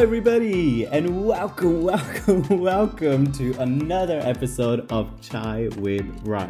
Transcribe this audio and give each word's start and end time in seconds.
everybody, 0.00 0.86
and 0.86 1.26
welcome, 1.26 1.82
welcome, 1.84 2.42
welcome 2.58 3.30
to 3.32 3.52
another 3.60 4.18
episode 4.20 4.90
of 4.90 5.10
Chai 5.20 5.68
with 5.76 6.06
Rai, 6.24 6.48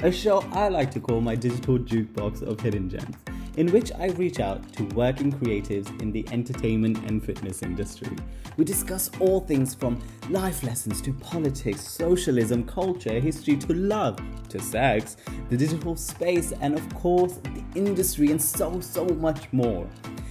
a 0.00 0.12
show 0.12 0.44
I 0.52 0.68
like 0.68 0.90
to 0.90 1.00
call 1.00 1.22
my 1.22 1.34
digital 1.34 1.78
jukebox 1.78 2.42
of 2.42 2.60
hidden 2.60 2.90
gems, 2.90 3.16
in 3.56 3.70
which 3.70 3.92
I 3.92 4.06
reach 4.08 4.40
out 4.40 4.72
to 4.74 4.84
working 4.94 5.32
creatives 5.32 5.88
in 6.00 6.12
the 6.12 6.26
entertainment 6.30 6.98
and 7.08 7.24
fitness 7.24 7.62
industry. 7.62 8.16
We 8.56 8.64
discuss 8.64 9.10
all 9.20 9.40
things 9.40 9.74
from 9.74 10.02
life 10.30 10.62
lessons 10.62 11.00
to 11.02 11.12
politics, 11.12 11.86
socialism, 11.86 12.64
culture, 12.64 13.20
history 13.20 13.56
to 13.56 13.74
love, 13.74 14.18
to 14.48 14.60
sex, 14.60 15.16
the 15.48 15.56
digital 15.56 15.96
space, 15.96 16.52
and 16.60 16.74
of 16.74 16.94
course, 16.94 17.34
the 17.42 17.64
industry, 17.74 18.30
and 18.30 18.40
so, 18.40 18.80
so 18.80 19.04
much 19.04 19.52
more. 19.52 19.88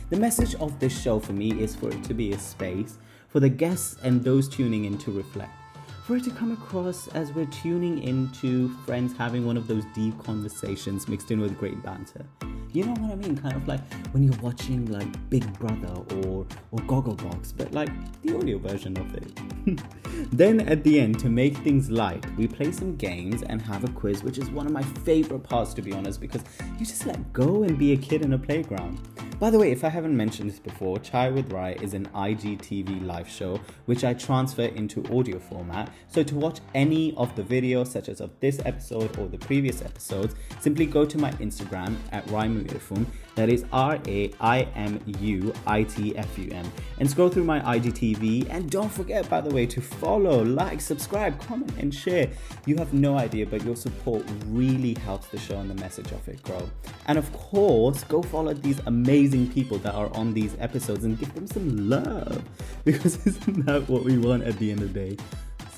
The 0.10 0.18
message 0.18 0.56
of 0.56 0.80
this 0.80 1.00
show 1.00 1.20
for 1.20 1.34
me 1.34 1.52
is 1.62 1.76
for 1.76 1.90
it 1.90 2.04
to 2.06 2.14
be 2.14 2.34
a 2.34 2.40
space 2.40 2.98
for 3.30 3.40
the 3.40 3.50
guests 3.50 3.96
and 4.04 4.24
those 4.24 4.50
tuning 4.50 4.86
in 4.86 4.98
to 5.00 5.12
reflect. 5.12 5.61
For 6.06 6.18
it 6.18 6.24
to 6.24 6.32
come 6.32 6.52
across 6.52 7.08
as 7.10 7.32
we're 7.32 7.46
tuning 7.46 8.02
into 8.02 8.70
friends 8.86 9.16
having 9.16 9.46
one 9.46 9.56
of 9.56 9.68
those 9.68 9.84
deep 9.94 10.18
conversations 10.24 11.08
mixed 11.08 11.30
in 11.30 11.40
with 11.40 11.58
great 11.60 11.82
banter. 11.84 12.26
You 12.74 12.86
know 12.86 12.94
what 13.02 13.12
I 13.12 13.16
mean? 13.16 13.38
Kind 13.38 13.56
of 13.56 13.68
like 13.68 13.82
when 14.12 14.24
you're 14.24 14.42
watching 14.42 14.86
like 14.86 15.30
Big 15.30 15.60
Brother 15.60 15.94
or 16.26 16.48
or 16.72 16.80
Gogglebox, 16.80 17.54
but 17.56 17.72
like 17.74 17.90
the 18.24 18.36
audio 18.36 18.58
version 18.58 18.98
of 18.98 19.14
it. 19.14 19.82
then 20.32 20.62
at 20.62 20.84
the 20.84 21.00
end, 21.00 21.20
to 21.20 21.30
make 21.30 21.56
things 21.58 21.92
light, 21.92 22.26
we 22.36 22.48
play 22.48 22.72
some 22.72 22.96
games 22.96 23.44
and 23.44 23.62
have 23.62 23.84
a 23.84 23.90
quiz, 23.90 24.24
which 24.24 24.38
is 24.38 24.50
one 24.50 24.66
of 24.66 24.72
my 24.72 24.84
favorite 24.84 25.44
parts 25.44 25.74
to 25.76 25.82
be 25.82 25.94
honest, 25.94 26.20
because 26.20 26.44
you 26.80 26.86
just 26.86 27.06
let 27.06 27.32
go 27.34 27.64
and 27.64 27.78
be 27.78 27.92
a 27.94 27.98
kid 27.98 28.24
in 28.24 28.34
a 28.34 28.40
playground. 28.40 29.00
By 29.42 29.50
the 29.50 29.58
way, 29.58 29.72
if 29.72 29.84
I 29.84 29.90
haven't 29.90 30.16
mentioned 30.16 30.52
this 30.52 30.60
before, 30.60 31.00
Chai 31.00 31.32
with 31.32 31.52
Rai 31.52 31.76
is 31.82 31.96
an 31.96 32.06
IGTV 32.14 33.04
live 33.04 33.28
show 33.28 33.60
which 33.86 34.04
I 34.04 34.14
transfer 34.14 34.66
into 34.66 35.04
audio 35.12 35.40
format. 35.40 35.91
So 36.08 36.24
to 36.24 36.36
watch 36.36 36.60
any 36.76 37.14
of 37.16 37.36
the 37.36 37.44
videos, 37.44 37.88
such 37.88 38.10
as 38.10 38.20
of 38.20 38.32
this 38.40 38.60
episode 38.66 39.18
or 39.18 39.28
the 39.28 39.38
previous 39.38 39.82
episodes, 39.82 40.36
simply 40.60 40.86
go 40.86 41.06
to 41.06 41.18
my 41.18 41.32
Instagram 41.34 41.96
at 42.12 42.26
Raimuitfum. 42.28 43.06
That 43.36 43.48
is 43.50 43.64
R 43.72 43.98
A 44.08 44.32
I 44.42 44.62
M 44.76 45.00
U 45.20 45.54
I 45.66 45.84
T 45.84 46.18
F 46.18 46.38
U 46.38 46.50
M. 46.52 46.70
And 47.00 47.10
scroll 47.10 47.30
through 47.30 47.46
my 47.46 47.62
IGTV. 47.62 48.48
And 48.50 48.70
don't 48.70 48.92
forget, 48.92 49.30
by 49.30 49.40
the 49.42 49.50
way, 49.50 49.66
to 49.68 49.82
follow, 49.82 50.44
like, 50.44 50.82
subscribe, 50.82 51.40
comment, 51.40 51.74
and 51.80 51.94
share. 51.94 52.30
You 52.66 52.76
have 52.78 52.94
no 52.94 53.18
idea, 53.18 53.46
but 53.46 53.64
your 53.64 53.76
support 53.78 54.26
really 54.48 54.96
helps 55.06 55.28
the 55.28 55.40
show 55.40 55.60
and 55.60 55.70
the 55.70 55.76
message 55.76 56.12
of 56.12 56.28
it 56.28 56.44
grow. 56.44 56.70
And 57.08 57.18
of 57.18 57.32
course, 57.32 58.04
go 58.04 58.22
follow 58.22 58.54
these 58.54 58.80
amazing 58.86 59.52
people 59.52 59.78
that 59.80 59.96
are 59.96 60.14
on 60.14 60.34
these 60.34 60.56
episodes 60.60 61.06
and 61.06 61.18
give 61.18 61.34
them 61.34 61.48
some 61.48 61.90
love. 61.90 62.44
Because 62.84 63.26
isn't 63.28 63.66
that 63.66 63.88
what 63.88 64.04
we 64.04 64.18
want 64.18 64.44
at 64.44 64.58
the 64.58 64.72
end 64.72 64.82
of 64.82 64.94
the 64.94 65.00
day? 65.00 65.18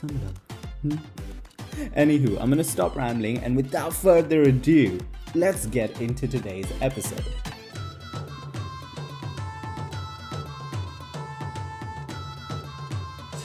Love. 0.04 0.38
Hmm? 0.82 0.96
Anywho, 1.96 2.38
I'm 2.42 2.50
gonna 2.50 2.64
stop 2.64 2.96
rambling 2.96 3.38
and 3.38 3.56
without 3.56 3.94
further 3.94 4.42
ado, 4.42 5.00
let's 5.34 5.66
get 5.68 6.02
into 6.02 6.28
today's 6.28 6.68
episode. 6.82 7.24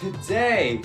Today, 0.00 0.82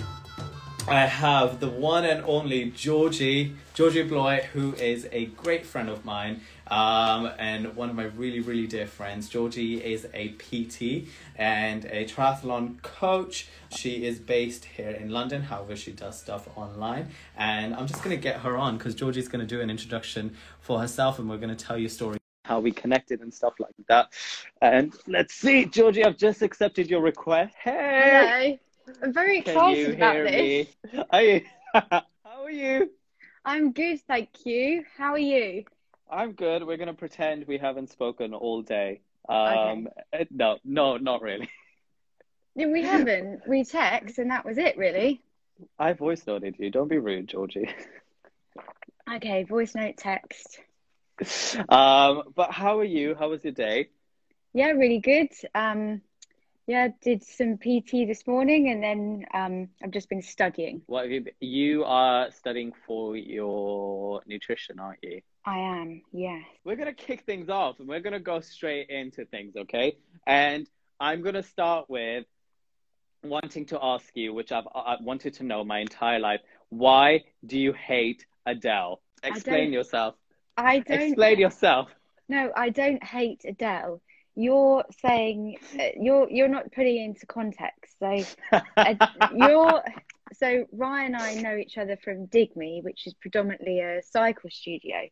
I 0.87 1.07
have 1.07 1.59
the 1.59 1.69
one 1.69 2.05
and 2.05 2.23
only 2.25 2.69
Georgie, 2.71 3.55
Georgie 3.73 4.03
Bloy, 4.03 4.41
who 4.53 4.73
is 4.75 5.07
a 5.11 5.25
great 5.25 5.65
friend 5.65 5.89
of 5.89 6.05
mine 6.05 6.41
um, 6.67 7.31
and 7.37 7.75
one 7.75 7.89
of 7.89 7.95
my 7.95 8.05
really, 8.05 8.39
really 8.39 8.67
dear 8.67 8.87
friends. 8.87 9.29
Georgie 9.29 9.83
is 9.83 10.07
a 10.13 10.29
PT 10.29 11.07
and 11.35 11.85
a 11.85 12.05
triathlon 12.05 12.81
coach. 12.81 13.47
She 13.69 14.05
is 14.05 14.19
based 14.19 14.65
here 14.65 14.91
in 14.91 15.09
London, 15.09 15.41
however, 15.41 15.75
she 15.75 15.91
does 15.91 16.19
stuff 16.19 16.47
online. 16.55 17.09
And 17.37 17.75
I'm 17.75 17.87
just 17.87 18.03
going 18.03 18.15
to 18.15 18.21
get 18.21 18.41
her 18.41 18.57
on 18.57 18.77
because 18.77 18.95
Georgie's 18.95 19.27
going 19.27 19.45
to 19.45 19.55
do 19.55 19.61
an 19.61 19.69
introduction 19.69 20.35
for 20.61 20.79
herself 20.79 21.19
and 21.19 21.29
we're 21.29 21.37
going 21.37 21.55
to 21.55 21.65
tell 21.65 21.77
you 21.77 21.87
a 21.87 21.89
story. 21.89 22.17
How 22.45 22.59
we 22.59 22.71
connected 22.71 23.21
and 23.21 23.33
stuff 23.33 23.53
like 23.59 23.71
that. 23.87 24.11
And 24.61 24.93
let's 25.07 25.33
see, 25.33 25.65
Georgie, 25.65 26.03
I've 26.03 26.17
just 26.17 26.41
accepted 26.41 26.89
your 26.89 27.01
request. 27.01 27.55
Hey! 27.57 28.59
Hello. 28.85 28.95
I'm 29.01 29.13
very 29.13 29.41
Can 29.41 29.55
excited 29.55 29.87
you 29.87 29.93
about 29.93 30.15
hear 30.15 30.23
this. 30.25 30.67
me? 30.93 31.03
Are 31.09 31.21
you? 31.21 31.41
How 31.73 32.03
are 32.43 32.51
you? 32.51 32.91
I'm 33.45 33.71
good, 33.71 34.01
thank 34.07 34.29
you. 34.45 34.83
How 34.97 35.13
are 35.13 35.17
you? 35.19 35.63
I'm 36.13 36.33
good. 36.33 36.63
We're 36.65 36.77
gonna 36.77 36.93
pretend 36.93 37.45
we 37.47 37.57
haven't 37.57 37.89
spoken 37.89 38.33
all 38.33 38.61
day. 38.61 39.01
Um, 39.27 39.87
uh, 40.13 40.25
no, 40.31 40.59
no, 40.63 40.97
not 40.97 41.21
really. 41.21 41.49
No, 42.55 42.69
we 42.69 42.83
haven't. 42.83 43.47
We 43.47 43.63
text, 43.63 44.19
and 44.19 44.29
that 44.29 44.45
was 44.45 44.59
it, 44.59 44.77
really. 44.77 45.23
I 45.79 45.93
voice 45.93 46.27
noted 46.27 46.55
you. 46.59 46.69
Don't 46.69 46.87
be 46.87 46.99
rude, 46.99 47.27
Georgie. 47.27 47.67
Okay, 49.11 49.41
voice 49.43 49.73
note, 49.73 49.97
text. 49.97 50.59
Um, 51.69 52.23
but 52.35 52.51
how 52.51 52.77
are 52.77 52.83
you? 52.83 53.15
How 53.15 53.29
was 53.29 53.43
your 53.43 53.53
day? 53.53 53.89
Yeah, 54.53 54.69
really 54.71 54.99
good. 54.99 55.29
Um, 55.55 56.01
yeah, 56.67 56.89
did 57.01 57.23
some 57.23 57.57
PT 57.57 58.05
this 58.07 58.27
morning, 58.27 58.69
and 58.69 58.83
then 58.83 59.25
um, 59.33 59.69
I've 59.83 59.89
just 59.91 60.09
been 60.09 60.21
studying. 60.21 60.83
What 60.85 61.03
have 61.05 61.11
you? 61.11 61.21
been- 61.21 61.33
You 61.39 61.85
are 61.85 62.29
studying 62.29 62.71
for 62.85 63.15
your 63.17 64.21
nutrition, 64.27 64.79
aren't 64.79 64.99
you? 65.01 65.21
I 65.45 65.57
am, 65.59 66.01
yes. 66.11 66.43
We're 66.63 66.75
gonna 66.75 66.93
kick 66.93 67.23
things 67.25 67.49
off, 67.49 67.79
and 67.79 67.87
we're 67.87 67.99
gonna 67.99 68.19
go 68.19 68.39
straight 68.39 68.89
into 68.89 69.25
things, 69.25 69.55
okay? 69.57 69.97
And 70.25 70.69
I'm 70.99 71.21
gonna 71.21 71.43
start 71.43 71.89
with 71.89 72.25
wanting 73.23 73.65
to 73.67 73.79
ask 73.81 74.05
you, 74.15 74.33
which 74.33 74.51
I've, 74.51 74.67
I've 74.73 75.01
wanted 75.01 75.33
to 75.35 75.43
know 75.43 75.63
my 75.63 75.79
entire 75.79 76.19
life. 76.19 76.41
Why 76.69 77.23
do 77.45 77.57
you 77.57 77.73
hate 77.73 78.25
Adele? 78.45 79.01
Explain 79.23 79.65
don't- 79.65 79.73
yourself. 79.73 80.15
I 80.55 80.79
don't. 80.79 81.01
Explain 81.01 81.39
yourself. 81.39 81.89
No, 82.29 82.51
I 82.55 82.69
don't 82.69 83.03
hate 83.03 83.41
Adele. 83.45 84.01
You're 84.35 84.85
saying 85.05 85.57
uh, 85.79 85.83
you're 85.99 86.29
you're 86.29 86.47
not 86.47 86.71
putting 86.71 86.97
it 86.97 87.05
into 87.05 87.25
context. 87.25 87.95
So 87.99 88.23
you're 89.35 89.83
so 90.33 90.65
Rai 90.71 91.05
and 91.05 91.15
I 91.15 91.35
know 91.35 91.55
each 91.55 91.77
other 91.77 91.97
from 91.97 92.27
Digme, 92.27 92.83
which 92.83 93.07
is 93.07 93.13
predominantly 93.15 93.79
a 93.79 94.01
cycle 94.03 94.49
studio, 94.49 95.09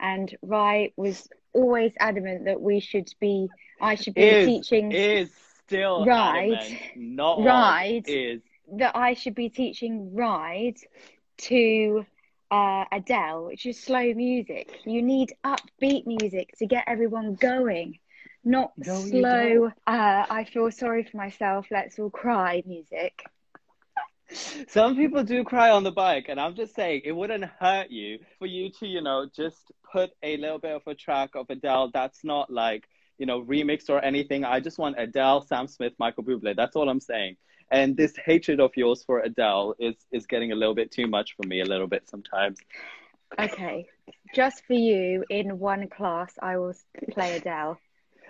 and 0.00 0.34
Rai 0.42 0.92
was 0.96 1.28
always 1.52 1.92
adamant 2.00 2.44
that 2.46 2.60
we 2.60 2.80
should 2.80 3.08
be 3.20 3.50
I 3.80 3.94
should 3.96 4.16
be 4.16 4.36
Is 4.36 4.42
teaching 4.42 4.98
is 5.00 5.32
still 5.64 6.06
Right. 6.06 6.62
adamant, 6.66 6.80
not 6.94 7.44
ride 7.44 8.04
is 8.04 8.42
that 8.78 8.96
I 8.96 9.14
should 9.14 9.34
be 9.34 9.48
teaching 9.50 10.14
Ride 10.14 10.76
to 11.38 12.04
uh, 12.50 12.84
Adele, 12.92 13.46
which 13.46 13.66
is 13.66 13.82
slow 13.82 14.12
music. 14.14 14.68
You 14.84 15.02
need 15.02 15.32
upbeat 15.44 16.06
music 16.06 16.50
to 16.58 16.66
get 16.66 16.84
everyone 16.86 17.34
going, 17.34 17.98
not 18.44 18.72
No, 18.76 19.04
slow. 19.04 19.66
Uh, 19.86 20.26
I 20.30 20.44
feel 20.44 20.70
sorry 20.70 21.04
for 21.04 21.16
myself. 21.16 21.66
Let's 21.70 21.98
all 21.98 22.10
cry 22.10 22.62
music. 22.66 23.24
Some 24.68 24.96
people 24.96 25.22
do 25.22 25.44
cry 25.44 25.70
on 25.70 25.84
the 25.84 25.92
bike, 25.92 26.26
and 26.28 26.40
I'm 26.40 26.54
just 26.54 26.74
saying 26.74 27.02
it 27.04 27.12
wouldn't 27.12 27.44
hurt 27.44 27.90
you 27.90 28.18
for 28.38 28.46
you 28.46 28.70
to, 28.80 28.86
you 28.86 29.00
know, 29.00 29.26
just 29.34 29.72
put 29.92 30.10
a 30.22 30.36
little 30.36 30.58
bit 30.58 30.72
of 30.72 30.82
a 30.86 30.94
track 30.94 31.30
of 31.34 31.46
Adele 31.50 31.90
that's 31.92 32.24
not 32.24 32.50
like, 32.50 32.88
you 33.18 33.26
know, 33.26 33.42
remixed 33.42 33.90
or 33.90 34.04
anything. 34.04 34.44
I 34.44 34.60
just 34.60 34.78
want 34.78 34.96
Adele, 34.98 35.42
Sam 35.42 35.68
Smith, 35.68 35.92
Michael 35.98 36.24
Bublé. 36.24 36.56
That's 36.56 36.76
all 36.76 36.88
I'm 36.88 37.00
saying. 37.00 37.36
And 37.70 37.96
this 37.96 38.14
hatred 38.16 38.60
of 38.60 38.76
yours 38.76 39.02
for 39.04 39.20
Adele 39.20 39.74
is 39.78 39.94
is 40.12 40.26
getting 40.26 40.52
a 40.52 40.54
little 40.54 40.74
bit 40.74 40.90
too 40.90 41.06
much 41.06 41.34
for 41.36 41.46
me, 41.46 41.60
a 41.60 41.64
little 41.64 41.86
bit 41.86 42.08
sometimes. 42.08 42.58
Okay, 43.38 43.86
just 44.34 44.64
for 44.66 44.74
you, 44.74 45.24
in 45.30 45.58
one 45.58 45.88
class, 45.88 46.32
I 46.40 46.56
will 46.58 46.74
play 47.12 47.36
Adele. 47.36 47.78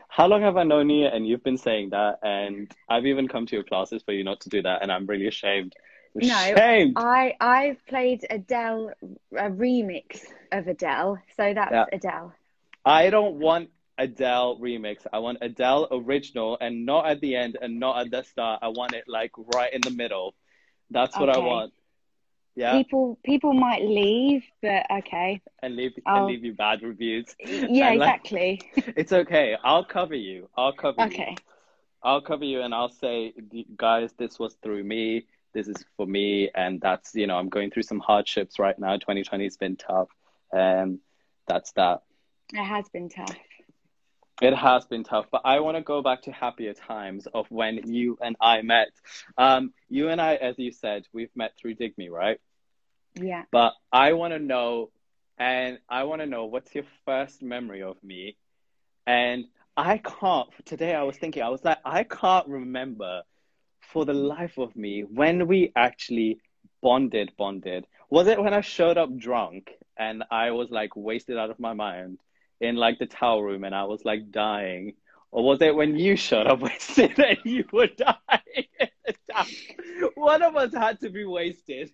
How 0.09 0.27
long 0.29 0.43
have 0.43 0.57
I 0.57 0.63
known 0.63 0.89
you? 0.91 1.07
And 1.07 1.27
you've 1.27 1.43
been 1.43 1.59
saying 1.59 1.91
that, 1.91 2.21
and 2.23 2.71
I've 2.89 3.07
even 3.07 3.27
come 3.27 3.47
to 3.47 3.57
your 3.57 3.65
classes 3.65 4.03
for 4.03 4.12
you 4.12 4.23
not 4.23 4.41
to 4.43 4.49
do 4.49 4.62
that, 4.62 4.83
and 4.83 4.93
I'm 4.93 5.07
really 5.07 5.27
ashamed. 5.27 5.75
No, 6.14 6.34
Ashamed. 6.37 6.94
I 6.96 7.34
I've 7.40 7.84
played 7.87 8.25
Adele 8.31 8.93
a 9.32 9.50
remix 9.50 10.20
of 10.52 10.69
Adele, 10.69 11.19
so 11.37 11.52
that's 11.55 11.72
Yeah. 11.72 11.84
Adele. 11.93 12.32
I 12.84 13.11
don't 13.11 13.37
want 13.40 13.70
Adele 13.99 14.58
remix. 14.58 15.06
I 15.12 15.19
want 15.19 15.38
Adele 15.40 15.88
original 15.90 16.56
and 16.61 16.87
not 16.87 17.06
at 17.06 17.20
the 17.20 17.34
end 17.37 17.56
and 17.61 17.81
not 17.81 17.99
at 18.00 18.11
the 18.11 18.22
start. 18.22 18.61
I 18.62 18.69
want 18.69 18.93
it 18.93 19.05
like 19.08 19.32
right 19.55 19.72
in 19.72 19.81
the 19.81 19.90
middle. 19.90 20.34
That's 20.90 21.19
what 21.19 21.31
I 21.31 21.38
want. 21.38 21.72
Yeah, 22.56 22.75
People 22.75 23.19
people 23.25 23.52
might 23.52 23.82
leave, 23.82 24.44
but 24.62 24.87
okay. 24.88 25.40
and 25.61 25.75
leave 25.75 25.93
and 25.96 26.05
I'll- 26.06 26.26
leave 26.26 26.44
you 26.44 26.55
bad 26.55 26.82
reviews. 26.82 27.34
Yeah, 27.44 27.88
And, 27.90 27.99
like, 27.99 28.20
exactly. 28.20 28.61
It's 28.96 29.12
okay. 29.12 29.56
I'll 29.64 29.84
cover 29.84 30.14
you. 30.14 30.49
I'll 30.56 30.72
cover 30.72 31.00
you. 31.00 31.06
Okay. 31.08 31.34
I'll 32.05 32.20
cover 32.20 32.44
you 32.44 32.61
and 32.61 32.72
I'll 32.72 32.90
say, 32.93 33.32
guys, 33.76 34.12
this 34.19 34.38
was 34.38 34.55
through 34.62 34.84
me. 34.84 35.26
This 35.55 35.69
is 35.69 35.85
for 35.97 36.06
me, 36.06 36.51
and 36.55 36.81
that's 36.81 37.15
you 37.15 37.27
know 37.27 37.39
I'm 37.39 37.49
going 37.49 37.71
through 37.71 37.85
some 37.85 38.01
hardships 38.01 38.59
right 38.59 38.79
now. 38.79 38.97
2020 38.97 39.45
has 39.45 39.56
been 39.56 39.77
tough, 39.77 40.09
and 40.53 40.99
that's 41.47 41.73
that. 41.73 42.03
It 42.53 42.65
has 42.65 42.89
been 42.89 43.09
tough. 43.09 43.37
It 44.43 44.55
has 44.55 44.85
been 44.87 45.05
tough, 45.05 45.27
but 45.31 45.43
I 45.45 45.61
want 45.61 45.77
to 45.77 45.83
go 45.83 46.03
back 46.03 46.23
to 46.23 46.33
happier 46.33 46.75
times 46.75 47.29
of 47.33 47.47
when 47.51 47.81
you 47.87 48.19
and 48.21 48.37
I 48.41 48.62
met. 48.62 48.89
Um, 49.39 49.73
you 49.89 50.09
and 50.09 50.21
I, 50.21 50.35
as 50.35 50.59
you 50.59 50.73
said, 50.73 51.06
we've 51.12 51.35
met 51.37 51.53
through 51.57 51.77
Digme, 51.77 52.11
right? 52.11 52.41
Yeah. 53.15 53.45
But 53.53 53.75
I 53.93 54.15
want 54.15 54.33
to 54.33 54.41
know, 54.41 54.91
and 55.39 55.79
I 55.89 56.03
want 56.03 56.21
to 56.21 56.27
know 56.27 56.47
what's 56.47 56.75
your 56.75 56.85
first 57.05 57.43
memory 57.43 57.83
of 57.83 58.03
me? 58.03 58.37
And 59.07 59.45
I 59.77 59.99
can't, 59.99 60.49
today 60.65 60.95
I 60.95 61.05
was 61.05 61.17
thinking, 61.17 61.43
I 61.43 61.49
was 61.49 61.65
like, 61.65 61.79
I 61.85 62.03
can't 62.03 62.49
remember 62.49 63.23
for 63.93 64.05
the 64.05 64.15
life 64.15 64.59
of 64.59 64.75
me 64.77 65.03
when 65.03 65.47
we 65.47 65.73
actually 65.77 66.39
bonded, 66.83 67.33
bonded. 67.37 67.87
Was 68.11 68.27
it 68.29 68.43
when 68.43 68.55
I 68.55 68.61
showed 68.61 68.99
up 68.99 69.17
drunk 69.17 69.71
and 69.97 70.25
I 70.31 70.51
was 70.51 70.71
like 70.71 70.97
wasted 70.97 71.39
out 71.39 71.51
of 71.51 71.59
my 71.59 71.73
mind? 71.73 72.19
in 72.61 72.77
like 72.77 72.99
the 72.99 73.07
towel 73.07 73.43
room 73.43 73.65
and 73.65 73.75
I 73.75 73.85
was 73.85 74.05
like 74.05 74.31
dying? 74.31 74.95
Or 75.31 75.45
was 75.45 75.61
it 75.63 75.75
when 75.75 75.99
you 75.99 76.17
showed 76.17 76.47
up 76.47 76.61
wasted 76.63 77.19
and 77.19 77.39
you 77.45 77.65
were 77.73 77.89
dying? 77.89 78.67
One 80.15 80.43
of 80.43 80.57
us 80.57 80.73
had 80.73 81.01
to 81.01 81.11
be 81.11 81.25
wasted. 81.25 81.93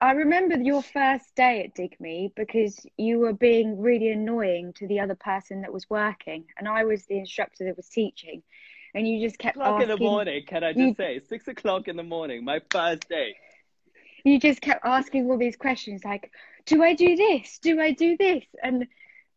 I 0.00 0.12
remember 0.12 0.58
your 0.58 0.82
first 0.82 1.34
day 1.34 1.64
at 1.64 1.74
Digme 1.74 2.34
because 2.36 2.86
you 2.98 3.18
were 3.18 3.32
being 3.32 3.80
really 3.80 4.10
annoying 4.10 4.74
to 4.74 4.86
the 4.86 5.00
other 5.00 5.14
person 5.14 5.62
that 5.62 5.72
was 5.72 5.88
working, 5.88 6.44
and 6.58 6.68
I 6.68 6.84
was 6.84 7.06
the 7.06 7.18
instructor 7.18 7.64
that 7.64 7.78
was 7.78 7.88
teaching, 7.88 8.42
and 8.96 9.06
you 9.06 9.20
just 9.20 9.38
kept 9.38 9.56
o'clock 9.56 9.82
asking, 9.82 9.90
in 9.90 9.98
the 9.98 10.04
morning. 10.04 10.42
Can 10.46 10.64
I 10.64 10.72
just 10.72 10.80
you, 10.80 10.94
say 10.96 11.20
six 11.28 11.46
o'clock 11.46 11.86
in 11.86 11.96
the 11.96 12.02
morning, 12.02 12.44
my 12.44 12.60
first 12.70 13.06
day? 13.08 13.36
You 14.24 14.40
just 14.40 14.62
kept 14.62 14.84
asking 14.84 15.30
all 15.30 15.36
these 15.36 15.56
questions 15.56 16.02
like, 16.02 16.32
"Do 16.64 16.82
I 16.82 16.94
do 16.94 17.14
this? 17.14 17.58
Do 17.58 17.78
I 17.78 17.92
do 17.92 18.16
this?" 18.16 18.44
and 18.62 18.86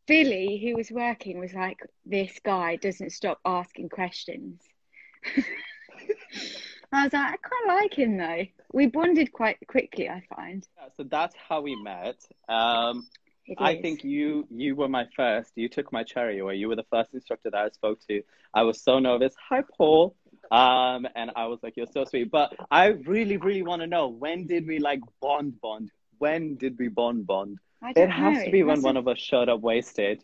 Billy, 0.07 0.59
who 0.63 0.77
was 0.77 0.89
working, 0.89 1.39
was 1.39 1.53
like, 1.53 1.79
"This 2.05 2.39
guy 2.43 2.77
doesn't 2.77 3.11
stop 3.11 3.39
asking 3.45 3.89
questions." 3.89 4.61
I 6.91 7.03
was 7.03 7.13
like, 7.13 7.33
I 7.33 7.35
quite 7.35 7.65
like 7.67 7.93
him 7.93 8.17
though. 8.17 8.45
We 8.73 8.87
bonded 8.87 9.33
quite 9.33 9.57
quickly, 9.67 10.09
I 10.09 10.23
find. 10.33 10.65
Yeah, 10.77 10.87
so 10.97 11.03
that's 11.03 11.35
how 11.35 11.61
we 11.61 11.75
met. 11.75 12.17
Um, 12.47 13.07
I 13.57 13.81
think 13.81 14.03
you 14.03 14.47
you 14.51 14.75
were 14.75 14.87
my 14.87 15.07
first. 15.15 15.51
You 15.55 15.69
took 15.69 15.91
my 15.91 16.03
cherry 16.03 16.39
away. 16.39 16.55
You 16.55 16.67
were 16.67 16.75
the 16.75 16.85
first 16.89 17.13
instructor 17.13 17.49
that 17.49 17.59
I 17.59 17.69
spoke 17.69 17.99
to. 18.07 18.21
I 18.53 18.63
was 18.63 18.81
so 18.81 18.99
nervous. 18.99 19.33
Hi, 19.49 19.63
Paul. 19.77 20.15
Um, 20.51 21.07
and 21.15 21.31
I 21.35 21.45
was 21.45 21.59
like, 21.61 21.77
you're 21.77 21.87
so 21.91 22.05
sweet. 22.05 22.31
But 22.31 22.55
I 22.71 22.87
really, 22.87 23.37
really 23.37 23.61
want 23.61 23.81
to 23.81 23.87
know 23.87 24.07
when 24.07 24.47
did 24.47 24.67
we 24.67 24.79
like 24.79 25.01
bond, 25.21 25.61
bond? 25.61 25.91
When 26.17 26.55
did 26.55 26.77
we 26.77 26.87
bond, 26.87 27.27
bond? 27.27 27.59
It 27.95 28.09
has 28.09 28.37
know. 28.37 28.45
to 28.45 28.51
be 28.51 28.59
it 28.59 28.63
when 28.63 28.81
one 28.81 28.97
of 28.97 29.07
us 29.07 29.19
showed 29.19 29.49
up 29.49 29.61
wasted. 29.61 30.21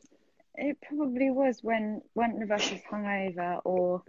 It 0.55 0.77
probably 0.87 1.29
was 1.31 1.59
when 1.61 2.01
one 2.13 2.41
of 2.41 2.51
us 2.51 2.71
was 2.71 2.81
hungover, 2.91 3.59
or 3.63 4.03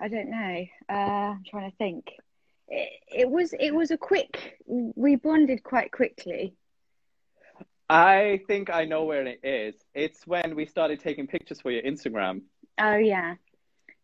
I 0.00 0.08
don't 0.08 0.30
know. 0.30 0.64
Uh, 0.88 0.92
I'm 0.92 1.44
trying 1.48 1.70
to 1.70 1.76
think. 1.76 2.12
It, 2.68 2.90
it 3.14 3.30
was 3.30 3.54
it 3.58 3.74
was 3.74 3.90
a 3.90 3.96
quick. 3.96 4.58
We 4.66 5.16
bonded 5.16 5.62
quite 5.62 5.92
quickly. 5.92 6.54
I 7.88 8.40
think 8.46 8.70
I 8.70 8.84
know 8.84 9.04
where 9.04 9.26
it 9.26 9.40
is. 9.42 9.74
It's 9.94 10.26
when 10.26 10.56
we 10.56 10.66
started 10.66 11.00
taking 11.00 11.26
pictures 11.26 11.60
for 11.60 11.70
your 11.70 11.82
Instagram. 11.82 12.42
Oh 12.78 12.96
yeah. 12.96 13.34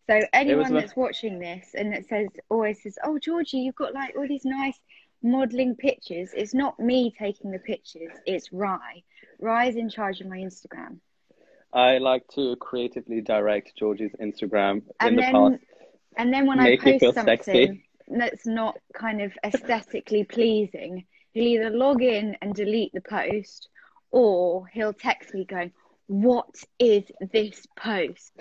So 0.08 0.20
anyone 0.32 0.74
that's 0.74 0.96
watching 0.96 1.38
this 1.38 1.68
and 1.74 1.92
that 1.92 2.08
says 2.08 2.28
always 2.48 2.82
says, 2.82 2.98
"Oh 3.04 3.18
Georgie, 3.18 3.58
you've 3.58 3.76
got 3.76 3.94
like 3.94 4.14
all 4.16 4.26
these 4.26 4.44
nice 4.44 4.78
modeling 5.22 5.76
pictures. 5.76 6.30
It's 6.34 6.54
not 6.54 6.78
me 6.78 7.14
taking 7.18 7.50
the 7.50 7.58
pictures, 7.58 8.10
it's 8.26 8.52
Rai. 8.52 9.04
Rai's 9.38 9.76
in 9.76 9.88
charge 9.88 10.20
of 10.20 10.28
my 10.28 10.38
Instagram. 10.38 10.98
I 11.72 11.98
like 11.98 12.26
to 12.34 12.56
creatively 12.56 13.20
direct 13.20 13.76
Georgie's 13.76 14.12
Instagram 14.20 14.82
and 14.98 15.10
in 15.10 15.16
then, 15.16 15.32
the 15.32 15.50
past. 15.50 15.64
And 16.16 16.32
then 16.32 16.46
when 16.46 16.58
I 16.58 16.76
post 16.76 17.00
something 17.00 17.24
sexy. 17.24 17.84
that's 18.08 18.46
not 18.46 18.76
kind 18.92 19.22
of 19.22 19.32
aesthetically 19.44 20.24
pleasing, 20.24 21.04
he'll 21.32 21.44
either 21.44 21.70
log 21.70 22.02
in 22.02 22.36
and 22.42 22.54
delete 22.54 22.92
the 22.92 23.00
post 23.00 23.68
or 24.10 24.66
he'll 24.66 24.92
text 24.92 25.34
me 25.34 25.44
going, 25.44 25.72
what 26.10 26.64
is 26.80 27.04
this 27.32 27.64
post? 27.76 28.32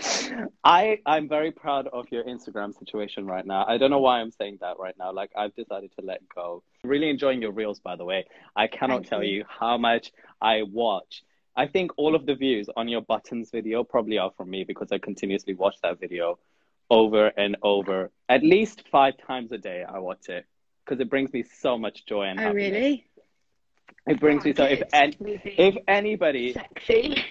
I 0.64 0.98
I'm 1.06 1.30
very 1.30 1.52
proud 1.52 1.86
of 1.88 2.08
your 2.10 2.24
Instagram 2.24 2.76
situation 2.78 3.28
right 3.28 3.46
now. 3.46 3.64
I 3.68 3.78
don't 3.78 3.92
know 3.92 4.00
why 4.00 4.22
I'm 4.22 4.32
saying 4.32 4.58
that 4.62 4.80
right 4.80 4.96
now. 4.98 5.14
Like 5.14 5.30
I've 5.38 5.54
decided 5.56 5.92
to 6.00 6.04
let 6.04 6.22
go. 6.34 6.64
Really 6.84 7.12
enjoying 7.12 7.44
your 7.44 7.52
reels, 7.52 7.80
by 7.80 7.96
the 7.96 8.06
way. 8.06 8.26
I 8.56 8.66
cannot 8.66 9.02
Thank 9.02 9.10
tell 9.10 9.24
you. 9.24 9.38
you 9.38 9.46
how 9.48 9.78
much 9.78 10.12
I 10.42 10.64
watch. 10.64 11.24
I 11.56 11.68
think 11.68 11.92
all 11.96 12.16
of 12.16 12.26
the 12.26 12.34
views 12.34 12.70
on 12.76 12.88
your 12.88 13.02
buttons 13.02 13.52
video 13.52 13.84
probably 13.84 14.18
are 14.18 14.32
from 14.36 14.50
me 14.50 14.64
because 14.64 14.92
I 14.92 14.98
continuously 14.98 15.54
watch 15.54 15.76
that 15.84 16.00
video 16.00 16.40
over 16.90 17.28
and 17.28 17.56
over. 17.62 18.10
At 18.30 18.44
least 18.44 18.84
five 18.92 19.14
times 19.28 19.52
a 19.52 19.60
day 19.60 19.84
I 19.88 20.00
watch 20.00 20.28
it 20.28 20.48
because 20.84 21.00
it 21.00 21.10
brings 21.10 21.32
me 21.34 21.44
so 21.44 21.78
much 21.78 22.08
joy 22.08 22.24
and 22.24 22.40
oh, 22.40 22.44
happiness. 22.44 22.72
really? 22.72 23.06
It 24.10 24.20
brings 24.20 24.44
me 24.44 24.56
so 24.56 24.64
if 24.64 24.82
and 24.92 25.16
if 25.20 25.78
anybody 25.88 26.54
sexy 26.54 27.24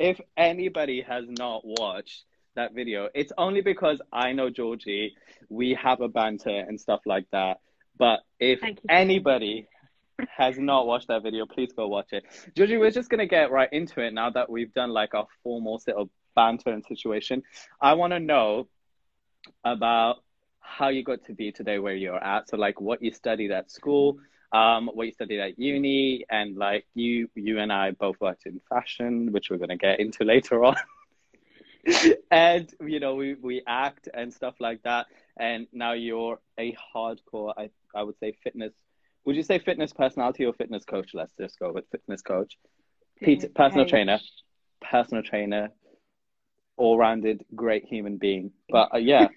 if 0.00 0.20
anybody 0.36 1.00
has 1.02 1.26
not 1.28 1.62
watched 1.64 2.24
that 2.56 2.74
video, 2.74 3.08
it's 3.14 3.32
only 3.38 3.60
because 3.60 4.02
I 4.12 4.32
know 4.32 4.50
Georgie, 4.50 5.14
we 5.48 5.74
have 5.74 6.00
a 6.00 6.08
banter 6.08 6.50
and 6.50 6.80
stuff 6.80 7.02
like 7.06 7.26
that. 7.30 7.60
But 7.96 8.20
if 8.40 8.60
anybody 8.88 9.68
has 10.28 10.58
not 10.58 10.88
watched 10.88 11.06
that 11.06 11.22
video, 11.22 11.46
please 11.46 11.72
go 11.72 11.86
watch 11.86 12.12
it. 12.12 12.24
Georgie, 12.56 12.76
we're 12.76 12.90
just 12.90 13.08
gonna 13.08 13.26
get 13.26 13.52
right 13.52 13.68
into 13.72 14.00
it 14.00 14.12
now 14.12 14.30
that 14.30 14.50
we've 14.50 14.74
done 14.74 14.90
like 14.90 15.14
our 15.14 15.28
formal 15.44 15.78
sort 15.78 15.98
of 15.98 16.10
banter 16.34 16.70
and 16.70 16.84
situation. 16.84 17.44
I 17.80 17.94
want 17.94 18.12
to 18.12 18.18
know 18.18 18.66
about 19.64 20.16
how 20.58 20.88
you 20.88 21.04
got 21.04 21.24
to 21.26 21.32
be 21.32 21.52
today 21.52 21.78
where 21.78 21.94
you're 21.94 22.22
at. 22.22 22.48
So 22.48 22.56
like 22.56 22.80
what 22.80 23.02
you 23.02 23.12
studied 23.12 23.52
at 23.52 23.70
school, 23.70 24.18
um, 24.52 24.90
what 24.92 25.06
you 25.06 25.12
studied 25.12 25.40
at 25.40 25.58
uni, 25.58 26.24
and 26.30 26.56
like 26.56 26.86
you, 26.94 27.28
you 27.34 27.58
and 27.58 27.72
I 27.72 27.90
both 27.92 28.16
worked 28.20 28.46
in 28.46 28.60
fashion, 28.68 29.32
which 29.32 29.50
we're 29.50 29.58
gonna 29.58 29.76
get 29.76 30.00
into 30.00 30.24
later 30.24 30.64
on. 30.64 30.76
and 32.30 32.72
you 32.80 33.00
know, 33.00 33.14
we 33.14 33.34
we 33.34 33.62
act 33.66 34.08
and 34.12 34.32
stuff 34.32 34.54
like 34.60 34.82
that. 34.82 35.06
And 35.38 35.66
now 35.72 35.92
you're 35.92 36.38
a 36.58 36.76
hardcore, 36.94 37.52
I 37.56 37.70
I 37.94 38.02
would 38.02 38.18
say, 38.18 38.32
fitness. 38.42 38.72
Would 39.24 39.36
you 39.36 39.42
say 39.42 39.58
fitness 39.58 39.92
personality 39.92 40.46
or 40.46 40.52
fitness 40.54 40.84
coach? 40.84 41.10
Let's 41.12 41.34
just 41.38 41.58
go 41.58 41.72
with 41.72 41.84
fitness 41.90 42.22
coach. 42.22 42.56
PT, 43.22 43.52
personal 43.54 43.84
trainer, 43.84 44.20
personal 44.80 45.22
trainer, 45.22 45.70
all-rounded, 46.76 47.44
great 47.54 47.84
human 47.84 48.16
being. 48.16 48.52
But 48.70 48.94
uh, 48.94 48.98
yeah 48.98 49.28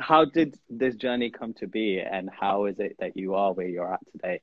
how 0.00 0.24
did 0.24 0.58
this 0.68 0.96
journey 0.96 1.30
come 1.30 1.54
to 1.54 1.66
be 1.66 2.00
and 2.00 2.28
how 2.28 2.66
is 2.66 2.78
it 2.78 2.96
that 2.98 3.16
you 3.16 3.34
are 3.34 3.52
where 3.52 3.68
you're 3.68 3.92
at 3.92 4.00
today? 4.12 4.40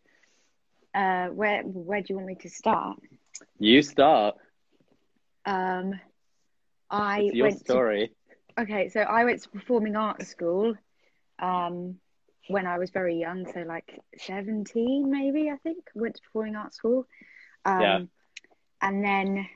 Uh 0.93 1.27
where 1.27 1.63
where 1.63 2.01
do 2.01 2.07
you 2.09 2.15
want 2.15 2.27
me 2.27 2.35
to 2.35 2.49
start? 2.49 2.99
You 3.59 3.81
start. 3.81 4.35
Um 5.45 5.99
i 6.93 7.21
it's 7.21 7.35
your 7.35 7.51
story 7.51 8.11
to, 8.55 8.63
okay 8.63 8.87
so 8.89 9.01
i 9.01 9.25
went 9.25 9.41
to 9.41 9.49
performing 9.49 9.95
arts 9.95 10.27
school 10.27 10.75
um 11.39 11.95
when 12.49 12.67
i 12.67 12.77
was 12.77 12.91
very 12.91 13.15
young 13.15 13.51
so 13.51 13.61
like 13.61 13.99
17 14.17 15.09
maybe 15.09 15.49
i 15.49 15.57
think 15.57 15.83
went 15.95 16.15
to 16.15 16.21
performing 16.21 16.55
arts 16.55 16.77
school. 16.77 17.07
Um 17.65 17.81
yeah. 17.81 17.99
and 18.81 19.03
then 19.03 19.47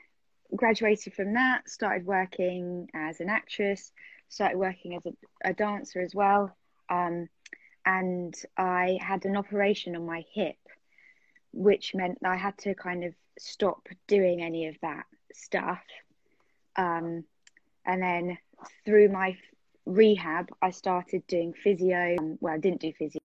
graduated 0.55 1.13
from 1.13 1.33
that 1.33 1.69
started 1.69 2.05
working 2.05 2.87
as 2.93 3.19
an 3.19 3.29
actress 3.29 3.91
started 4.29 4.57
working 4.57 4.95
as 4.95 5.05
a, 5.05 5.49
a 5.49 5.53
dancer 5.53 6.01
as 6.01 6.13
well. 6.13 6.55
Um, 6.89 7.29
and 7.85 8.35
I 8.57 8.99
had 9.01 9.25
an 9.25 9.37
operation 9.37 9.95
on 9.95 10.05
my 10.05 10.25
hip, 10.33 10.57
which 11.53 11.95
meant 11.95 12.19
I 12.25 12.35
had 12.35 12.57
to 12.59 12.75
kind 12.75 13.03
of 13.03 13.13
stop 13.39 13.87
doing 14.07 14.41
any 14.41 14.67
of 14.67 14.75
that 14.81 15.05
stuff. 15.33 15.81
Um, 16.75 17.23
and 17.85 18.01
then 18.01 18.37
through 18.85 19.09
my 19.09 19.37
rehab, 19.85 20.49
I 20.61 20.71
started 20.71 21.25
doing 21.27 21.53
physio. 21.53 22.17
Well, 22.41 22.53
I 22.53 22.57
didn't 22.57 22.81
do 22.81 22.91
physio. 22.93 23.21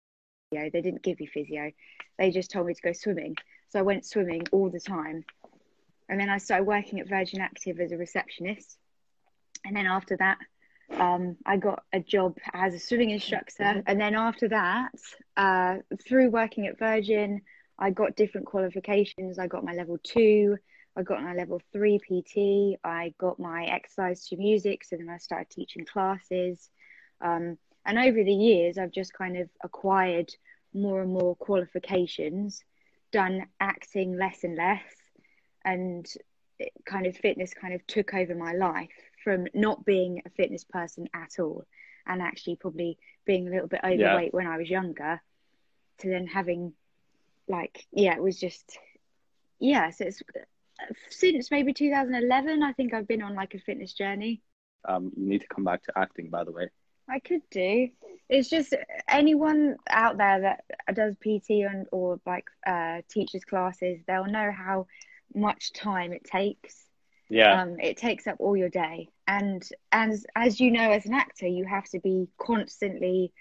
They 0.51 0.69
didn't 0.69 1.03
give 1.03 1.19
me 1.19 1.27
physio. 1.27 1.71
They 2.17 2.31
just 2.31 2.51
told 2.51 2.67
me 2.67 2.73
to 2.73 2.81
go 2.81 2.91
swimming. 2.91 3.35
So 3.69 3.79
I 3.79 3.83
went 3.83 4.05
swimming 4.05 4.43
all 4.51 4.69
the 4.69 4.79
time. 4.79 5.23
And 6.09 6.19
then 6.19 6.29
I 6.29 6.39
started 6.39 6.65
working 6.65 6.99
at 6.99 7.07
Virgin 7.07 7.39
Active 7.39 7.79
as 7.79 7.91
a 7.91 7.97
receptionist. 7.97 8.77
And 9.63 9.75
then 9.75 9.85
after 9.85 10.17
that, 10.17 10.37
um, 10.97 11.37
I 11.45 11.57
got 11.57 11.83
a 11.93 11.99
job 11.99 12.37
as 12.53 12.73
a 12.73 12.79
swimming 12.79 13.11
instructor. 13.11 13.63
Mm-hmm. 13.63 13.79
And 13.87 14.01
then 14.01 14.15
after 14.15 14.47
that, 14.49 14.91
uh, 15.37 15.77
through 16.07 16.29
working 16.29 16.67
at 16.67 16.79
Virgin, 16.79 17.41
I 17.77 17.91
got 17.91 18.15
different 18.15 18.47
qualifications. 18.47 19.39
I 19.39 19.47
got 19.47 19.63
my 19.63 19.73
level 19.73 19.97
two, 20.03 20.57
I 20.95 21.03
got 21.03 21.23
my 21.23 21.33
level 21.33 21.61
three 21.71 21.99
PT, 21.99 22.79
I 22.83 23.13
got 23.17 23.39
my 23.39 23.65
exercise 23.65 24.27
to 24.27 24.37
music. 24.37 24.83
So 24.83 24.97
then 24.97 25.09
I 25.09 25.17
started 25.17 25.49
teaching 25.49 25.85
classes. 25.85 26.69
Um, 27.21 27.57
and 27.85 27.97
over 27.97 28.23
the 28.23 28.33
years, 28.33 28.77
I've 28.77 28.91
just 28.91 29.13
kind 29.13 29.37
of 29.37 29.49
acquired 29.63 30.33
more 30.73 31.01
and 31.01 31.11
more 31.11 31.35
qualifications, 31.35 32.63
done 33.11 33.45
acting 33.59 34.17
less 34.17 34.43
and 34.43 34.55
less. 34.55 34.83
And 35.63 36.05
it 36.59 36.73
kind 36.85 37.05
of 37.05 37.15
fitness 37.15 37.53
kind 37.53 37.73
of 37.73 37.85
took 37.87 38.13
over 38.13 38.35
my 38.35 38.53
life 38.53 38.89
from 39.23 39.47
not 39.53 39.85
being 39.85 40.21
a 40.25 40.29
fitness 40.29 40.63
person 40.63 41.07
at 41.13 41.39
all 41.39 41.63
and 42.07 42.21
actually 42.21 42.55
probably 42.55 42.97
being 43.25 43.47
a 43.47 43.51
little 43.51 43.67
bit 43.67 43.81
overweight 43.83 43.99
Yeah. 43.99 44.29
when 44.37 44.47
I 44.47 44.57
was 44.57 44.69
younger 44.69 45.21
to 45.99 46.09
then 46.09 46.27
having 46.27 46.73
like 47.47 47.85
yeah 47.91 48.13
it 48.15 48.21
was 48.23 48.39
just 48.39 48.77
yeah 49.59 49.89
so 49.89 50.05
it's 50.05 50.21
since 51.09 51.51
maybe 51.51 51.73
2011 51.73 52.63
I 52.63 52.73
think 52.73 52.93
I've 52.93 53.07
been 53.07 53.21
on 53.21 53.35
like 53.35 53.53
a 53.53 53.59
fitness 53.59 53.93
journey 53.93 54.41
Um, 54.87 55.11
you 55.17 55.27
need 55.27 55.41
to 55.41 55.47
come 55.47 55.65
back 55.65 55.83
to 55.83 55.93
acting, 55.97 56.29
by 56.29 56.43
the 56.45 56.51
way. 56.53 56.69
I 57.09 57.19
could 57.19 57.41
do. 57.51 57.89
It's 58.29 58.49
just 58.49 58.73
anyone 59.09 59.75
out 59.89 60.17
there 60.17 60.41
that 60.41 60.95
does 60.95 61.15
PT 61.17 61.65
and 61.69 61.87
or 61.91 62.19
like 62.25 62.45
uh, 62.65 63.01
teachers 63.09 63.43
classes, 63.43 63.99
they'll 64.07 64.25
know 64.27 64.51
how 64.51 64.87
much 65.35 65.73
time 65.73 66.13
it 66.13 66.23
takes. 66.23 66.85
Yeah. 67.29 67.61
Um, 67.61 67.79
it 67.79 67.97
takes 67.97 68.27
up 68.27 68.37
all 68.39 68.57
your 68.57 68.69
day, 68.69 69.09
and 69.27 69.67
as 69.91 70.25
as 70.35 70.59
you 70.59 70.71
know, 70.71 70.91
as 70.91 71.05
an 71.05 71.13
actor, 71.13 71.47
you 71.47 71.65
have 71.65 71.85
to 71.89 71.99
be 71.99 72.27
constantly 72.37 73.31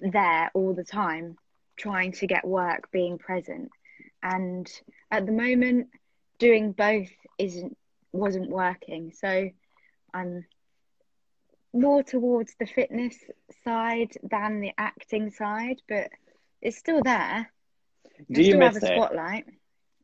there 0.00 0.50
all 0.54 0.74
the 0.74 0.84
time, 0.84 1.36
trying 1.76 2.12
to 2.12 2.26
get 2.26 2.44
work, 2.46 2.90
being 2.92 3.18
present. 3.18 3.70
And 4.22 4.70
at 5.10 5.26
the 5.26 5.32
moment, 5.32 5.88
doing 6.38 6.72
both 6.72 7.10
isn't 7.38 7.76
wasn't 8.12 8.50
working. 8.50 9.12
So 9.12 9.50
I'm 10.12 10.44
more 11.72 12.02
towards 12.02 12.54
the 12.58 12.66
fitness 12.66 13.16
side 13.64 14.12
than 14.22 14.60
the 14.60 14.72
acting 14.78 15.30
side, 15.30 15.82
but 15.88 16.08
it's 16.62 16.78
still 16.78 17.02
there. 17.02 17.50
Do 18.30 18.40
I 18.40 18.42
you 18.42 18.54
miss 18.56 18.74
have 18.74 18.76
a 18.76 18.86
it? 18.86 18.96
spotlight. 18.96 19.46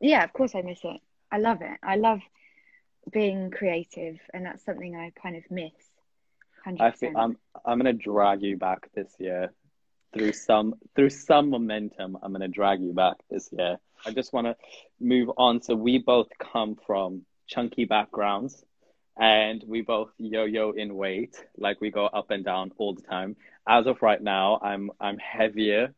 Yeah, 0.01 0.23
of 0.23 0.33
course 0.33 0.55
I 0.55 0.61
miss 0.61 0.79
it. 0.83 0.99
I 1.31 1.37
love 1.37 1.61
it. 1.61 1.77
I 1.81 1.95
love 1.95 2.19
being 3.11 3.51
creative, 3.51 4.19
and 4.33 4.45
that's 4.45 4.63
something 4.63 4.95
I 4.95 5.11
kind 5.21 5.35
of 5.35 5.43
miss. 5.49 5.71
Hundred 6.63 6.83
I 6.83 6.91
feel 6.91 7.09
percent. 7.09 7.17
I'm 7.17 7.37
I'm 7.65 7.77
gonna 7.79 7.93
drag 7.93 8.41
you 8.41 8.57
back 8.57 8.89
this 8.93 9.13
year 9.19 9.51
through 10.13 10.33
some 10.33 10.75
through 10.95 11.09
some 11.09 11.49
momentum. 11.49 12.17
I'm 12.21 12.31
gonna 12.31 12.47
drag 12.47 12.81
you 12.81 12.93
back 12.93 13.17
this 13.29 13.49
year. 13.51 13.77
I 14.05 14.11
just 14.11 14.33
want 14.33 14.47
to 14.47 14.55
move 14.99 15.29
on. 15.37 15.61
So 15.61 15.75
we 15.75 15.99
both 15.99 16.27
come 16.39 16.77
from 16.87 17.25
chunky 17.47 17.85
backgrounds, 17.85 18.63
and 19.19 19.63
we 19.67 19.81
both 19.81 20.11
yo-yo 20.17 20.71
in 20.71 20.95
weight. 20.95 21.43
Like 21.57 21.81
we 21.81 21.91
go 21.91 22.05
up 22.05 22.31
and 22.31 22.43
down 22.43 22.71
all 22.77 22.93
the 22.93 23.01
time. 23.01 23.35
As 23.67 23.87
of 23.87 24.01
right 24.01 24.21
now, 24.21 24.59
I'm 24.61 24.91
I'm 24.99 25.17
heavier 25.17 25.93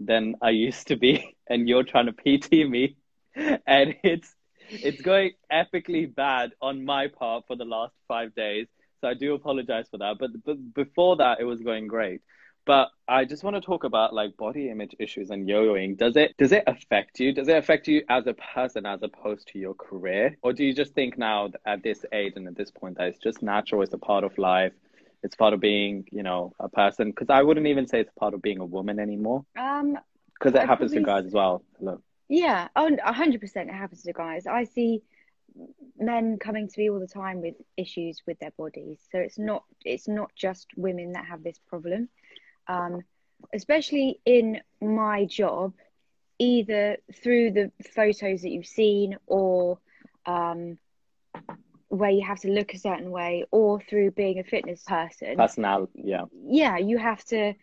than 0.00 0.36
I 0.40 0.50
used 0.50 0.88
to 0.88 0.96
be, 0.96 1.36
and 1.48 1.68
you're 1.68 1.84
trying 1.84 2.06
to 2.06 2.12
PT 2.12 2.68
me, 2.68 2.96
and 3.34 3.96
it's 4.02 4.34
it's 4.70 5.00
going 5.02 5.32
epically 5.52 6.12
bad 6.14 6.52
on 6.60 6.84
my 6.84 7.08
part 7.08 7.46
for 7.46 7.56
the 7.56 7.64
last 7.64 7.94
five 8.06 8.34
days. 8.34 8.66
So 9.00 9.08
I 9.08 9.14
do 9.14 9.34
apologize 9.34 9.86
for 9.90 9.98
that. 9.98 10.16
But, 10.18 10.30
but 10.44 10.74
before 10.74 11.16
that, 11.16 11.40
it 11.40 11.44
was 11.44 11.60
going 11.60 11.86
great. 11.86 12.20
But 12.66 12.88
I 13.08 13.24
just 13.24 13.42
want 13.42 13.56
to 13.56 13.62
talk 13.62 13.84
about 13.84 14.12
like 14.12 14.36
body 14.36 14.68
image 14.68 14.94
issues 14.98 15.30
and 15.30 15.48
yo-yoing. 15.48 15.96
Does 15.96 16.16
it 16.16 16.36
does 16.36 16.52
it 16.52 16.64
affect 16.66 17.18
you? 17.18 17.32
Does 17.32 17.48
it 17.48 17.56
affect 17.56 17.88
you 17.88 18.02
as 18.10 18.26
a 18.26 18.34
person 18.34 18.84
as 18.84 19.02
opposed 19.02 19.48
to 19.48 19.58
your 19.58 19.72
career? 19.72 20.36
Or 20.42 20.52
do 20.52 20.64
you 20.64 20.74
just 20.74 20.92
think 20.92 21.16
now 21.16 21.48
at 21.64 21.82
this 21.82 22.04
age 22.12 22.34
and 22.36 22.46
at 22.46 22.56
this 22.56 22.70
point 22.70 22.98
that 22.98 23.08
it's 23.08 23.18
just 23.18 23.42
natural, 23.42 23.80
it's 23.80 23.94
a 23.94 23.98
part 23.98 24.22
of 24.22 24.36
life, 24.36 24.74
it's 25.22 25.34
part 25.34 25.54
of 25.54 25.60
being, 25.60 26.04
you 26.12 26.22
know, 26.22 26.52
a 26.60 26.68
person? 26.68 27.08
Because 27.08 27.30
I 27.30 27.42
wouldn't 27.42 27.66
even 27.68 27.86
say 27.86 28.00
it's 28.00 28.12
part 28.18 28.34
of 28.34 28.42
being 28.42 28.58
a 28.58 28.66
woman 28.66 28.98
anymore. 28.98 29.46
Um, 29.58 29.96
Because 30.34 30.54
it 30.54 30.60
I'd 30.60 30.68
happens 30.68 30.92
to 30.92 31.00
guys 31.00 31.24
as 31.24 31.32
well. 31.32 31.64
Look. 31.80 32.02
Yeah, 32.28 32.68
oh, 32.76 32.90
a 33.04 33.12
hundred 33.12 33.40
percent. 33.40 33.70
It 33.70 33.74
happens 33.74 34.02
to 34.02 34.12
guys. 34.12 34.46
I 34.46 34.64
see 34.64 35.02
men 35.98 36.38
coming 36.38 36.68
to 36.68 36.80
me 36.80 36.90
all 36.90 37.00
the 37.00 37.06
time 37.06 37.40
with 37.40 37.54
issues 37.76 38.22
with 38.26 38.38
their 38.38 38.52
bodies. 38.52 38.98
So 39.10 39.18
it's 39.18 39.38
not 39.38 39.64
it's 39.84 40.08
not 40.08 40.30
just 40.36 40.68
women 40.76 41.12
that 41.12 41.26
have 41.26 41.42
this 41.42 41.58
problem. 41.68 42.08
Um, 42.66 43.02
especially 43.54 44.20
in 44.24 44.60
my 44.80 45.24
job, 45.24 45.72
either 46.38 46.98
through 47.22 47.52
the 47.52 47.72
photos 47.94 48.42
that 48.42 48.50
you've 48.50 48.66
seen 48.66 49.16
or 49.26 49.78
um, 50.26 50.78
where 51.88 52.10
you 52.10 52.24
have 52.24 52.40
to 52.40 52.50
look 52.50 52.74
a 52.74 52.78
certain 52.78 53.10
way, 53.10 53.44
or 53.50 53.80
through 53.80 54.10
being 54.10 54.38
a 54.38 54.44
fitness 54.44 54.82
person. 54.84 55.36
Personality, 55.36 56.02
yeah. 56.04 56.24
yeah, 56.44 56.76
you 56.76 56.98
have 56.98 57.24
to 57.24 57.54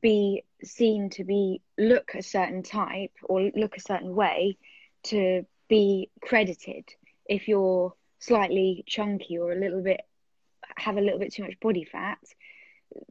be 0.00 0.44
seen 0.62 1.10
to 1.10 1.24
be 1.24 1.62
look 1.78 2.14
a 2.14 2.22
certain 2.22 2.62
type 2.62 3.12
or 3.24 3.50
look 3.54 3.76
a 3.76 3.80
certain 3.80 4.14
way 4.14 4.56
to 5.04 5.44
be 5.68 6.10
credited. 6.20 6.84
If 7.26 7.48
you're 7.48 7.94
slightly 8.18 8.84
chunky 8.86 9.38
or 9.38 9.52
a 9.52 9.58
little 9.58 9.82
bit 9.82 10.02
have 10.76 10.96
a 10.96 11.00
little 11.00 11.18
bit 11.18 11.32
too 11.32 11.42
much 11.42 11.58
body 11.60 11.84
fat, 11.84 12.18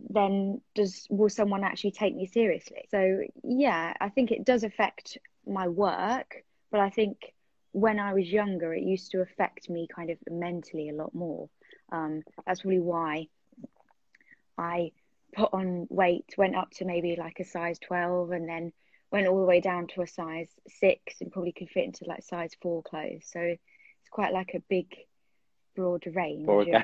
then 0.09 0.61
does 0.75 1.07
will 1.09 1.29
someone 1.29 1.63
actually 1.63 1.91
take 1.91 2.15
me 2.15 2.25
seriously? 2.25 2.85
So 2.89 3.21
yeah, 3.43 3.93
I 3.99 4.09
think 4.09 4.31
it 4.31 4.45
does 4.45 4.63
affect 4.63 5.17
my 5.47 5.67
work, 5.67 6.43
but 6.71 6.79
I 6.79 6.89
think 6.89 7.33
when 7.71 7.99
I 7.99 8.13
was 8.13 8.27
younger, 8.27 8.73
it 8.73 8.83
used 8.83 9.11
to 9.11 9.21
affect 9.21 9.69
me 9.69 9.87
kind 9.93 10.09
of 10.09 10.17
mentally 10.29 10.89
a 10.89 10.93
lot 10.93 11.13
more. 11.13 11.49
Um, 11.91 12.23
that's 12.45 12.65
really 12.65 12.79
why 12.79 13.27
I 14.57 14.91
put 15.33 15.53
on 15.53 15.87
weight, 15.89 16.33
went 16.37 16.55
up 16.55 16.71
to 16.71 16.85
maybe 16.85 17.15
like 17.17 17.39
a 17.39 17.45
size 17.45 17.79
12, 17.79 18.31
and 18.31 18.47
then 18.47 18.73
went 19.11 19.27
all 19.27 19.39
the 19.39 19.45
way 19.45 19.59
down 19.59 19.87
to 19.87 20.01
a 20.01 20.07
size 20.07 20.49
six 20.67 21.21
and 21.21 21.31
probably 21.31 21.51
could 21.51 21.69
fit 21.69 21.85
into 21.85 22.05
like 22.05 22.23
size 22.23 22.51
four 22.61 22.83
clothes. 22.83 23.25
So 23.31 23.39
it's 23.39 24.09
quite 24.11 24.33
like 24.33 24.53
a 24.53 24.61
big, 24.69 24.95
broad 25.75 26.05
range 26.13 26.45
Broad- 26.45 26.69
of 26.69 26.83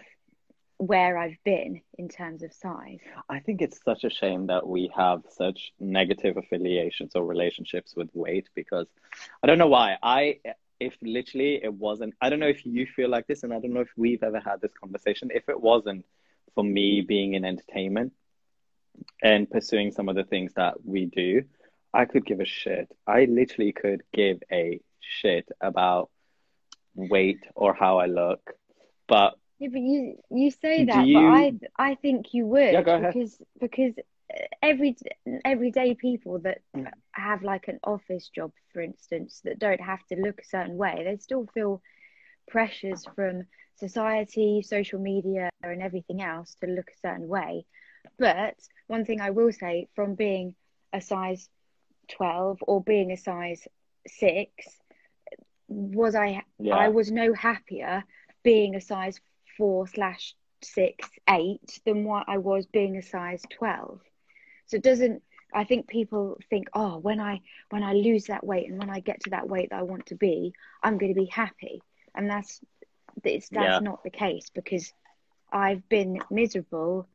where 0.77 1.17
I've 1.17 1.37
been 1.45 1.81
in 1.97 2.09
terms 2.09 2.43
of 2.43 2.51
size. 2.51 2.99
I 3.29 3.39
think 3.39 3.61
it's 3.61 3.79
such 3.83 4.03
a 4.03 4.09
shame 4.09 4.47
that 4.47 4.67
we 4.67 4.91
have 4.95 5.23
such 5.29 5.73
negative 5.79 6.37
affiliations 6.37 7.15
or 7.15 7.25
relationships 7.25 7.95
with 7.95 8.09
weight 8.13 8.49
because 8.55 8.87
I 9.41 9.47
don't 9.47 9.57
know 9.57 9.67
why. 9.67 9.97
I 10.03 10.39
if 10.77 10.97
literally 11.01 11.63
it 11.63 11.73
wasn't 11.73 12.13
I 12.19 12.29
don't 12.29 12.39
know 12.41 12.49
if 12.49 12.65
you 12.65 12.85
feel 12.85 13.09
like 13.09 13.27
this 13.27 13.43
and 13.43 13.53
I 13.53 13.59
don't 13.59 13.73
know 13.73 13.79
if 13.81 13.91
we've 13.95 14.21
ever 14.21 14.39
had 14.39 14.59
this 14.59 14.73
conversation. 14.73 15.29
If 15.33 15.47
it 15.47 15.59
wasn't 15.59 16.05
for 16.55 16.63
me 16.63 17.01
being 17.01 17.35
in 17.35 17.45
entertainment 17.45 18.11
and 19.21 19.49
pursuing 19.49 19.91
some 19.91 20.09
of 20.09 20.15
the 20.15 20.23
things 20.23 20.53
that 20.55 20.73
we 20.85 21.05
do, 21.05 21.43
I 21.93 22.05
could 22.05 22.25
give 22.25 22.39
a 22.39 22.45
shit. 22.45 22.87
I 23.07 23.25
literally 23.25 23.71
could 23.71 24.03
give 24.13 24.39
a 24.51 24.79
shit 24.99 25.47
about 25.61 26.09
weight 26.95 27.39
or 27.55 27.73
how 27.73 27.99
I 27.99 28.05
look. 28.07 28.41
But 29.07 29.35
Yeah, 29.59 29.69
but 29.71 29.81
you 29.81 30.17
you 30.29 30.51
say 30.51 30.85
that, 30.85 31.05
but 31.13 31.19
I 31.19 31.53
I 31.77 31.95
think 31.95 32.33
you 32.33 32.45
would 32.47 32.73
Yeah, 32.73 32.81
go 32.81 32.95
ahead. 32.95 33.13
because 33.13 33.41
because 33.59 33.93
every 34.61 34.95
everyday 35.45 35.93
people 35.95 36.39
that 36.39 36.61
Mm. 36.75 36.91
have 37.11 37.43
like 37.43 37.67
an 37.69 37.79
office 37.83 38.29
job, 38.29 38.51
for 38.73 38.81
instance, 38.81 39.41
that 39.45 39.59
don't 39.59 39.81
have 39.81 40.05
to 40.07 40.15
look 40.15 40.41
a 40.41 40.45
certain 40.45 40.75
way, 40.77 41.03
they 41.03 41.17
still 41.17 41.45
feel 41.53 41.81
pressures 42.47 43.05
from 43.15 43.43
society, 43.75 44.61
social 44.61 44.99
media, 44.99 45.49
and 45.63 45.81
everything 45.81 46.21
else 46.21 46.55
to 46.55 46.67
look 46.67 46.89
a 46.89 46.97
certain 47.07 47.27
way. 47.27 47.65
But 48.17 48.55
one 48.87 49.05
thing 49.05 49.21
I 49.21 49.31
will 49.31 49.51
say, 49.51 49.87
from 49.95 50.15
being 50.15 50.55
a 50.93 51.01
size 51.01 51.49
twelve 52.09 52.59
or 52.61 52.81
being 52.83 53.11
a 53.11 53.17
size 53.17 53.67
six, 54.07 54.49
was 55.67 56.15
I 56.15 56.43
yeah. 56.59 56.75
I 56.75 56.89
was 56.89 57.11
no 57.11 57.33
happier 57.33 58.03
being 58.43 58.75
a 58.75 58.81
size 58.81 59.19
four 59.57 59.87
slash 59.87 60.35
six 60.61 61.09
eight 61.29 61.79
than 61.85 62.03
what 62.03 62.25
I 62.27 62.37
was 62.37 62.65
being 62.65 62.97
a 62.97 63.01
size 63.01 63.41
twelve. 63.51 64.01
So 64.67 64.77
it 64.77 64.83
doesn't. 64.83 65.21
I 65.53 65.63
think 65.63 65.87
people 65.87 66.37
think, 66.49 66.67
oh, 66.73 66.97
when 66.97 67.19
I 67.19 67.41
when 67.69 67.83
I 67.83 67.93
lose 67.93 68.25
that 68.25 68.45
weight 68.45 68.69
and 68.69 68.77
when 68.77 68.89
I 68.89 68.99
get 68.99 69.21
to 69.21 69.29
that 69.31 69.47
weight 69.47 69.69
that 69.69 69.79
I 69.79 69.83
want 69.83 70.07
to 70.07 70.15
be, 70.15 70.53
I'm 70.83 70.97
going 70.97 71.13
to 71.13 71.19
be 71.19 71.29
happy, 71.31 71.81
and 72.13 72.29
that's 72.29 72.61
it's 73.23 73.49
that's 73.49 73.65
Yeah. 73.65 73.79
not 73.79 74.03
the 74.03 74.09
case 74.09 74.49
because 74.53 74.93
I've 75.51 75.87
been 75.87 76.19
miserable 76.29 77.07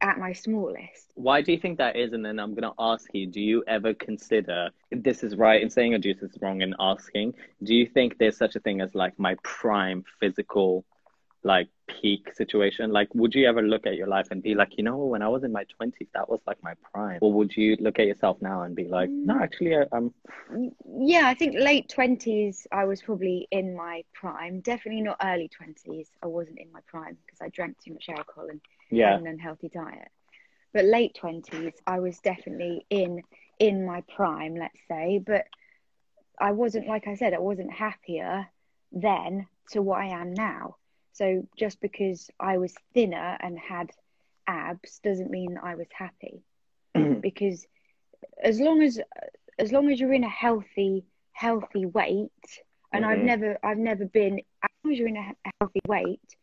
at 0.00 0.18
my 0.18 0.32
smallest. 0.32 1.12
Why 1.14 1.42
do 1.42 1.52
you 1.52 1.58
think 1.58 1.78
that 1.78 1.96
is? 1.96 2.12
And 2.12 2.24
then 2.24 2.38
I'm 2.38 2.54
going 2.54 2.70
to 2.70 2.74
ask 2.78 3.08
you, 3.12 3.26
do 3.26 3.40
you 3.40 3.64
ever 3.66 3.94
consider 3.94 4.70
if 4.90 5.02
this 5.02 5.22
is 5.22 5.36
right 5.36 5.62
in 5.62 5.70
saying 5.70 5.94
or 5.94 5.98
do 5.98 6.08
you 6.08 6.14
think 6.14 6.32
wrong 6.40 6.62
in 6.62 6.74
asking? 6.78 7.34
Do 7.62 7.74
you 7.74 7.86
think 7.86 8.18
there's 8.18 8.36
such 8.36 8.56
a 8.56 8.60
thing 8.60 8.80
as 8.80 8.94
like 8.94 9.18
my 9.18 9.36
prime 9.42 10.04
physical, 10.20 10.84
like 11.42 11.68
peak 11.86 12.34
situation? 12.34 12.90
Like, 12.90 13.14
would 13.14 13.34
you 13.34 13.46
ever 13.46 13.62
look 13.62 13.86
at 13.86 13.94
your 13.96 14.08
life 14.08 14.28
and 14.30 14.42
be 14.42 14.54
like, 14.54 14.76
you 14.76 14.84
know, 14.84 14.96
when 14.96 15.22
I 15.22 15.28
was 15.28 15.44
in 15.44 15.52
my 15.52 15.64
20s, 15.80 16.08
that 16.14 16.28
was 16.28 16.40
like 16.46 16.62
my 16.62 16.74
prime? 16.92 17.18
Or 17.20 17.32
would 17.32 17.56
you 17.56 17.76
look 17.80 17.98
at 17.98 18.06
yourself 18.06 18.38
now 18.40 18.62
and 18.62 18.74
be 18.74 18.88
like, 18.88 19.10
no, 19.10 19.34
mm. 19.34 19.42
actually, 19.42 19.76
I, 19.76 19.84
I'm, 19.92 20.12
Yeah, 20.98 21.28
I 21.28 21.34
think 21.34 21.54
late 21.58 21.88
twenties 21.88 22.66
I 22.72 22.84
was 22.84 23.02
probably 23.02 23.48
in 23.50 23.76
my 23.76 24.04
prime. 24.12 24.60
Definitely 24.60 25.02
not 25.02 25.18
early 25.22 25.48
twenties. 25.48 26.08
I 26.22 26.26
wasn't 26.26 26.58
in 26.58 26.72
my 26.72 26.80
prime 26.86 27.16
because 27.24 27.40
I 27.40 27.48
drank 27.48 27.78
too 27.82 27.92
much 27.92 28.08
alcohol 28.08 28.48
and 28.48 28.60
yeah, 28.90 29.16
had 29.16 29.20
an 29.20 29.26
unhealthy 29.26 29.68
diet. 29.68 30.08
But 30.72 30.84
late 30.84 31.14
twenties, 31.14 31.72
I 31.86 32.00
was 32.00 32.20
definitely 32.20 32.86
in 32.90 33.22
in 33.58 33.86
my 33.86 34.02
prime, 34.16 34.54
let's 34.56 34.80
say. 34.88 35.18
But 35.24 35.46
I 36.40 36.52
wasn't, 36.52 36.88
like 36.88 37.06
I 37.06 37.14
said, 37.14 37.34
I 37.34 37.38
wasn't 37.38 37.72
happier 37.72 38.46
then 38.92 39.46
to 39.70 39.82
what 39.82 40.00
I 40.00 40.06
am 40.06 40.32
now. 40.34 40.76
So 41.12 41.46
just 41.56 41.80
because 41.80 42.30
I 42.40 42.58
was 42.58 42.74
thinner 42.92 43.36
and 43.40 43.58
had 43.58 43.90
abs 44.46 45.00
doesn't 45.02 45.30
mean 45.30 45.58
I 45.62 45.74
was 45.76 45.88
happy. 45.96 46.42
because 47.20 47.66
as 48.42 48.60
long 48.60 48.82
as 48.82 49.00
as 49.58 49.72
long 49.72 49.90
as 49.90 50.00
you're 50.00 50.12
in 50.12 50.24
a 50.24 50.28
healthy 50.28 51.04
healthy 51.32 51.86
weight, 51.86 52.30
and 52.92 53.04
I've 53.04 53.18
Mhm. 53.18 53.24
never 53.26 53.58
I've 53.62 53.78
never 53.78 54.04
been 54.06 54.40
as 54.62 54.70
long 54.84 54.92
as 54.92 54.98
you're 54.98 55.08
in 55.08 55.16
a 55.16 55.22
he- 55.22 55.50
healthy 55.60 55.80
weight, 55.88 56.36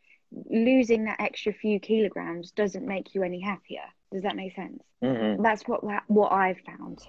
losing 0.49 1.05
that 1.05 1.19
extra 1.19 1.53
few 1.53 1.79
kilograms 1.79 2.51
doesn't 2.51 2.85
make 2.85 3.13
you 3.13 3.23
any 3.23 3.39
happier. 3.39 3.83
Does 4.11 4.23
that 4.23 4.35
make 4.35 4.55
sense? 4.55 4.83
Mhm. 5.01 5.41
That's 5.41 5.67
what 5.67 5.83
what 6.09 6.31
I've 6.31 6.59
found. 6.61 6.99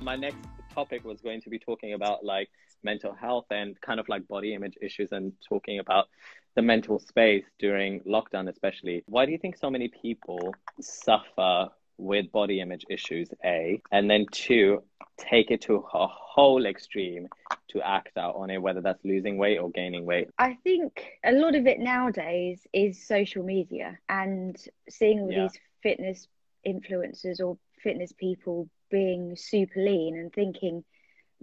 My 0.00 0.16
next 0.16 0.36
topic 0.74 1.04
was 1.04 1.20
going 1.20 1.40
to 1.42 1.50
be 1.50 1.58
talking 1.58 1.94
about 1.94 2.24
like 2.24 2.48
mental 2.82 3.12
health 3.12 3.46
and 3.50 3.80
kind 3.80 3.98
of 3.98 4.08
like 4.08 4.26
body 4.28 4.54
image 4.54 4.76
issues 4.80 5.12
and 5.12 5.32
talking 5.46 5.78
about 5.80 6.06
the 6.54 6.62
mental 6.62 6.98
space 6.98 7.44
during 7.58 8.00
lockdown, 8.00 8.48
especially. 8.48 9.02
Why 9.06 9.26
do 9.26 9.32
you 9.32 9.38
think 9.38 9.56
so 9.56 9.70
many 9.70 9.88
people 9.88 10.54
suffer 10.80 11.70
with 11.98 12.32
body 12.32 12.60
image 12.60 12.84
issues? 12.88 13.28
A, 13.44 13.82
and 13.92 14.10
then 14.10 14.26
two, 14.32 14.82
take 15.18 15.50
it 15.50 15.62
to 15.62 15.84
a 15.92 16.06
whole 16.06 16.64
extreme 16.66 17.28
to 17.68 17.82
act 17.82 18.16
out 18.16 18.36
on 18.36 18.50
it, 18.50 18.62
whether 18.62 18.80
that's 18.80 19.04
losing 19.04 19.36
weight 19.36 19.58
or 19.58 19.70
gaining 19.70 20.06
weight. 20.06 20.28
I 20.38 20.54
think 20.64 21.04
a 21.24 21.32
lot 21.32 21.54
of 21.54 21.66
it 21.66 21.78
nowadays 21.80 22.66
is 22.72 23.06
social 23.06 23.42
media 23.44 23.98
and 24.08 24.56
seeing 24.88 25.20
all 25.20 25.30
Yeah. 25.32 25.42
these 25.42 25.58
fitness 25.82 26.28
influencers 26.66 27.40
or 27.40 27.58
fitness 27.82 28.12
people 28.12 28.68
being 28.90 29.36
super 29.36 29.80
lean 29.80 30.16
and 30.16 30.32
thinking 30.32 30.84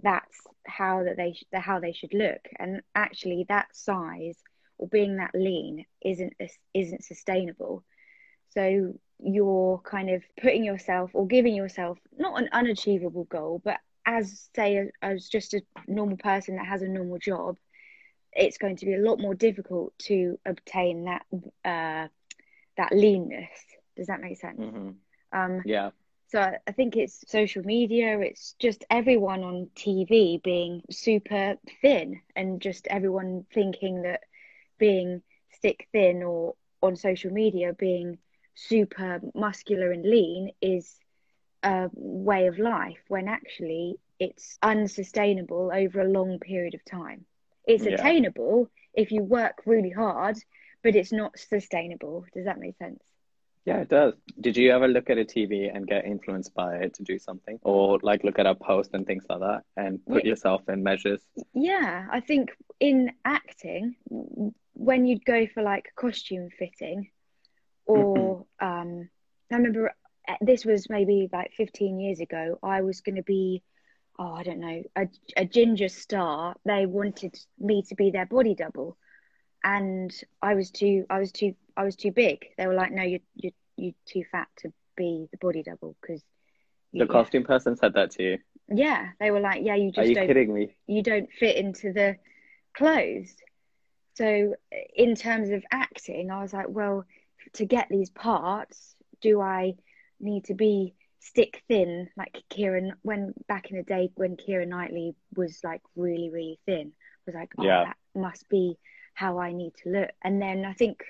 that's 0.02 0.36
how 0.66 1.04
that 1.04 1.16
they 1.16 1.32
sh- 1.32 1.44
how 1.54 1.78
they 1.80 1.92
should 1.92 2.12
look 2.12 2.40
and 2.58 2.82
actually 2.94 3.46
that 3.48 3.74
size 3.74 4.36
or 4.78 4.88
being 4.88 5.16
that 5.16 5.30
lean 5.34 5.86
isn't 6.04 6.34
isn't 6.74 7.02
sustainable 7.04 7.82
so 8.48 8.94
you're 9.18 9.78
kind 9.84 10.10
of 10.10 10.22
putting 10.40 10.64
yourself 10.64 11.10
or 11.14 11.26
giving 11.26 11.54
yourself 11.54 11.98
not 12.18 12.40
an 12.40 12.48
unachievable 12.52 13.24
goal 13.24 13.60
but 13.64 13.78
as 14.06 14.48
say 14.54 14.88
as 15.02 15.28
just 15.28 15.54
a 15.54 15.62
normal 15.86 16.16
person 16.16 16.56
that 16.56 16.66
has 16.66 16.82
a 16.82 16.88
normal 16.88 17.18
job 17.18 17.56
it's 18.32 18.58
going 18.58 18.76
to 18.76 18.86
be 18.86 18.94
a 18.94 18.98
lot 18.98 19.18
more 19.18 19.34
difficult 19.34 19.92
to 19.98 20.38
obtain 20.46 21.04
that 21.04 21.22
uh, 21.64 22.08
that 22.76 22.92
leanness. 22.92 23.48
Does 23.96 24.06
that 24.06 24.20
make 24.20 24.36
sense? 24.38 24.62
hmm 24.62 24.90
Um, 25.32 25.64
Yeah. 25.64 25.90
so 26.28 26.40
I 26.40 26.72
think 26.72 26.96
it's 26.96 27.24
social 27.30 27.62
media. 27.64 28.18
It's 28.20 28.54
just 28.60 28.84
everyone 28.90 29.42
on 29.42 29.68
TV 29.74 30.40
being 30.42 30.82
super 30.90 31.56
thin, 31.80 32.20
and 32.36 32.60
just 32.60 32.86
everyone 32.88 33.44
thinking 33.52 34.02
that 34.02 34.20
being 34.78 35.22
stick 35.50 35.88
thin 35.92 36.22
or 36.22 36.54
on 36.82 36.96
social 36.96 37.32
media 37.32 37.72
being 37.72 38.18
super 38.56 39.20
muscular 39.34 39.92
and 39.92 40.04
lean 40.04 40.50
is 40.60 40.98
a 41.62 41.88
way 41.94 42.48
of 42.48 42.58
life 42.58 42.98
when 43.08 43.28
actually 43.28 43.96
it's 44.18 44.58
unsustainable 44.62 45.70
over 45.72 46.00
a 46.00 46.08
long 46.08 46.38
period 46.38 46.74
of 46.74 46.84
time. 46.84 47.26
It's 47.66 47.84
Yeah. 47.84 47.94
attainable 47.94 48.70
if 48.94 49.12
you 49.12 49.22
work 49.22 49.62
really 49.66 49.90
hard, 49.90 50.36
but 50.82 50.96
it's 50.96 51.12
not 51.12 51.38
sustainable. 51.38 52.24
Does 52.32 52.46
that 52.46 52.58
make 52.58 52.76
sense? 52.78 53.02
Yeah, 53.66 53.80
it 53.80 53.88
does. 53.88 54.14
Did 54.40 54.56
you 54.56 54.70
ever 54.70 54.86
look 54.86 55.10
at 55.10 55.18
a 55.18 55.24
TV 55.24 55.68
and 55.68 55.86
get 55.86 56.04
influenced 56.04 56.54
by 56.54 56.76
it 56.76 56.94
to 56.94 57.02
do 57.02 57.18
something? 57.18 57.58
Or 57.62 57.98
like 58.00 58.22
look 58.22 58.38
at 58.38 58.46
a 58.46 58.54
post 58.54 58.94
and 58.94 59.04
things 59.04 59.26
like 59.28 59.40
that 59.40 59.64
and 59.76 60.04
put 60.06 60.24
Yeah. 60.24 60.30
yourself 60.30 60.68
in 60.68 60.82
measures? 60.84 61.20
Yeah, 61.52 62.06
I 62.10 62.20
think 62.20 62.56
in 62.78 63.12
acting, 63.24 63.96
when 64.74 65.04
you'd 65.06 65.24
go 65.24 65.46
for 65.48 65.62
like 65.62 65.92
costume 65.96 66.48
fitting, 66.50 67.10
or 67.86 68.46
um, 68.60 69.08
I 69.52 69.56
remember 69.56 69.94
uh, 70.28 70.34
this 70.40 70.64
was 70.64 70.90
maybe 70.90 71.28
like 71.32 71.52
15 71.56 72.00
years 72.00 72.20
ago, 72.20 72.58
I 72.62 72.82
was 72.82 73.00
going 73.00 73.16
to 73.16 73.22
be, 73.22 73.62
oh, 74.18 74.32
I 74.32 74.42
don't 74.42 74.60
know, 74.60 74.82
a, 74.96 75.08
a 75.36 75.44
ginger 75.44 75.88
star. 75.88 76.54
They 76.64 76.86
wanted 76.86 77.38
me 77.58 77.82
to 77.88 77.94
be 77.94 78.10
their 78.10 78.26
body 78.26 78.54
double, 78.54 78.96
and 79.62 80.12
I 80.42 80.54
was 80.54 80.70
too, 80.70 81.06
I 81.08 81.18
was 81.18 81.32
too, 81.32 81.54
I 81.76 81.84
was 81.84 81.96
too 81.96 82.12
big. 82.12 82.46
They 82.58 82.66
were 82.66 82.74
like, 82.74 82.92
no, 82.92 83.02
you're 83.02 83.20
you're 83.36 83.52
you're 83.76 83.94
too 84.06 84.24
fat 84.30 84.48
to 84.58 84.72
be 84.96 85.28
the 85.30 85.38
body 85.38 85.62
double 85.62 85.96
because. 86.00 86.22
The 86.92 87.06
costume 87.06 87.44
person 87.44 87.76
said 87.76 87.92
that 87.94 88.12
to 88.12 88.22
you. 88.22 88.38
Yeah, 88.68 89.08
they 89.20 89.30
were 89.30 89.40
like, 89.40 89.60
yeah, 89.62 89.74
you 89.74 89.90
just 89.90 89.98
Are 89.98 90.08
you 90.08 90.14
don't 90.14 90.26
kidding 90.28 90.54
me? 90.54 90.74
you 90.86 91.02
don't 91.02 91.30
fit 91.30 91.56
into 91.56 91.92
the 91.92 92.16
clothes. 92.74 93.34
So, 94.14 94.54
in 94.94 95.14
terms 95.14 95.50
of 95.50 95.62
acting, 95.70 96.30
I 96.30 96.40
was 96.40 96.54
like, 96.54 96.68
well, 96.68 97.04
to 97.54 97.64
get 97.66 97.88
these 97.90 98.10
parts, 98.10 98.94
do 99.20 99.40
I 99.40 99.74
need 100.20 100.44
to 100.46 100.54
be 100.54 100.94
stick 101.20 101.62
thin 101.68 102.08
like 102.16 102.42
Keira 102.50 102.92
when 103.02 103.34
back 103.48 103.70
in 103.70 103.76
the 103.76 103.82
day 103.82 104.10
when 104.14 104.36
Keira 104.36 104.66
Knightley 104.66 105.14
was 105.34 105.60
like 105.64 105.82
really, 105.96 106.30
really 106.30 106.58
thin? 106.66 106.92
I 106.94 107.22
was 107.26 107.34
like, 107.34 107.52
oh, 107.58 107.64
Yeah. 107.64 107.84
that 107.84 107.96
must 108.14 108.48
be 108.48 108.78
how 109.14 109.38
I 109.38 109.52
need 109.52 109.72
to 109.82 109.90
look. 109.90 110.10
And 110.22 110.40
then 110.40 110.64
I 110.64 110.74
think 110.74 111.02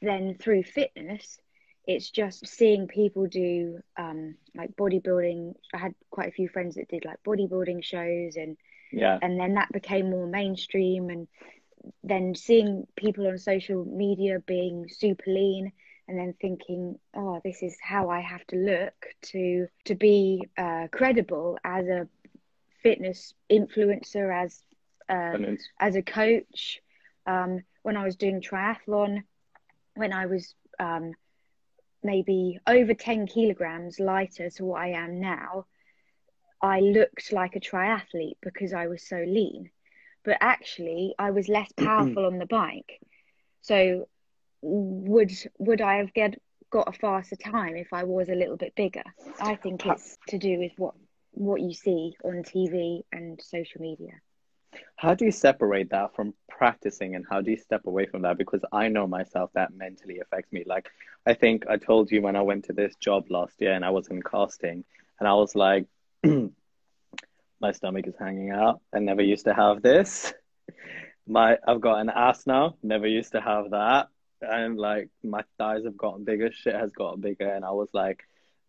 then 0.00 0.36
through 0.40 0.62
fitness, 0.62 1.38
it's 1.86 2.10
just 2.10 2.46
seeing 2.46 2.86
people 2.86 3.26
do 3.26 3.80
um, 3.96 4.36
like 4.54 4.76
bodybuilding. 4.76 5.54
I 5.74 5.78
had 5.78 5.94
quite 6.10 6.28
a 6.28 6.32
few 6.32 6.48
friends 6.48 6.76
that 6.76 6.88
did 6.88 7.04
like 7.04 7.22
bodybuilding 7.26 7.82
shows 7.82 8.36
and 8.36 8.56
Yeah. 8.92 9.18
and 9.20 9.38
then 9.40 9.54
that 9.54 9.72
became 9.72 10.10
more 10.10 10.26
mainstream 10.26 11.10
and 11.10 11.28
then 12.02 12.34
seeing 12.34 12.86
people 12.96 13.26
on 13.26 13.38
social 13.38 13.84
media 13.84 14.40
being 14.46 14.88
super 14.88 15.30
lean 15.30 15.72
and 16.06 16.18
then 16.18 16.34
thinking 16.40 16.98
oh 17.14 17.40
this 17.44 17.62
is 17.62 17.76
how 17.82 18.08
i 18.08 18.20
have 18.20 18.46
to 18.46 18.56
look 18.56 18.94
to 19.22 19.66
to 19.84 19.94
be 19.94 20.46
uh, 20.56 20.86
credible 20.90 21.58
as 21.64 21.86
a 21.86 22.08
fitness 22.82 23.34
influencer 23.50 24.34
as 24.34 24.62
uh, 25.08 25.38
as 25.80 25.96
a 25.96 26.02
coach. 26.02 26.80
Um, 27.26 27.62
when 27.82 27.96
i 27.96 28.04
was 28.04 28.16
doing 28.16 28.40
triathlon 28.40 29.22
when 29.94 30.12
i 30.12 30.26
was 30.26 30.54
um, 30.78 31.12
maybe 32.02 32.58
over 32.66 32.94
10 32.94 33.26
kilograms 33.26 34.00
lighter 34.00 34.50
to 34.50 34.64
what 34.64 34.80
i 34.80 34.88
am 34.88 35.20
now 35.20 35.66
I 36.60 36.80
looked 36.80 37.32
like 37.32 37.54
a 37.54 37.60
triathlete 37.60 38.38
because 38.42 38.72
I 38.72 38.88
was 38.88 39.02
so 39.02 39.16
lean, 39.16 39.70
but 40.28 40.38
actually 40.42 41.16
I 41.18 41.32
was 41.32 41.48
less 41.48 41.72
powerful 41.78 42.26
on 42.26 42.38
the 42.38 42.46
bike. 42.46 43.00
So 43.62 44.08
would 44.62 45.32
would 45.58 45.82
I 45.82 45.96
have 45.96 46.14
get 46.14 46.40
got 46.70 46.88
a 46.88 46.92
faster 46.92 47.36
time 47.36 47.76
if 47.76 47.92
I 47.94 48.04
was 48.04 48.28
a 48.30 48.36
little 48.36 48.58
bit 48.58 48.76
bigger? 48.76 49.04
I 49.40 49.56
think 49.56 49.86
it's 49.86 50.18
to 50.28 50.38
do 50.38 50.58
with 50.60 50.72
what 50.78 50.94
what 51.32 51.62
you 51.62 51.74
see 51.74 52.16
on 52.24 52.44
TV 52.44 53.04
and 53.12 53.40
social 53.42 53.82
media. 53.82 54.14
how 54.96 55.14
do 55.14 55.24
you 55.24 55.32
separate 55.32 55.90
that 55.90 56.14
from 56.14 56.34
practicing 56.48 57.14
and 57.16 57.24
how 57.30 57.40
do 57.42 57.50
you 57.50 57.56
step 57.58 57.86
away 57.86 58.06
from 58.06 58.22
that? 58.22 58.38
Because 58.38 58.64
I 58.72 58.88
know 58.88 59.06
myself 59.06 59.50
that 59.54 59.74
mentally 59.74 60.20
affects 60.20 60.52
me. 60.52 60.64
Like, 60.66 60.90
I 61.26 61.34
think 61.34 61.66
I 61.68 61.76
told 61.76 62.10
you 62.10 62.22
when 62.22 62.36
I 62.36 62.42
went 62.42 62.64
to 62.66 62.72
this 62.72 62.96
job 62.96 63.30
last 63.30 63.60
year 63.60 63.72
and 63.72 63.84
I 63.84 63.90
was 63.90 64.08
in 64.08 64.22
casting 64.22 64.84
and 65.20 65.28
I 65.28 65.34
was 65.34 65.54
like, 65.54 65.86
my 67.60 67.72
stomach 67.72 68.06
is 68.06 68.14
hanging 68.18 68.50
out. 68.50 68.80
I 68.94 68.98
never 69.00 69.22
used 69.22 69.44
to 69.46 69.54
have 69.54 69.82
this. 69.82 70.32
My 71.26 71.58
I've 71.66 71.80
got 71.80 72.00
an 72.00 72.10
ass 72.10 72.46
now. 72.46 72.76
Never 72.82 73.06
used 73.06 73.32
to 73.32 73.40
have 73.40 73.70
that. 73.70 74.08
And 74.40 74.78
like 74.78 75.08
my 75.22 75.42
thighs 75.58 75.84
have 75.84 75.96
gotten 75.96 76.24
bigger. 76.24 76.50
Shit 76.52 76.74
has 76.74 76.92
gotten 76.92 77.20
bigger. 77.20 77.48
And 77.52 77.64
I 77.64 77.70
was 77.72 77.88
like, 77.92 78.20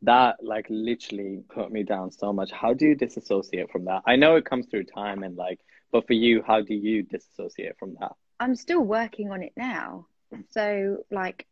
that 0.02 0.38
like 0.42 0.66
literally 0.70 1.42
put 1.54 1.72
me 1.72 1.84
down 1.84 2.12
so 2.12 2.34
much. 2.34 2.52
How 2.52 2.74
do 2.74 2.86
you 2.86 2.96
disassociate 2.96 3.72
from 3.72 3.86
that? 3.86 4.02
I 4.06 4.16
know 4.16 4.36
it 4.36 4.46
comes 4.46 4.66
through 4.68 4.86
time 4.86 5.24
and 5.24 5.36
like, 5.36 5.60
but 5.92 6.08
for 6.08 6.14
you, 6.14 6.42
how 6.46 6.62
do 6.62 6.74
you 6.74 7.04
disassociate 7.04 7.78
from 7.78 7.96
that? 8.00 8.14
I'm 8.40 8.56
still 8.56 8.82
working 8.82 9.32
on 9.32 9.44
it 9.44 9.54
now. 9.56 10.08
So 10.52 11.04
like 11.12 11.48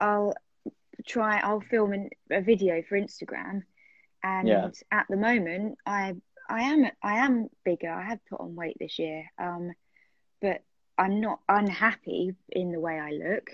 I'll 0.00 0.34
try 1.06 1.38
I'll 1.40 1.60
film 1.60 1.92
an, 1.92 2.10
a 2.30 2.40
video 2.40 2.82
for 2.88 2.98
Instagram 2.98 3.62
and 4.22 4.48
Yeah. 4.48 4.68
at 4.90 5.06
the 5.08 5.16
moment 5.16 5.78
I 5.86 6.14
I 6.52 6.62
am 6.62 6.84
I 7.02 7.14
am 7.26 7.48
bigger. 7.64 7.90
I 7.90 8.02
have 8.10 8.24
put 8.28 8.40
on 8.40 8.54
weight 8.54 8.76
this 8.78 8.98
year. 8.98 9.24
Um 9.38 9.72
but 10.40 10.62
I'm 10.98 11.20
not 11.20 11.40
unhappy 11.48 12.34
in 12.50 12.72
the 12.72 12.80
way 12.80 12.98
I 12.98 13.10
look. 13.12 13.50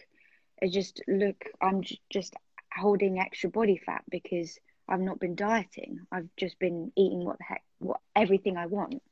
I 0.63 0.69
just 0.69 1.03
look 1.07 1.45
I'm 1.61 1.83
j- 1.83 2.01
just 2.11 2.35
holding 2.77 3.19
extra 3.19 3.51
body 3.51 3.81
fat 3.85 4.03
because 4.11 4.59
I've 4.89 5.01
not 5.01 5.21
been 5.21 5.35
dieting. 5.37 6.01
I've 6.11 6.29
just 6.37 6.59
been 6.59 6.93
eating 6.97 7.25
what 7.25 7.39
the 7.39 7.45
heck 7.45 7.63
what 7.79 8.01
everything 8.17 8.57
I 8.57 8.67
want. 8.67 9.03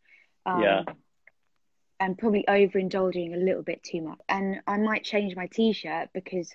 Um, 0.46 0.62
Yeah. 0.62 0.85
and 2.01 2.18
probably 2.18 2.44
overindulging 2.49 3.35
a 3.35 3.38
little 3.38 3.62
bit 3.62 3.83
too 3.83 4.03
much. 4.03 4.18
And 4.29 4.61
I 4.66 4.79
might 4.79 5.05
change 5.05 5.37
my 5.37 5.46
t-shirt 5.46 6.11
because 6.12 6.53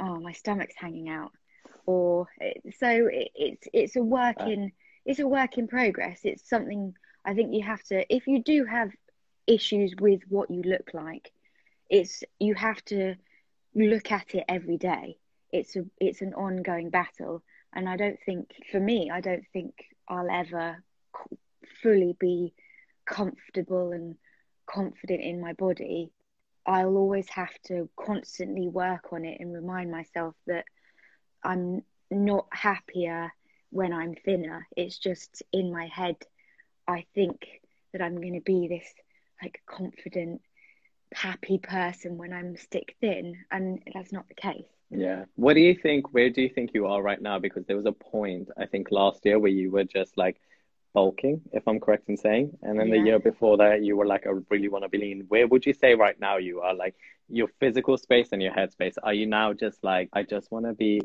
oh 0.00 0.18
my 0.20 0.32
stomach's 0.32 0.74
hanging 0.76 1.08
out, 1.08 1.32
or 1.86 2.26
so 2.78 2.88
it, 3.06 3.30
it's 3.34 3.68
it's 3.72 3.96
a 3.96 4.02
work 4.02 4.40
in 4.52 4.72
it's 5.04 5.20
a 5.20 5.26
work 5.28 5.58
in 5.58 5.68
progress. 5.68 6.20
It's 6.24 6.48
something 6.48 6.94
I 7.24 7.34
think 7.34 7.54
you 7.54 7.62
have 7.64 7.82
to 7.84 8.04
if 8.14 8.26
you 8.26 8.42
do 8.42 8.64
have 8.64 8.90
issues 9.46 9.94
with 10.00 10.20
what 10.28 10.50
you 10.50 10.62
look 10.62 10.90
like. 10.94 11.30
It's 11.90 12.22
you 12.38 12.54
have 12.54 12.82
to 12.86 13.14
look 13.74 14.10
at 14.10 14.34
it 14.34 14.44
every 14.48 14.76
day. 14.78 15.16
It's 15.52 15.76
a 15.76 15.84
it's 16.00 16.22
an 16.22 16.34
ongoing 16.34 16.90
battle, 16.90 17.42
and 17.74 17.88
I 17.88 17.96
don't 17.96 18.18
think 18.24 18.50
for 18.70 18.80
me, 18.80 19.10
I 19.12 19.20
don't 19.20 19.44
think 19.52 19.74
I'll 20.08 20.30
ever 20.30 20.82
fully 21.82 22.16
be 22.18 22.54
comfortable 23.06 23.92
and 23.92 24.16
confident 24.66 25.22
in 25.22 25.40
my 25.40 25.52
body. 25.52 26.10
I'll 26.66 26.96
always 26.96 27.28
have 27.30 27.52
to 27.66 27.88
constantly 27.96 28.68
work 28.68 29.12
on 29.12 29.24
it 29.24 29.38
and 29.40 29.52
remind 29.54 29.90
myself 29.90 30.34
that 30.46 30.64
I'm 31.42 31.82
not 32.10 32.46
happier 32.52 33.32
when 33.74 33.92
I'm 33.92 34.14
thinner. 34.14 34.68
It's 34.76 34.96
just 34.96 35.42
in 35.52 35.72
my 35.72 35.88
head. 35.88 36.16
I 36.86 37.06
think 37.14 37.44
that 37.92 38.00
I'm 38.00 38.20
going 38.20 38.34
to 38.34 38.40
be 38.40 38.68
this 38.68 38.86
like 39.42 39.60
confident, 39.66 40.42
happy 41.12 41.58
person 41.58 42.16
when 42.16 42.32
I'm 42.32 42.56
stick 42.56 42.94
thin, 43.00 43.36
and 43.50 43.80
that's 43.92 44.12
not 44.12 44.28
the 44.28 44.34
case. 44.34 44.68
Yeah. 44.90 45.24
What 45.34 45.54
do 45.54 45.60
you 45.60 45.74
think? 45.74 46.14
Where 46.14 46.30
do 46.30 46.40
you 46.40 46.48
think 46.48 46.70
you 46.72 46.86
are 46.86 47.02
right 47.02 47.20
now? 47.20 47.40
Because 47.40 47.64
there 47.66 47.76
was 47.76 47.86
a 47.86 47.92
point, 47.92 48.48
I 48.56 48.66
think, 48.66 48.92
last 48.92 49.24
year 49.24 49.40
where 49.40 49.50
you 49.50 49.72
were 49.72 49.82
just 49.82 50.16
like 50.16 50.40
bulking, 50.92 51.40
if 51.52 51.66
I'm 51.66 51.80
correct 51.80 52.08
in 52.08 52.16
saying. 52.16 52.56
And 52.62 52.78
then 52.78 52.88
yeah. 52.88 52.94
the 52.94 53.06
year 53.06 53.18
before 53.18 53.56
that, 53.56 53.82
you 53.82 53.96
were 53.96 54.06
like, 54.06 54.24
I 54.24 54.30
really 54.50 54.68
want 54.68 54.84
to 54.84 54.88
be 54.88 54.98
lean. 54.98 55.24
Where 55.26 55.48
would 55.48 55.66
you 55.66 55.72
say 55.72 55.96
right 55.96 56.18
now 56.20 56.36
you 56.36 56.60
are? 56.60 56.74
Like 56.74 56.94
your 57.28 57.48
physical 57.58 57.98
space 57.98 58.28
and 58.30 58.40
your 58.40 58.52
head 58.52 58.70
space. 58.70 58.94
Are 59.02 59.14
you 59.14 59.26
now 59.26 59.52
just 59.52 59.82
like, 59.82 60.10
I 60.12 60.22
just 60.22 60.52
want 60.52 60.66
to 60.66 60.74
be 60.74 61.00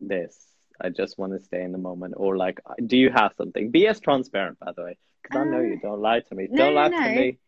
this? 0.00 0.51
I 0.82 0.88
just 0.88 1.18
want 1.18 1.32
to 1.32 1.40
stay 1.40 1.62
in 1.62 1.72
the 1.72 1.78
moment. 1.78 2.14
Or 2.16 2.36
like, 2.36 2.60
do 2.84 2.96
you 2.96 3.10
have 3.10 3.32
something? 3.38 3.70
Be 3.70 3.86
as 3.86 4.00
transparent, 4.00 4.58
by 4.58 4.72
the 4.72 4.82
way, 4.82 4.96
because 5.22 5.36
uh, 5.36 5.40
I 5.40 5.44
know 5.44 5.60
you. 5.60 5.74
Uh, 5.74 5.88
don't 5.88 6.00
lie 6.00 6.20
to 6.20 6.34
me. 6.34 6.48
No, 6.50 6.64
don't 6.64 6.74
lie 6.74 6.88
no, 6.88 7.02
to 7.02 7.14
me. 7.14 7.38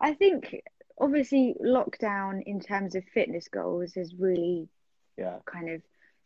I 0.00 0.14
think 0.14 0.62
obviously 1.00 1.54
lockdown 1.62 2.42
in 2.44 2.60
terms 2.60 2.94
of 2.94 3.04
fitness 3.14 3.48
goals 3.48 3.96
is 3.96 4.14
really 4.14 4.68
yeah 5.16 5.38
kind 5.46 5.70
of 5.70 5.82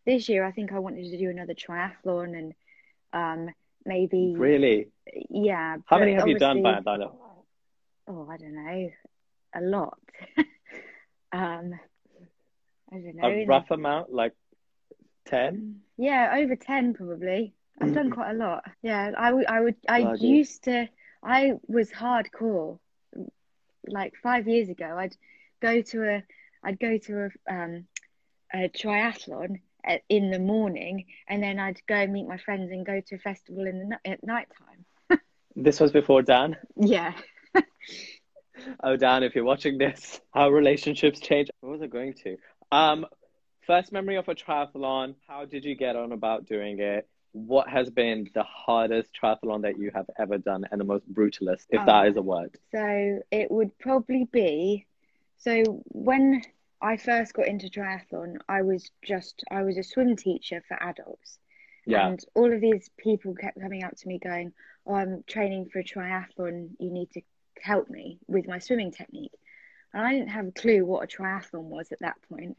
this 0.07 0.29
year 0.29 0.45
i 0.45 0.51
think 0.51 0.73
i 0.73 0.79
wanted 0.79 1.11
to 1.11 1.19
do 1.19 1.31
another 1.31 1.55
triathlon 1.55 2.37
and 2.37 2.55
um 3.13 3.55
maybe 3.85 4.35
really 4.37 4.89
yeah 5.31 5.77
how 5.87 5.99
many 5.99 6.15
have 6.15 6.29
you 6.29 6.39
done 6.39 6.63
by 6.63 6.79
oh 8.09 8.29
i 8.31 8.37
don't 8.37 8.55
know 8.55 8.91
a 9.55 9.61
lot 9.61 9.99
um 11.33 11.75
i 12.93 12.97
don't 12.97 13.17
know 13.17 13.29
a 13.29 13.47
rough 13.47 13.71
amount 13.71 14.13
like 14.13 14.33
10 15.27 15.81
yeah 15.97 16.35
over 16.37 16.57
10 16.57 16.95
probably 16.95 17.55
i've 17.81 17.95
done 17.95 18.11
quite 18.11 18.31
a 18.31 18.35
lot 18.35 18.65
yeah 18.83 19.11
i 19.17 19.33
would 19.33 19.47
i 19.47 19.61
would 19.61 19.77
i 19.89 20.15
used 20.15 20.65
to 20.65 20.89
i 21.23 21.53
was 21.67 21.91
hardcore 21.91 22.79
like 23.87 24.15
five 24.23 24.47
years 24.47 24.69
ago 24.69 24.97
i'd 24.99 25.17
go 25.61 25.81
to 25.83 26.03
a 26.05 26.23
i'd 26.65 26.79
go 26.79 26.99
to 26.99 27.31
a 27.49 27.53
um 27.53 27.85
a 28.55 28.69
triathlon 28.69 29.61
in 30.09 30.31
the 30.31 30.39
morning, 30.39 31.07
and 31.29 31.43
then 31.43 31.59
I'd 31.59 31.81
go 31.87 32.07
meet 32.07 32.27
my 32.27 32.39
friends 32.39 32.71
and 32.71 32.87
go 32.87 33.01
to 33.09 33.15
a 33.17 33.19
festival 33.19 33.67
in 33.67 33.89
the 33.89 34.11
at 34.11 34.25
night 34.25 34.49
time. 34.59 35.21
this 35.57 35.81
was 35.81 35.91
before 35.91 36.23
Dan. 36.23 36.57
Yeah. 36.77 37.13
oh, 38.85 38.97
Dan, 38.97 39.23
if 39.23 39.35
you're 39.35 39.45
watching 39.45 39.79
this, 39.79 40.21
how 40.33 40.51
relationships 40.51 41.21
change. 41.21 41.51
What 41.61 41.73
was 41.73 41.83
I 41.83 41.87
going 41.87 42.15
to? 42.25 42.37
Um, 42.71 43.07
first 43.67 43.93
memory 43.93 44.17
of 44.17 44.29
a 44.29 44.35
triathlon. 44.35 45.15
How 45.27 45.45
did 45.45 45.65
you 45.65 45.75
get 45.75 45.97
on 45.97 46.13
about 46.13 46.47
doing 46.47 46.81
it? 46.81 47.09
What 47.33 47.69
has 47.69 47.89
been 47.89 48.29
the 48.35 48.43
hardest 48.43 49.11
triathlon 49.21 49.63
that 49.63 49.79
you 49.79 49.91
have 49.95 50.07
ever 50.19 50.39
done 50.39 50.67
and 50.71 50.81
the 50.81 50.85
most 50.85 51.11
brutalist, 51.13 51.67
if 51.71 51.85
that 51.87 52.07
is 52.09 52.17
a 52.17 52.21
um, 52.21 52.27
word? 52.27 52.59
So 52.73 53.21
it 53.31 53.51
would 53.51 53.77
probably 53.79 54.29
be. 54.31 54.87
So 55.39 55.83
when 55.89 56.43
I 56.83 56.97
first 56.97 57.33
got 57.33 57.47
into 57.47 57.69
triathlon, 57.69 58.37
I 58.49 58.63
was 58.63 58.91
just 59.03 59.45
I 59.51 59.63
was 59.63 59.79
a 59.79 59.83
swim 59.83 60.17
teacher 60.17 60.63
for 60.69 60.81
adults. 60.83 61.39
Yeah. 61.87 62.07
And 62.07 62.21
all 62.35 62.53
of 62.53 62.61
these 62.61 62.91
people 62.99 63.35
kept 63.35 63.61
coming 63.61 63.83
up 63.83 63.97
to 63.97 64.09
me 64.09 64.19
going, 64.19 64.53
"Oh, 64.87 64.95
I'm 64.95 65.25
training 65.27 65.71
for 65.71 65.79
a 65.79 65.85
triathlon. 65.85 66.71
You 66.79 66.91
need 66.91 67.11
to 67.13 67.23
help 67.61 67.89
me 67.89 68.19
with 68.27 68.47
my 68.47 68.59
swimming 68.59 68.93
technique." 68.93 69.33
And 69.95 70.05
I 70.07 70.13
didn't 70.13 70.29
have 70.29 70.49
a 70.49 70.53
clue 70.53 70.85
what 70.85 71.05
a 71.05 71.07
triathlon 71.07 71.65
was 71.65 71.93
at 71.93 72.01
that 72.01 72.17
point. 72.29 72.57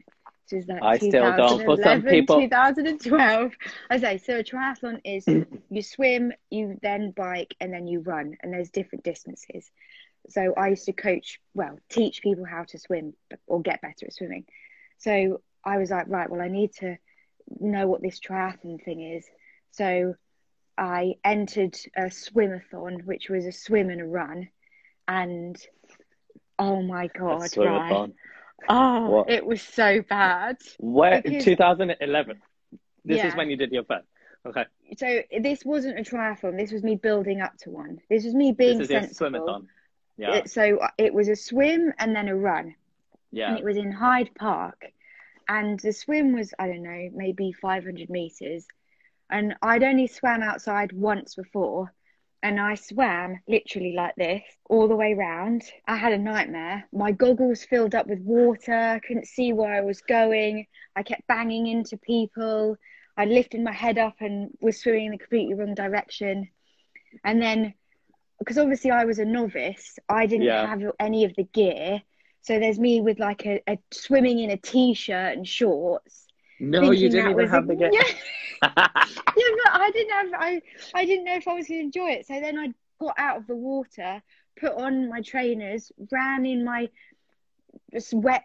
Is 0.50 0.68
like 0.68 0.82
I 0.82 0.98
still 0.98 1.36
don't. 1.36 1.64
For 1.64 1.82
some 1.82 2.02
people, 2.02 2.40
2012. 2.40 3.52
I 3.90 3.96
say 3.98 4.18
so. 4.18 4.38
A 4.38 4.44
triathlon 4.44 5.00
is 5.04 5.24
mm. 5.24 5.46
you 5.70 5.82
swim, 5.82 6.32
you 6.50 6.78
then 6.82 7.12
bike, 7.12 7.54
and 7.60 7.72
then 7.72 7.86
you 7.86 8.00
run, 8.00 8.36
and 8.42 8.52
there's 8.52 8.70
different 8.70 9.04
distances. 9.04 9.70
So 10.28 10.54
I 10.56 10.68
used 10.68 10.86
to 10.86 10.92
coach, 10.92 11.40
well, 11.54 11.78
teach 11.88 12.22
people 12.22 12.44
how 12.44 12.64
to 12.64 12.78
swim 12.78 13.14
or 13.46 13.60
get 13.60 13.82
better 13.82 14.06
at 14.06 14.12
swimming. 14.12 14.44
So 14.98 15.40
I 15.64 15.78
was 15.78 15.90
like, 15.90 16.06
right, 16.08 16.30
well, 16.30 16.40
I 16.40 16.48
need 16.48 16.72
to 16.80 16.96
know 17.60 17.86
what 17.86 18.02
this 18.02 18.20
triathlon 18.20 18.82
thing 18.82 19.02
is. 19.02 19.26
So 19.70 20.14
I 20.78 21.14
entered 21.24 21.76
a 21.96 22.04
swimathon, 22.04 23.04
which 23.04 23.28
was 23.28 23.44
a 23.46 23.52
swim 23.52 23.90
and 23.90 24.00
a 24.00 24.06
run. 24.06 24.48
And 25.06 25.56
oh 26.58 26.82
my 26.82 27.08
God, 27.08 27.48
right. 27.56 28.10
Oh, 28.68 29.10
what? 29.10 29.30
it 29.30 29.44
was 29.44 29.62
so 29.62 30.02
bad. 30.02 30.56
Where, 30.78 31.22
because, 31.22 31.44
2011. 31.44 32.40
This 33.04 33.18
yeah. 33.18 33.26
is 33.26 33.36
when 33.36 33.50
you 33.50 33.56
did 33.56 33.72
your 33.72 33.84
first. 33.84 34.06
Okay. 34.46 34.64
So 34.96 35.22
this 35.40 35.64
wasn't 35.64 35.98
a 35.98 36.02
triathlon. 36.02 36.56
This 36.58 36.72
was 36.72 36.82
me 36.82 36.96
building 36.96 37.40
up 37.40 37.56
to 37.58 37.70
one. 37.70 37.98
This 38.10 38.24
was 38.24 38.34
me 38.34 38.52
being 38.52 38.78
this 38.78 38.90
is 38.90 39.16
sensible. 39.16 39.40
swimathon. 39.40 39.66
Yeah. 40.16 40.34
It, 40.36 40.50
so 40.50 40.80
it 40.98 41.12
was 41.12 41.28
a 41.28 41.36
swim 41.36 41.92
and 41.98 42.14
then 42.14 42.28
a 42.28 42.36
run. 42.36 42.74
Yeah. 43.32 43.50
And 43.50 43.58
it 43.58 43.64
was 43.64 43.76
in 43.76 43.90
Hyde 43.90 44.30
Park. 44.38 44.92
And 45.48 45.78
the 45.80 45.92
swim 45.92 46.34
was, 46.34 46.54
I 46.58 46.68
don't 46.68 46.82
know, 46.82 47.10
maybe 47.14 47.52
500 47.52 48.08
meters. 48.08 48.66
And 49.30 49.56
I'd 49.62 49.82
only 49.82 50.06
swam 50.06 50.42
outside 50.42 50.92
once 50.92 51.34
before. 51.34 51.92
And 52.44 52.60
I 52.60 52.74
swam 52.74 53.40
literally 53.48 53.94
like 53.94 54.16
this 54.16 54.42
all 54.68 54.86
the 54.86 54.94
way 54.94 55.14
round. 55.14 55.62
I 55.88 55.96
had 55.96 56.12
a 56.12 56.18
nightmare. 56.18 56.84
My 56.92 57.10
goggles 57.10 57.64
filled 57.64 57.94
up 57.94 58.06
with 58.06 58.20
water. 58.20 59.00
Couldn't 59.06 59.26
see 59.26 59.54
where 59.54 59.72
I 59.72 59.80
was 59.80 60.02
going. 60.02 60.66
I 60.94 61.04
kept 61.04 61.26
banging 61.26 61.66
into 61.66 61.96
people. 61.96 62.76
I 63.16 63.24
lifted 63.24 63.62
my 63.62 63.72
head 63.72 63.96
up 63.96 64.16
and 64.20 64.50
was 64.60 64.78
swimming 64.78 65.06
in 65.06 65.12
the 65.12 65.18
completely 65.18 65.54
wrong 65.54 65.74
direction. 65.74 66.50
And 67.24 67.40
then 67.40 67.72
because 68.38 68.58
obviously 68.58 68.90
I 68.90 69.06
was 69.06 69.18
a 69.18 69.24
novice, 69.24 69.98
I 70.06 70.26
didn't 70.26 70.44
yeah. 70.44 70.66
have 70.66 70.82
any 71.00 71.24
of 71.24 71.34
the 71.36 71.44
gear. 71.44 72.02
So 72.42 72.58
there's 72.58 72.78
me 72.78 73.00
with 73.00 73.18
like 73.18 73.46
a, 73.46 73.62
a 73.66 73.78
swimming 73.90 74.38
in 74.40 74.50
a 74.50 74.58
t-shirt 74.58 75.34
and 75.34 75.48
shorts. 75.48 76.23
No, 76.60 76.90
you 76.90 77.08
didn't 77.08 77.30
even 77.30 77.48
have 77.48 77.64
a, 77.64 77.68
the 77.68 77.74
gear. 77.76 77.90
Yeah. 78.62 78.70
yeah, 78.72 79.50
but 79.64 79.72
I 79.72 79.90
didn't 79.92 80.12
have. 80.12 80.40
I 80.40 80.62
I 80.94 81.04
didn't 81.04 81.24
know 81.24 81.34
if 81.34 81.46
I 81.46 81.54
was 81.54 81.68
going 81.68 81.80
to 81.80 81.84
enjoy 81.84 82.12
it. 82.12 82.26
So 82.26 82.40
then 82.40 82.58
I 82.58 82.72
got 82.98 83.14
out 83.18 83.38
of 83.38 83.46
the 83.46 83.56
water, 83.56 84.22
put 84.58 84.72
on 84.72 85.08
my 85.08 85.20
trainers, 85.20 85.92
ran 86.10 86.46
in 86.46 86.64
my 86.64 86.88
wet 88.12 88.44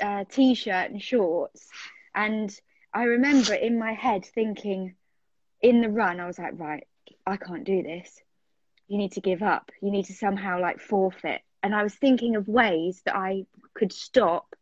uh, 0.00 0.24
t-shirt 0.28 0.90
and 0.90 1.02
shorts, 1.02 1.68
and 2.14 2.56
I 2.92 3.04
remember 3.04 3.54
in 3.54 3.76
my 3.78 3.92
head 3.92 4.24
thinking, 4.24 4.94
in 5.60 5.80
the 5.80 5.88
run, 5.88 6.20
I 6.20 6.26
was 6.26 6.38
like, 6.38 6.52
right, 6.60 6.86
I 7.26 7.36
can't 7.36 7.64
do 7.64 7.82
this 7.82 8.22
you 8.88 8.98
need 8.98 9.12
to 9.12 9.20
give 9.20 9.42
up. 9.42 9.70
You 9.80 9.90
need 9.90 10.06
to 10.06 10.12
somehow 10.12 10.60
like 10.60 10.80
forfeit. 10.80 11.42
And 11.62 11.74
I 11.74 11.82
was 11.82 11.94
thinking 11.94 12.36
of 12.36 12.48
ways 12.48 13.00
that 13.06 13.16
I 13.16 13.46
could 13.72 13.92
stop 13.92 14.54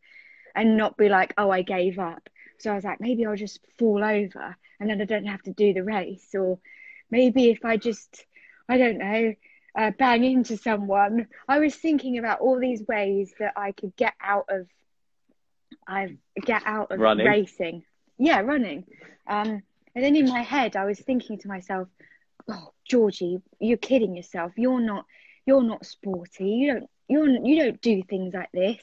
and 0.54 0.76
not 0.76 0.96
be 0.96 1.08
like, 1.08 1.34
oh, 1.36 1.50
I 1.50 1.62
gave 1.62 1.98
up. 1.98 2.28
So 2.62 2.70
I 2.70 2.74
was 2.74 2.84
like, 2.84 3.00
maybe 3.00 3.26
I'll 3.26 3.36
just 3.36 3.60
fall 3.78 4.02
over 4.02 4.56
and 4.80 4.90
then 4.90 5.00
I 5.00 5.04
don't 5.04 5.26
have 5.26 5.42
to 5.42 5.52
do 5.52 5.72
the 5.72 5.84
race. 5.84 6.34
Or 6.34 6.58
maybe 7.10 7.50
if 7.50 7.64
I 7.64 7.76
just, 7.76 8.24
I 8.68 8.78
don't 8.78 8.98
know, 8.98 9.34
uh, 9.76 9.90
bang 9.98 10.24
into 10.24 10.56
someone. 10.56 11.28
I 11.48 11.58
was 11.58 11.74
thinking 11.74 12.18
about 12.18 12.40
all 12.40 12.58
these 12.58 12.82
ways 12.86 13.32
that 13.38 13.54
I 13.56 13.72
could 13.72 13.96
get 13.96 14.14
out 14.20 14.46
of, 14.48 14.66
I 15.86 16.16
get 16.40 16.62
out 16.64 16.92
of 16.92 17.00
running. 17.00 17.26
racing. 17.26 17.84
Yeah, 18.18 18.40
running. 18.40 18.84
Um, 19.26 19.62
and 19.94 20.04
then 20.04 20.16
in 20.16 20.28
my 20.28 20.42
head, 20.42 20.76
I 20.76 20.84
was 20.84 21.00
thinking 21.00 21.38
to 21.38 21.48
myself, 21.48 21.88
oh 22.48 22.72
georgie 22.84 23.40
you're 23.60 23.78
kidding 23.78 24.16
yourself 24.16 24.52
you're 24.56 24.80
not 24.80 25.06
you're 25.46 25.62
not 25.62 25.86
sporty 25.86 26.48
you 26.50 26.72
don't 26.72 26.90
you're 27.08 27.28
you 27.28 27.62
don't 27.62 27.80
do 27.80 28.02
things 28.02 28.34
like 28.34 28.50
this 28.52 28.80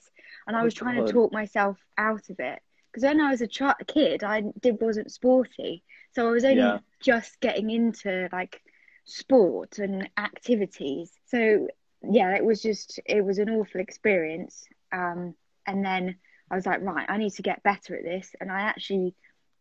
and 0.48 0.56
i 0.56 0.63
was 0.63 0.74
trying 0.74 0.98
God. 0.98 1.08
to 1.08 1.13
talk 1.13 1.34
myself 1.34 1.78
out 1.98 2.30
of 2.30 2.39
it 2.39 2.62
because 3.00 3.16
when 3.16 3.26
i 3.26 3.32
was 3.32 3.42
a 3.42 3.48
ch- 3.48 3.88
kid 3.88 4.24
i 4.24 4.44
did 4.60 4.80
wasn't 4.82 5.12
sporty. 5.12 5.84
So 6.14 6.28
i 6.28 6.32
was 6.32 6.44
only 6.44 6.58
yeah. 6.58 6.80
just 7.02 7.40
getting 7.40 7.70
into 7.70 8.30
like 8.32 8.62
sport 9.06 9.80
and 9.80 10.10
activities. 10.18 11.12
So 11.28 11.68
yeah 12.04 12.36
it 12.36 12.46
was 12.46 12.62
just 12.62 13.00
it 13.06 13.24
was 13.24 13.40
an 13.40 13.50
awful 13.50 13.82
experience. 13.82 14.66
Um 14.92 15.36
and 15.66 15.86
then 15.86 16.16
i 16.52 16.56
was 16.56 16.66
like 16.66 16.82
right 16.82 17.06
i 17.10 17.18
need 17.18 17.34
to 17.34 17.42
get 17.42 17.64
better 17.64 17.96
at 17.96 18.04
this. 18.04 18.36
And 18.40 18.52
i 18.52 18.62
actually 18.62 19.16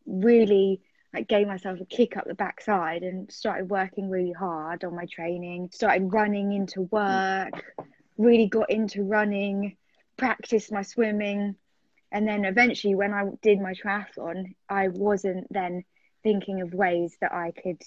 really 0.06 0.80
like 1.14 1.28
gave 1.28 1.46
myself 1.46 1.80
a 1.80 1.86
kick 1.86 2.16
up 2.16 2.26
the 2.26 2.34
backside 2.34 3.02
and 3.02 3.30
started 3.32 3.70
working 3.70 4.10
really 4.10 4.32
hard 4.32 4.84
on 4.84 4.94
my 4.94 5.06
training 5.06 5.70
started 5.72 6.12
running 6.12 6.52
into 6.52 6.82
work 6.82 7.64
really 8.18 8.48
got 8.48 8.70
into 8.70 9.04
running, 9.04 9.76
practiced 10.16 10.72
my 10.72 10.82
swimming, 10.82 11.54
and 12.12 12.26
then 12.26 12.44
eventually 12.44 12.94
when 12.94 13.12
I 13.14 13.24
did 13.42 13.60
my 13.60 13.74
triathlon, 13.74 14.54
I 14.68 14.88
wasn't 14.88 15.46
then 15.52 15.84
thinking 16.22 16.60
of 16.62 16.72
ways 16.74 17.16
that 17.20 17.32
I 17.32 17.52
could 17.52 17.80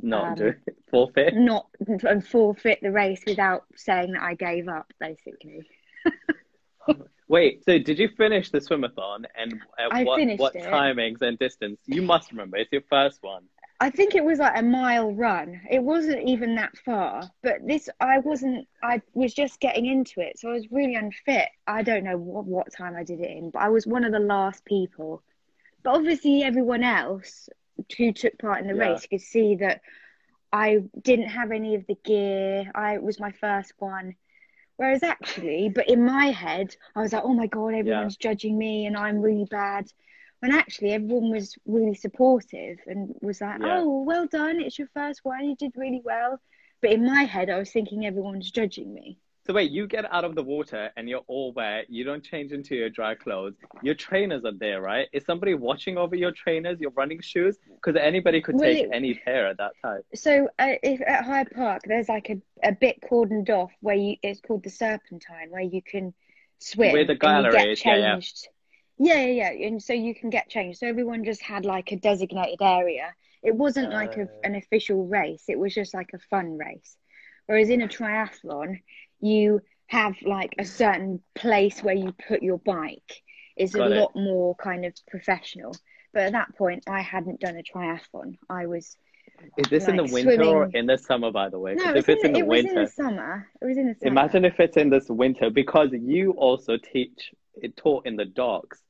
Not 0.00 0.24
Um, 0.28 0.34
do 0.34 0.46
it. 0.48 0.76
Forfeit. 0.90 1.34
not 1.34 1.66
and 1.80 2.24
forfeit 2.26 2.80
the 2.82 2.92
race 2.92 3.22
without 3.26 3.64
saying 3.74 4.12
that 4.12 4.22
I 4.22 4.34
gave 4.34 4.68
up, 4.68 4.92
basically. 5.00 5.66
Wait, 7.28 7.64
so 7.64 7.76
did 7.78 7.98
you 7.98 8.08
finish 8.16 8.50
the 8.50 8.58
swimathon 8.60 9.24
and 9.36 9.54
at 9.78 9.92
I 9.92 10.04
what, 10.04 10.20
what 10.38 10.54
timings 10.54 11.22
and 11.22 11.36
distance? 11.38 11.80
You 11.86 12.02
must 12.02 12.30
remember. 12.30 12.56
It's 12.58 12.70
your 12.70 12.82
first 12.88 13.20
one. 13.22 13.42
I 13.78 13.90
think 13.90 14.14
it 14.14 14.24
was 14.24 14.38
like 14.38 14.58
a 14.58 14.62
mile 14.62 15.12
run. 15.12 15.60
It 15.70 15.82
wasn't 15.82 16.26
even 16.26 16.54
that 16.56 16.76
far, 16.78 17.30
but 17.42 17.66
this 17.66 17.88
I 18.00 18.18
wasn't. 18.20 18.66
I 18.82 19.02
was 19.12 19.34
just 19.34 19.60
getting 19.60 19.84
into 19.86 20.20
it, 20.20 20.38
so 20.38 20.48
I 20.50 20.54
was 20.54 20.70
really 20.70 20.94
unfit. 20.94 21.48
I 21.66 21.82
don't 21.82 22.04
know 22.04 22.16
what, 22.16 22.46
what 22.46 22.72
time 22.72 22.96
I 22.96 23.04
did 23.04 23.20
it 23.20 23.30
in, 23.30 23.50
but 23.50 23.60
I 23.60 23.68
was 23.68 23.86
one 23.86 24.04
of 24.04 24.12
the 24.12 24.18
last 24.18 24.64
people. 24.64 25.22
But 25.82 25.94
obviously, 25.94 26.42
everyone 26.42 26.82
else 26.82 27.48
who 27.98 28.12
took 28.12 28.38
part 28.38 28.60
in 28.60 28.66
the 28.66 28.74
Yeah. 28.74 28.92
race 28.92 29.06
could 29.06 29.20
see 29.20 29.56
that 29.56 29.82
I 30.52 30.78
didn't 31.02 31.28
have 31.28 31.52
any 31.52 31.74
of 31.74 31.86
the 31.86 31.96
gear. 32.02 32.70
I 32.74 32.98
was 32.98 33.20
my 33.20 33.32
first 33.32 33.72
one. 33.78 34.16
Whereas 34.76 35.02
actually, 35.02 35.70
but 35.74 35.88
in 35.88 36.04
my 36.04 36.26
head, 36.26 36.76
I 36.94 37.00
was 37.00 37.12
like, 37.12 37.24
oh 37.24 37.32
my 37.34 37.46
God, 37.46 37.74
everyone's 37.74 38.16
judging 38.16 38.56
me 38.58 38.86
and 38.86 38.96
I'm 38.96 39.20
really 39.20 39.46
bad. 39.50 39.90
When 40.40 40.52
actually, 40.52 40.92
everyone 40.92 41.30
was 41.30 41.56
really 41.66 41.94
supportive 41.94 42.78
and 42.86 43.14
was 43.22 43.40
like, 43.40 43.60
Yeah. 43.60 43.80
oh, 43.80 44.02
well 44.02 44.26
done, 44.26 44.60
it's 44.60 44.78
your 44.78 44.88
first 44.94 45.24
one, 45.24 45.44
you 45.48 45.56
did 45.56 45.72
really 45.76 46.02
well. 46.04 46.40
But 46.82 46.92
in 46.92 47.04
my 47.06 47.24
head, 47.24 47.48
I 47.48 47.58
was 47.58 47.70
thinking 47.70 48.04
everyone's 48.06 48.50
judging 48.50 48.92
me. 48.92 49.18
So 49.46 49.52
wait, 49.54 49.70
you 49.70 49.86
get 49.86 50.12
out 50.12 50.24
of 50.24 50.34
the 50.34 50.42
water 50.42 50.90
and 50.96 51.08
you're 51.08 51.22
all 51.28 51.52
wet. 51.52 51.86
You 51.88 52.02
don't 52.02 52.22
change 52.22 52.50
into 52.50 52.74
your 52.74 52.90
dry 52.90 53.14
clothes. 53.14 53.54
Your 53.80 53.94
trainers 53.94 54.44
are 54.44 54.52
there, 54.52 54.80
right? 54.82 55.06
Is 55.12 55.24
somebody 55.24 55.54
watching 55.54 55.96
over 55.96 56.16
your 56.16 56.32
trainers, 56.32 56.80
your 56.80 56.90
running 56.90 57.20
shoes? 57.20 57.56
Because 57.76 57.94
anybody 57.94 58.40
could 58.42 58.56
Well, 58.56 58.64
take 58.64 58.84
it- 58.84 58.90
any 58.92 59.14
pair 59.14 59.46
at 59.46 59.58
that 59.58 59.72
time. 59.80 60.02
So 60.16 60.48
uh, 60.58 60.74
if 60.82 61.00
at 61.00 61.24
Hyde 61.24 61.50
Park, 61.54 61.82
there's 61.86 62.08
like 62.08 62.28
a, 62.28 62.42
a 62.64 62.72
bit 62.72 63.00
cordoned 63.08 63.48
off 63.48 63.70
where 63.80 63.94
you 63.94 64.16
it's 64.22 64.40
called 64.40 64.64
the 64.64 64.70
Serpentine, 64.70 65.50
where 65.50 65.62
you 65.62 65.80
can 65.80 66.12
swim 66.58 66.92
Where 66.92 67.04
the 67.04 67.12
and 67.12 67.20
gallery 67.20 67.72
is, 67.72 67.84
yeah, 67.84 67.96
yeah. 67.96 68.20
Yeah, 68.98 69.20
yeah, 69.22 69.50
yeah. 69.52 69.66
And 69.66 69.82
so 69.82 69.92
you 69.92 70.14
can 70.14 70.30
get 70.30 70.48
changed. 70.48 70.78
So 70.78 70.86
everyone 70.86 71.24
just 71.24 71.42
had 71.42 71.64
like 71.64 71.92
a 71.92 71.96
designated 71.96 72.62
area. 72.62 73.14
It 73.42 73.54
wasn't 73.54 73.92
like 73.92 74.16
a, 74.16 74.22
Uh. 74.22 74.26
an 74.42 74.54
official 74.56 75.06
race. 75.06 75.44
It 75.48 75.58
was 75.58 75.74
just 75.74 75.94
like 75.94 76.10
a 76.14 76.18
fun 76.30 76.56
race. 76.58 76.96
Whereas 77.46 77.68
in 77.70 77.82
a 77.82 77.88
triathlon, 77.88 78.80
you 79.20 79.60
have 79.88 80.16
like 80.22 80.54
a 80.58 80.64
certain 80.64 81.22
place 81.34 81.82
where 81.82 81.94
you 81.94 82.12
put 82.28 82.42
your 82.42 82.58
bike. 82.58 83.22
It's 83.56 83.74
a 83.74 83.80
it. 83.82 83.88
lot 83.90 84.12
more 84.16 84.54
kind 84.56 84.84
of 84.84 84.94
professional. 85.08 85.80
But 86.12 86.24
at 86.24 86.32
that 86.32 86.56
point, 86.56 86.84
I 86.88 87.02
hadn't 87.02 87.40
done 87.40 87.56
a 87.56 87.62
triathlon. 87.62 88.38
I 88.48 88.66
was 88.66 88.96
Is 89.56 89.68
this 89.68 89.88
in 89.88 89.96
the 89.96 90.04
Like 90.04 90.12
winter 90.12 90.42
or 90.44 90.70
in 90.72 90.86
the 90.86 90.98
summer, 90.98 91.30
by 91.32 91.48
the 91.50 91.58
way? 91.58 91.76
no, 91.76 91.94
it 91.94 91.96
if 91.98 92.08
it's 92.08 92.24
in 92.24 92.32
in 92.32 92.32
the, 92.32 92.38
the 92.38 92.40
it 92.40 92.46
was 92.46 92.64
in 92.64 92.74
winter, 92.74 92.80
the 92.80 92.86
summer. 92.86 93.48
It 93.60 93.64
was 93.66 93.78
in 93.78 93.88
the 93.88 93.94
summer. 93.94 94.04
imagine 94.08 94.44
if 94.44 94.60
it's 94.60 94.76
in 94.76 94.90
this 94.90 95.08
winter 95.08 95.50
because 95.50 95.90
you 95.92 96.32
also 96.32 96.76
teach 96.76 97.32
it 97.56 97.76
taught 97.76 98.06
in 98.06 98.16
the 98.16 98.24
docks. 98.24 98.80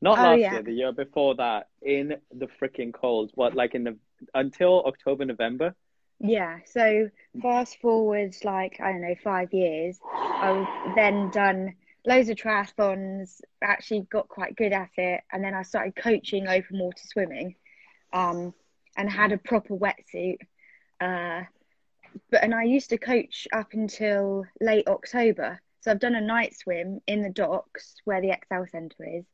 Not 0.00 0.18
Oh, 0.18 0.22
last 0.22 0.40
yeah. 0.40 0.52
year, 0.52 0.62
the 0.62 0.72
year 0.72 0.92
before 0.92 1.36
that, 1.36 1.68
in 1.82 2.16
the 2.32 2.46
freaking 2.60 2.92
cold. 2.92 3.30
What, 3.34 3.54
like 3.54 3.74
in 3.74 3.84
the 3.84 3.96
until 4.34 4.82
October, 4.84 5.24
November? 5.24 5.74
Yeah. 6.18 6.58
So 6.66 7.10
fast 7.42 7.78
forwards, 7.80 8.44
like 8.44 8.80
I 8.80 8.92
don't 8.92 9.02
know, 9.02 9.14
five 9.22 9.52
years. 9.52 9.98
I've 10.04 10.66
then 10.96 11.30
done 11.30 11.74
loads 12.06 12.28
of 12.28 12.36
triathlons. 12.36 13.40
Actually, 13.62 14.02
got 14.10 14.28
quite 14.28 14.56
good 14.56 14.72
at 14.72 14.90
it, 14.96 15.22
and 15.32 15.42
then 15.42 15.54
I 15.54 15.62
started 15.62 15.96
coaching 15.96 16.46
open 16.48 16.78
water 16.78 17.02
swimming, 17.04 17.56
um, 18.12 18.54
and 18.96 19.10
had 19.10 19.32
a 19.32 19.38
proper 19.38 19.74
wetsuit. 19.74 20.38
Uh, 21.00 21.44
but 22.30 22.42
and 22.42 22.54
I 22.54 22.64
used 22.64 22.90
to 22.90 22.98
coach 22.98 23.46
up 23.52 23.72
until 23.72 24.44
late 24.60 24.88
October. 24.88 25.60
So 25.86 25.92
I've 25.92 26.00
done 26.00 26.16
a 26.16 26.20
night 26.20 26.52
swim 26.58 27.00
in 27.06 27.22
the 27.22 27.30
docks 27.30 27.94
where 28.04 28.20
the 28.20 28.30
ExCeL 28.30 28.68
Centre 28.68 29.04
is, 29.18 29.24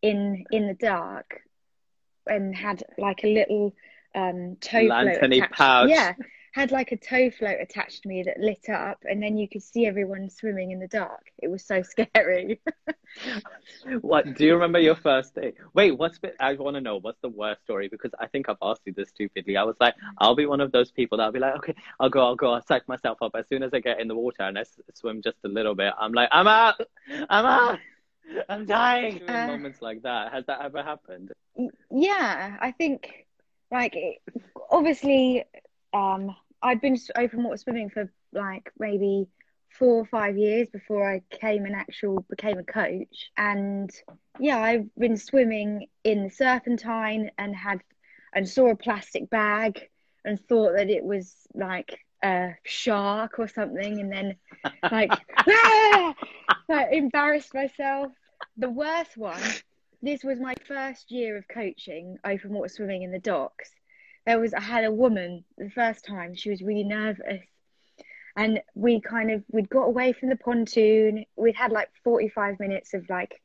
in 0.00 0.46
in 0.50 0.66
the 0.66 0.72
dark, 0.72 1.42
and 2.26 2.56
had 2.56 2.82
like 2.96 3.22
a 3.22 3.26
little 3.26 3.74
um 4.14 4.56
tow 4.62 4.78
float 4.86 5.04
Lantern-y 5.04 5.46
pouch. 5.52 5.90
Yeah, 5.90 6.14
had 6.52 6.72
like 6.72 6.92
a 6.92 6.96
tow 6.96 7.30
float 7.30 7.58
attached 7.60 8.02
to 8.02 8.08
me 8.08 8.22
that 8.24 8.38
lit 8.40 8.68
up, 8.68 8.98
and 9.08 9.22
then 9.22 9.36
you 9.36 9.48
could 9.48 9.62
see 9.62 9.86
everyone 9.86 10.28
swimming 10.28 10.72
in 10.72 10.80
the 10.80 10.88
dark. 10.88 11.30
It 11.38 11.48
was 11.48 11.64
so 11.64 11.82
scary. 11.84 12.60
What 14.00 14.34
do 14.34 14.44
you 14.44 14.54
remember 14.54 14.78
your 14.78 14.94
first 14.94 15.34
day? 15.34 15.54
Wait, 15.74 15.92
what's 15.92 16.18
been, 16.18 16.32
I 16.40 16.54
want 16.54 16.76
to 16.76 16.80
know 16.80 16.96
what's 16.98 17.20
the 17.20 17.28
worst 17.28 17.62
story 17.62 17.88
because 17.88 18.10
I 18.18 18.26
think 18.26 18.48
I've 18.48 18.56
asked 18.62 18.82
you 18.84 18.92
this 18.92 19.08
stupidly. 19.10 19.56
I 19.56 19.62
was 19.64 19.76
like, 19.80 19.94
I'll 20.18 20.34
be 20.34 20.46
one 20.46 20.60
of 20.60 20.72
those 20.72 20.90
people 20.90 21.18
that'll 21.18 21.32
be 21.32 21.38
like, 21.38 21.56
okay, 21.56 21.74
I'll 21.98 22.10
go, 22.10 22.20
I'll 22.24 22.36
go, 22.36 22.52
I'll 22.54 22.62
psych 22.66 22.86
myself 22.88 23.18
up. 23.22 23.32
As 23.36 23.48
soon 23.48 23.62
as 23.62 23.72
I 23.74 23.80
get 23.80 24.00
in 24.00 24.08
the 24.08 24.14
water 24.14 24.42
and 24.42 24.58
I 24.58 24.62
s- 24.62 24.80
swim 24.94 25.22
just 25.22 25.38
a 25.44 25.48
little 25.48 25.74
bit, 25.74 25.92
I'm 25.98 26.12
like, 26.12 26.28
I'm 26.32 26.46
out, 26.46 26.80
I'm 27.28 27.46
out, 27.46 27.78
I'm 28.48 28.66
dying. 28.66 29.22
Uh, 29.28 29.46
moments 29.46 29.82
like 29.82 30.02
that. 30.02 30.32
Has 30.32 30.46
that 30.46 30.62
ever 30.62 30.82
happened? 30.82 31.32
yeah, 31.90 32.56
I 32.60 32.72
think 32.72 33.26
like 33.70 33.94
it, 33.96 34.18
obviously 34.70 35.44
um 35.92 36.34
I'd 36.62 36.80
been 36.80 36.98
open 37.16 37.42
water 37.42 37.56
swimming 37.56 37.90
for 37.90 38.10
like 38.32 38.70
maybe 38.78 39.26
four 39.78 39.94
or 39.94 40.04
five 40.04 40.36
years 40.36 40.68
before 40.68 41.10
I 41.10 41.22
came 41.30 41.64
an 41.64 41.74
actual 41.74 42.24
became 42.28 42.58
a 42.58 42.64
coach 42.64 43.30
and 43.36 43.90
yeah 44.38 44.58
I've 44.58 44.94
been 44.96 45.16
swimming 45.16 45.86
in 46.04 46.24
the 46.24 46.30
serpentine 46.30 47.30
and 47.38 47.54
had 47.54 47.80
and 48.34 48.48
saw 48.48 48.70
a 48.70 48.76
plastic 48.76 49.30
bag 49.30 49.88
and 50.24 50.38
thought 50.48 50.74
that 50.76 50.90
it 50.90 51.04
was 51.04 51.34
like 51.54 51.98
a 52.22 52.50
shark 52.64 53.38
or 53.38 53.48
something 53.48 54.00
and 54.00 54.12
then 54.12 54.36
like 54.90 55.12
ah! 55.48 56.14
like 56.68 56.92
embarrassed 56.92 57.54
myself 57.54 58.12
the 58.56 58.68
worst 58.68 59.16
one 59.16 59.40
this 60.02 60.24
was 60.24 60.40
my 60.40 60.54
first 60.66 61.10
year 61.10 61.36
of 61.36 61.46
coaching 61.46 62.16
open 62.24 62.52
water 62.52 62.68
swimming 62.68 63.02
in 63.02 63.10
the 63.10 63.18
docks. 63.18 63.70
There 64.30 64.38
was 64.38 64.54
I 64.54 64.60
had 64.60 64.84
a 64.84 64.92
woman 64.92 65.42
the 65.58 65.70
first 65.70 66.04
time. 66.04 66.36
She 66.36 66.50
was 66.50 66.62
really 66.62 66.84
nervous, 66.84 67.42
and 68.36 68.60
we 68.76 69.00
kind 69.00 69.32
of 69.32 69.42
we'd 69.50 69.68
got 69.68 69.86
away 69.88 70.12
from 70.12 70.28
the 70.28 70.36
pontoon. 70.36 71.24
We'd 71.34 71.56
had 71.56 71.72
like 71.72 71.88
forty 72.04 72.28
five 72.28 72.60
minutes 72.60 72.94
of 72.94 73.10
like 73.10 73.42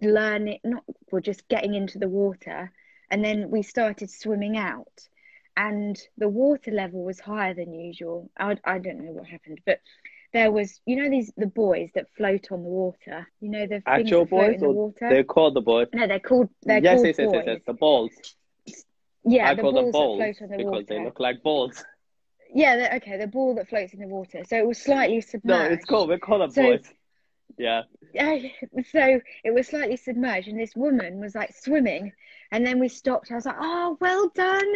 learning, 0.00 0.60
not 0.62 0.84
well, 1.10 1.20
just 1.20 1.48
getting 1.48 1.74
into 1.74 1.98
the 1.98 2.06
water, 2.06 2.70
and 3.10 3.24
then 3.24 3.50
we 3.50 3.62
started 3.62 4.08
swimming 4.08 4.56
out, 4.56 5.08
and 5.56 6.00
the 6.16 6.28
water 6.28 6.70
level 6.70 7.02
was 7.02 7.18
higher 7.18 7.54
than 7.54 7.74
usual. 7.74 8.30
I 8.38 8.56
I 8.64 8.78
don't 8.78 9.04
know 9.04 9.10
what 9.10 9.26
happened, 9.26 9.60
but. 9.66 9.80
There 10.30 10.52
was, 10.52 10.78
you 10.84 10.96
know, 10.96 11.08
these 11.08 11.32
the 11.38 11.46
buoys 11.46 11.88
that 11.94 12.10
float 12.14 12.52
on 12.52 12.62
the 12.62 12.68
water. 12.68 13.26
You 13.40 13.48
know, 13.48 13.66
the 13.66 13.82
Actual 13.86 14.26
buoys 14.26 14.56
in 14.56 14.60
the 14.60 14.68
water. 14.68 15.08
They're 15.08 15.24
called 15.24 15.54
the 15.54 15.62
buoys. 15.62 15.88
No, 15.94 16.06
they're 16.06 16.20
called 16.20 16.50
they're 16.64 16.82
yes, 16.82 16.96
called 16.96 17.06
yes, 17.06 17.16
yes, 17.18 17.26
buoys. 17.30 17.42
yes, 17.46 17.54
yes, 17.56 17.60
the 17.66 17.72
balls. 17.72 18.12
Yeah, 19.30 19.50
I 19.50 19.54
the 19.54 19.62
call 19.62 19.72
balls 19.72 19.84
them 19.84 19.92
balls 19.92 20.18
that 20.18 20.36
float 20.36 20.42
on 20.42 20.50
the 20.50 20.56
because 20.56 20.72
water. 20.72 20.84
they 20.88 21.04
look 21.04 21.20
like 21.20 21.42
balls. 21.42 21.84
Yeah, 22.54 22.92
okay, 22.96 23.18
the 23.18 23.26
ball 23.26 23.54
that 23.56 23.68
floats 23.68 23.92
in 23.92 24.00
the 24.00 24.06
water. 24.06 24.42
So 24.46 24.56
it 24.56 24.66
was 24.66 24.78
slightly 24.78 25.20
submerged. 25.20 25.68
No, 25.68 25.74
it's 25.74 25.84
called. 25.84 26.08
We 26.08 26.18
call 26.18 26.38
them 26.38 26.50
So- 26.50 26.62
buoys. 26.62 26.92
Yeah. 27.56 27.82
so 28.14 29.20
it 29.44 29.52
was 29.52 29.68
slightly 29.68 29.96
submerged, 29.96 30.48
and 30.48 30.58
this 30.58 30.76
woman 30.76 31.20
was 31.20 31.34
like 31.34 31.54
swimming, 31.54 32.12
and 32.52 32.64
then 32.64 32.78
we 32.78 32.88
stopped. 32.88 33.30
I 33.30 33.34
was 33.34 33.46
like, 33.46 33.56
"Oh, 33.58 33.96
well 34.00 34.28
done! 34.34 34.74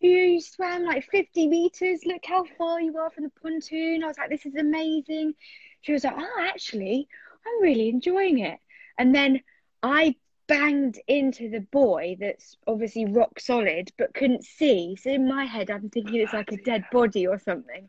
You, 0.00 0.10
you 0.10 0.40
swam 0.40 0.84
like 0.84 1.04
50 1.10 1.48
meters. 1.48 2.00
Look 2.04 2.22
how 2.24 2.44
far 2.56 2.80
you 2.80 2.96
are 2.98 3.10
from 3.10 3.24
the 3.24 3.32
pontoon." 3.42 4.04
I 4.04 4.06
was 4.08 4.18
like, 4.18 4.30
"This 4.30 4.46
is 4.46 4.54
amazing." 4.56 5.34
She 5.80 5.92
was 5.92 6.04
like, 6.04 6.14
"Oh, 6.16 6.46
actually, 6.48 7.08
I'm 7.46 7.62
really 7.62 7.88
enjoying 7.88 8.40
it." 8.40 8.58
And 8.98 9.14
then 9.14 9.40
I 9.82 10.16
banged 10.48 10.98
into 11.06 11.50
the 11.50 11.60
buoy 11.60 12.16
that's 12.18 12.56
obviously 12.66 13.04
rock 13.04 13.38
solid 13.38 13.92
but 13.98 14.14
couldn't 14.14 14.44
see. 14.44 14.96
So 15.00 15.10
in 15.10 15.28
my 15.28 15.44
head, 15.44 15.70
I'm 15.70 15.90
thinking 15.90 16.16
it's 16.16 16.32
like 16.32 16.50
a 16.50 16.56
dead 16.56 16.84
body 16.90 17.26
or 17.26 17.38
something. 17.38 17.88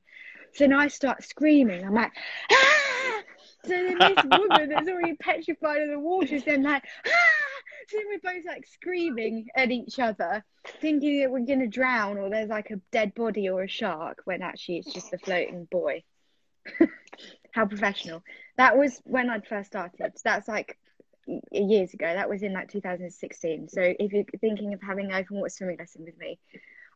So 0.53 0.65
then 0.65 0.73
I 0.73 0.87
start 0.87 1.23
screaming. 1.23 1.83
I'm 1.83 1.93
like, 1.93 2.11
ah! 2.51 3.21
So 3.65 3.69
then 3.69 3.97
this 3.97 4.23
woman 4.25 4.69
that's 4.69 4.89
already 4.89 5.15
petrified 5.15 5.81
in 5.81 5.91
the 5.91 5.99
water 5.99 6.35
is 6.35 6.43
then 6.43 6.63
like, 6.63 6.83
ah! 7.07 7.11
So 7.87 7.97
then 7.97 8.05
we're 8.07 8.33
both 8.33 8.45
like 8.45 8.67
screaming 8.67 9.47
at 9.55 9.71
each 9.71 9.99
other, 9.99 10.43
thinking 10.81 11.21
that 11.21 11.31
we're 11.31 11.45
going 11.45 11.59
to 11.59 11.67
drown 11.67 12.17
or 12.17 12.29
there's 12.29 12.49
like 12.49 12.71
a 12.71 12.81
dead 12.91 13.15
body 13.15 13.49
or 13.49 13.63
a 13.63 13.67
shark 13.67 14.21
when 14.25 14.41
actually 14.41 14.77
it's 14.77 14.93
just 14.93 15.13
a 15.13 15.17
floating 15.17 15.67
buoy. 15.71 16.05
How 17.51 17.65
professional. 17.65 18.21
That 18.57 18.77
was 18.77 19.01
when 19.05 19.29
I'd 19.29 19.47
first 19.47 19.69
started. 19.69 20.13
That's 20.23 20.47
like 20.47 20.77
years 21.51 21.93
ago. 21.93 22.05
That 22.05 22.29
was 22.29 22.43
in 22.43 22.53
like 22.53 22.69
2016. 22.69 23.69
So 23.69 23.81
if 23.81 24.11
you're 24.11 24.25
thinking 24.39 24.73
of 24.73 24.81
having 24.81 25.11
open 25.13 25.37
water 25.37 25.49
swimming 25.49 25.77
lesson 25.77 26.05
with 26.05 26.17
me, 26.17 26.39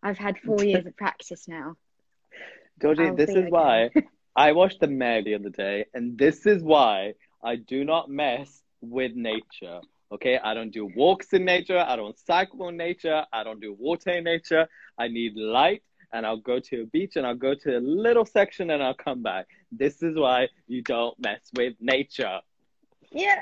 I've 0.02 0.17
had 0.17 0.38
four 0.39 0.63
years 0.63 0.86
of 0.86 0.96
practice 0.96 1.48
now. 1.48 1.76
Georgie, 2.82 3.04
I'll 3.04 3.15
this 3.15 3.30
is 3.30 3.46
why 3.50 3.89
I 4.36 4.52
watched 4.54 4.80
the 4.80 4.88
Meg 4.88 5.26
the 5.26 5.36
other 5.36 5.50
day, 5.50 5.86
and 5.93 6.17
this 6.17 6.46
is 6.46 6.63
why 6.63 7.13
I 7.43 7.56
do 7.56 7.84
not 7.84 8.10
mess 8.10 8.62
with 8.82 9.13
nature. 9.15 9.82
Okay, 10.12 10.39
I 10.43 10.54
don't 10.54 10.72
do 10.72 10.86
walks 10.96 11.34
in 11.34 11.46
nature. 11.46 11.80
I 11.80 11.96
don't 11.96 12.17
cycle 12.17 12.67
in 12.69 12.78
nature. 12.78 13.26
I 13.32 13.43
don't 13.43 13.60
do 13.60 13.74
water 13.74 14.12
in 14.12 14.24
nature. 14.24 14.67
I 14.98 15.08
need 15.08 15.36
light, 15.36 15.84
and 16.13 16.26
I'll 16.26 16.38
go 16.38 16.60
to 16.60 16.82
a 16.82 16.86
beach 16.86 17.15
and 17.15 17.26
I'll 17.26 17.36
go 17.36 17.56
to 17.56 17.78
a 17.78 17.80
little 17.80 18.26
section 18.26 18.69
and 18.69 18.82
I'll 18.82 18.93
come 18.93 19.24
back. 19.24 19.48
This 19.72 20.04
is 20.04 20.15
why 20.15 20.50
you 20.67 20.82
don't 20.84 21.17
mess 21.19 21.41
with 21.56 21.74
nature. 21.80 22.39
Yeah, 23.12 23.41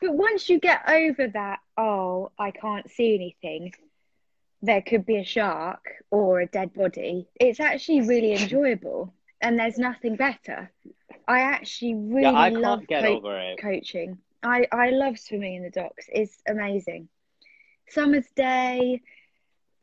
but 0.00 0.14
once 0.14 0.48
you 0.48 0.58
get 0.58 0.88
over 0.88 1.28
that, 1.28 1.60
oh, 1.76 2.30
I 2.38 2.50
can't 2.50 2.90
see 2.90 3.14
anything, 3.14 3.72
there 4.62 4.82
could 4.82 5.06
be 5.06 5.18
a 5.18 5.24
shark 5.24 5.84
or 6.10 6.40
a 6.40 6.46
dead 6.46 6.74
body, 6.74 7.28
it's 7.40 7.60
actually 7.60 8.02
really 8.02 8.32
enjoyable. 8.42 9.12
And 9.40 9.58
there's 9.58 9.78
nothing 9.78 10.16
better. 10.16 10.72
I 11.28 11.40
actually 11.40 11.94
really 11.94 12.22
yeah, 12.22 12.30
I 12.30 12.48
love 12.48 12.82
co- 12.88 12.96
over 12.96 13.38
it. 13.38 13.60
coaching. 13.60 14.18
I, 14.42 14.66
I 14.72 14.90
love 14.90 15.18
swimming 15.18 15.56
in 15.56 15.62
the 15.62 15.70
docks. 15.70 16.06
It's 16.08 16.36
amazing. 16.48 17.08
Summer's 17.88 18.30
day, 18.34 19.02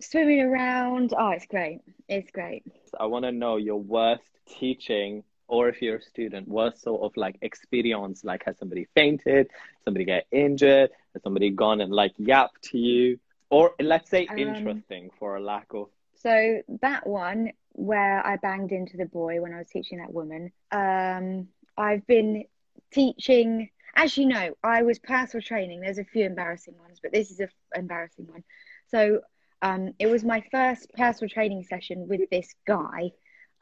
swimming 0.01 0.41
around. 0.41 1.13
Oh, 1.17 1.29
it's 1.31 1.45
great. 1.45 1.81
It's 2.07 2.31
great. 2.31 2.63
I 2.99 3.05
want 3.05 3.25
to 3.25 3.31
know 3.31 3.57
your 3.57 3.79
worst 3.79 4.23
teaching, 4.47 5.23
or 5.53 5.69
if 5.69 5.81
you're 5.81 5.97
a 5.97 6.01
student, 6.13 6.47
worst 6.47 6.81
sort 6.81 7.01
of 7.07 7.11
like 7.25 7.37
experience. 7.41 8.23
Like, 8.23 8.43
has 8.47 8.57
somebody 8.57 8.85
fainted? 8.95 9.45
Somebody 9.85 10.05
get 10.05 10.25
injured? 10.31 10.89
Has 11.13 11.21
somebody 11.23 11.49
gone 11.51 11.79
and 11.81 11.91
like 11.91 12.13
yapped 12.17 12.61
to 12.71 12.77
you? 12.77 13.19
Or 13.49 13.65
let's 13.79 14.09
say 14.09 14.23
Um, 14.27 14.37
interesting 14.45 15.11
for 15.19 15.35
a 15.35 15.41
lack 15.51 15.67
of. 15.73 15.87
So 16.15 16.61
that 16.81 17.05
one 17.05 17.51
where 17.73 18.25
I 18.25 18.37
banged 18.37 18.71
into 18.71 18.97
the 18.97 19.05
buoy 19.05 19.39
when 19.39 19.53
I 19.53 19.57
was 19.57 19.69
teaching 19.69 19.99
that 19.99 20.13
woman. 20.13 20.51
Um, 20.71 21.47
I've 21.77 22.05
been 22.07 22.45
teaching. 22.91 23.69
As 23.95 24.17
you 24.17 24.25
know, 24.25 24.47
I 24.63 24.81
was 24.83 24.97
personal 24.99 25.43
training. 25.43 25.81
There's 25.81 25.99
a 25.99 26.03
few 26.13 26.25
embarrassing 26.25 26.75
ones, 26.79 26.99
but 27.01 27.11
this 27.11 27.29
is 27.31 27.39
a 27.39 27.43
f- 27.43 27.51
embarrassing 27.75 28.27
one. 28.27 28.43
So 28.87 29.21
um, 29.61 29.93
it 29.99 30.07
was 30.07 30.23
my 30.23 30.41
first 30.51 30.91
personal 30.93 31.29
training 31.29 31.63
session 31.63 32.07
with 32.07 32.21
this 32.31 32.49
guy, 32.65 33.11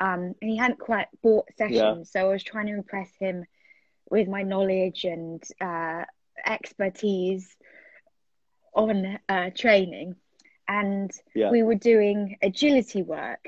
um, 0.01 0.33
and 0.41 0.49
he 0.51 0.57
hadn't 0.57 0.79
quite 0.79 1.07
bought 1.21 1.47
sessions, 1.57 2.11
so 2.11 2.19
I 2.19 2.33
was 2.33 2.43
trying 2.43 2.67
to 2.67 2.73
impress 2.73 3.11
him 3.19 3.45
with 4.09 4.27
my 4.27 4.41
knowledge 4.43 5.05
and 5.05 5.41
uh, 5.61 6.03
expertise 6.45 7.55
on 8.73 9.19
uh, 9.29 9.49
training. 9.55 10.15
And 10.67 11.11
Yeah. 11.35 11.51
we 11.51 11.61
were 11.63 11.75
doing 11.75 12.37
agility 12.41 13.03
work. 13.03 13.47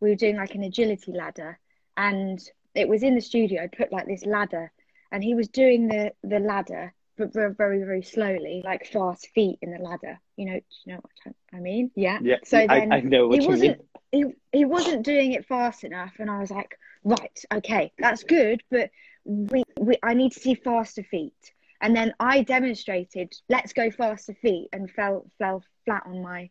We 0.00 0.10
were 0.10 0.16
doing 0.24 0.36
like 0.36 0.54
an 0.54 0.62
agility 0.62 1.12
ladder, 1.12 1.58
and 1.96 2.38
it 2.74 2.88
was 2.88 3.02
in 3.02 3.14
the 3.16 3.20
studio. 3.20 3.62
I 3.62 3.66
put 3.66 3.92
like 3.92 4.06
this 4.06 4.24
ladder, 4.24 4.70
and 5.10 5.24
he 5.24 5.34
was 5.34 5.48
doing 5.48 5.88
the 5.88 6.12
the 6.22 6.38
ladder, 6.38 6.94
but 7.18 7.32
very 7.32 7.52
very 7.54 7.82
very 7.82 8.02
slowly, 8.02 8.62
like 8.64 8.86
fast 8.86 9.28
feet 9.34 9.58
in 9.60 9.72
the 9.72 9.78
ladder. 9.78 10.20
You 10.36 10.46
know, 10.46 10.54
do 10.54 10.64
you 10.86 10.94
know 10.94 11.00
what 11.24 11.34
I 11.52 11.58
mean? 11.58 11.90
Yeah. 11.94 12.18
Yeah, 12.22 12.36
So 12.44 12.64
then 12.66 12.92
I 12.92 13.00
know 13.00 13.28
what 13.28 13.38
he 13.38 13.44
you 13.44 13.50
wasn't 13.50 13.80
he, 14.12 14.24
he 14.52 14.64
wasn't 14.64 15.04
doing 15.04 15.32
it 15.32 15.46
fast 15.46 15.84
enough 15.84 16.14
and 16.18 16.30
I 16.30 16.38
was 16.38 16.50
like, 16.50 16.78
right, 17.04 17.44
okay, 17.52 17.92
that's 17.98 18.22
good, 18.22 18.62
but 18.70 18.90
we, 19.24 19.64
we 19.78 19.98
I 20.02 20.14
need 20.14 20.32
to 20.32 20.40
see 20.40 20.54
faster 20.54 21.02
feet. 21.02 21.34
And 21.80 21.94
then 21.94 22.14
I 22.18 22.42
demonstrated, 22.42 23.32
let's 23.48 23.72
go 23.72 23.90
faster 23.90 24.34
feet 24.34 24.68
and 24.72 24.90
fell 24.90 25.26
fell 25.38 25.62
flat 25.84 26.04
on 26.06 26.22
my 26.22 26.50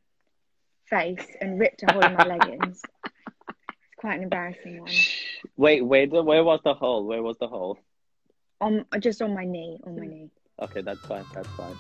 face 0.85 1.25
and 1.41 1.59
ripped 1.59 1.83
a 1.83 1.91
hole 1.91 2.03
in 2.03 2.13
my 2.13 2.23
leggings. 2.37 2.81
It's 3.05 3.95
quite 3.97 4.17
an 4.17 4.23
embarrassing 4.23 4.81
one. 4.81 4.91
Wait, 5.57 5.81
wait, 5.81 6.11
where 6.11 6.43
was 6.43 6.61
the 6.63 6.73
hole? 6.73 7.05
Where 7.05 7.21
was 7.21 7.37
the 7.39 7.47
hole? 7.47 7.79
On 8.61 8.85
just 8.99 9.21
on 9.21 9.33
my 9.33 9.43
knee, 9.45 9.79
on 9.85 9.95
my 9.95 10.05
hmm. 10.05 10.11
knee. 10.11 10.31
Okay, 10.59 10.81
that's 10.81 10.99
fine. 11.01 11.25
That's 11.33 11.47
fine. 11.49 11.75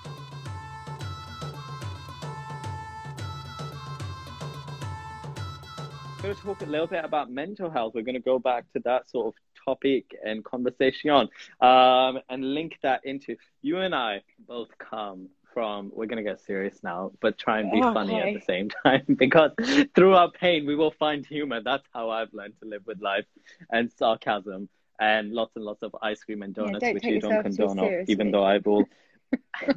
We're 6.17 6.23
going 6.23 6.35
to 6.35 6.41
talk 6.41 6.61
a 6.61 6.65
little 6.65 6.87
bit 6.87 7.05
about 7.05 7.31
mental 7.31 7.69
health. 7.69 7.93
We're 7.95 8.01
going 8.01 8.15
to 8.15 8.19
go 8.19 8.39
back 8.39 8.71
to 8.73 8.79
that 8.85 9.09
sort 9.09 9.27
of 9.27 9.33
topic 9.63 10.15
and 10.25 10.43
conversation 10.43 11.29
um, 11.61 12.19
and 12.29 12.53
link 12.53 12.77
that 12.81 13.05
into 13.05 13.35
you 13.61 13.77
and 13.79 13.93
I 13.93 14.21
both 14.47 14.69
come 14.77 15.29
from, 15.53 15.91
we're 15.93 16.05
going 16.05 16.23
to 16.23 16.29
get 16.29 16.39
serious 16.39 16.83
now, 16.83 17.11
but 17.19 17.37
try 17.37 17.59
and 17.59 17.71
be 17.71 17.81
funny 17.81 18.19
at 18.19 18.33
the 18.33 18.41
same 18.41 18.69
time 18.83 19.03
because 19.17 19.51
through 19.95 20.13
our 20.13 20.29
pain, 20.29 20.67
we 20.67 20.75
will 20.75 20.91
find 20.91 21.25
humor. 21.25 21.61
That's 21.63 21.87
how 21.93 22.11
I've 22.11 22.31
learned 22.33 22.53
to 22.61 22.69
live 22.69 22.85
with 22.85 23.01
life 23.01 23.25
and 23.71 23.91
sarcasm 23.91 24.69
and 24.99 25.31
lots 25.31 25.55
and 25.55 25.65
lots 25.65 25.83
of 25.83 25.95
ice 26.01 26.23
cream 26.23 26.41
and 26.41 26.53
donuts, 26.53 26.81
don't 26.81 26.93
which 26.93 27.03
you 27.05 27.19
don't 27.19 27.41
condone, 27.41 27.79
of, 27.79 28.09
even 28.09 28.31
though 28.31 28.43
I 28.43 28.57
will. 28.57 28.85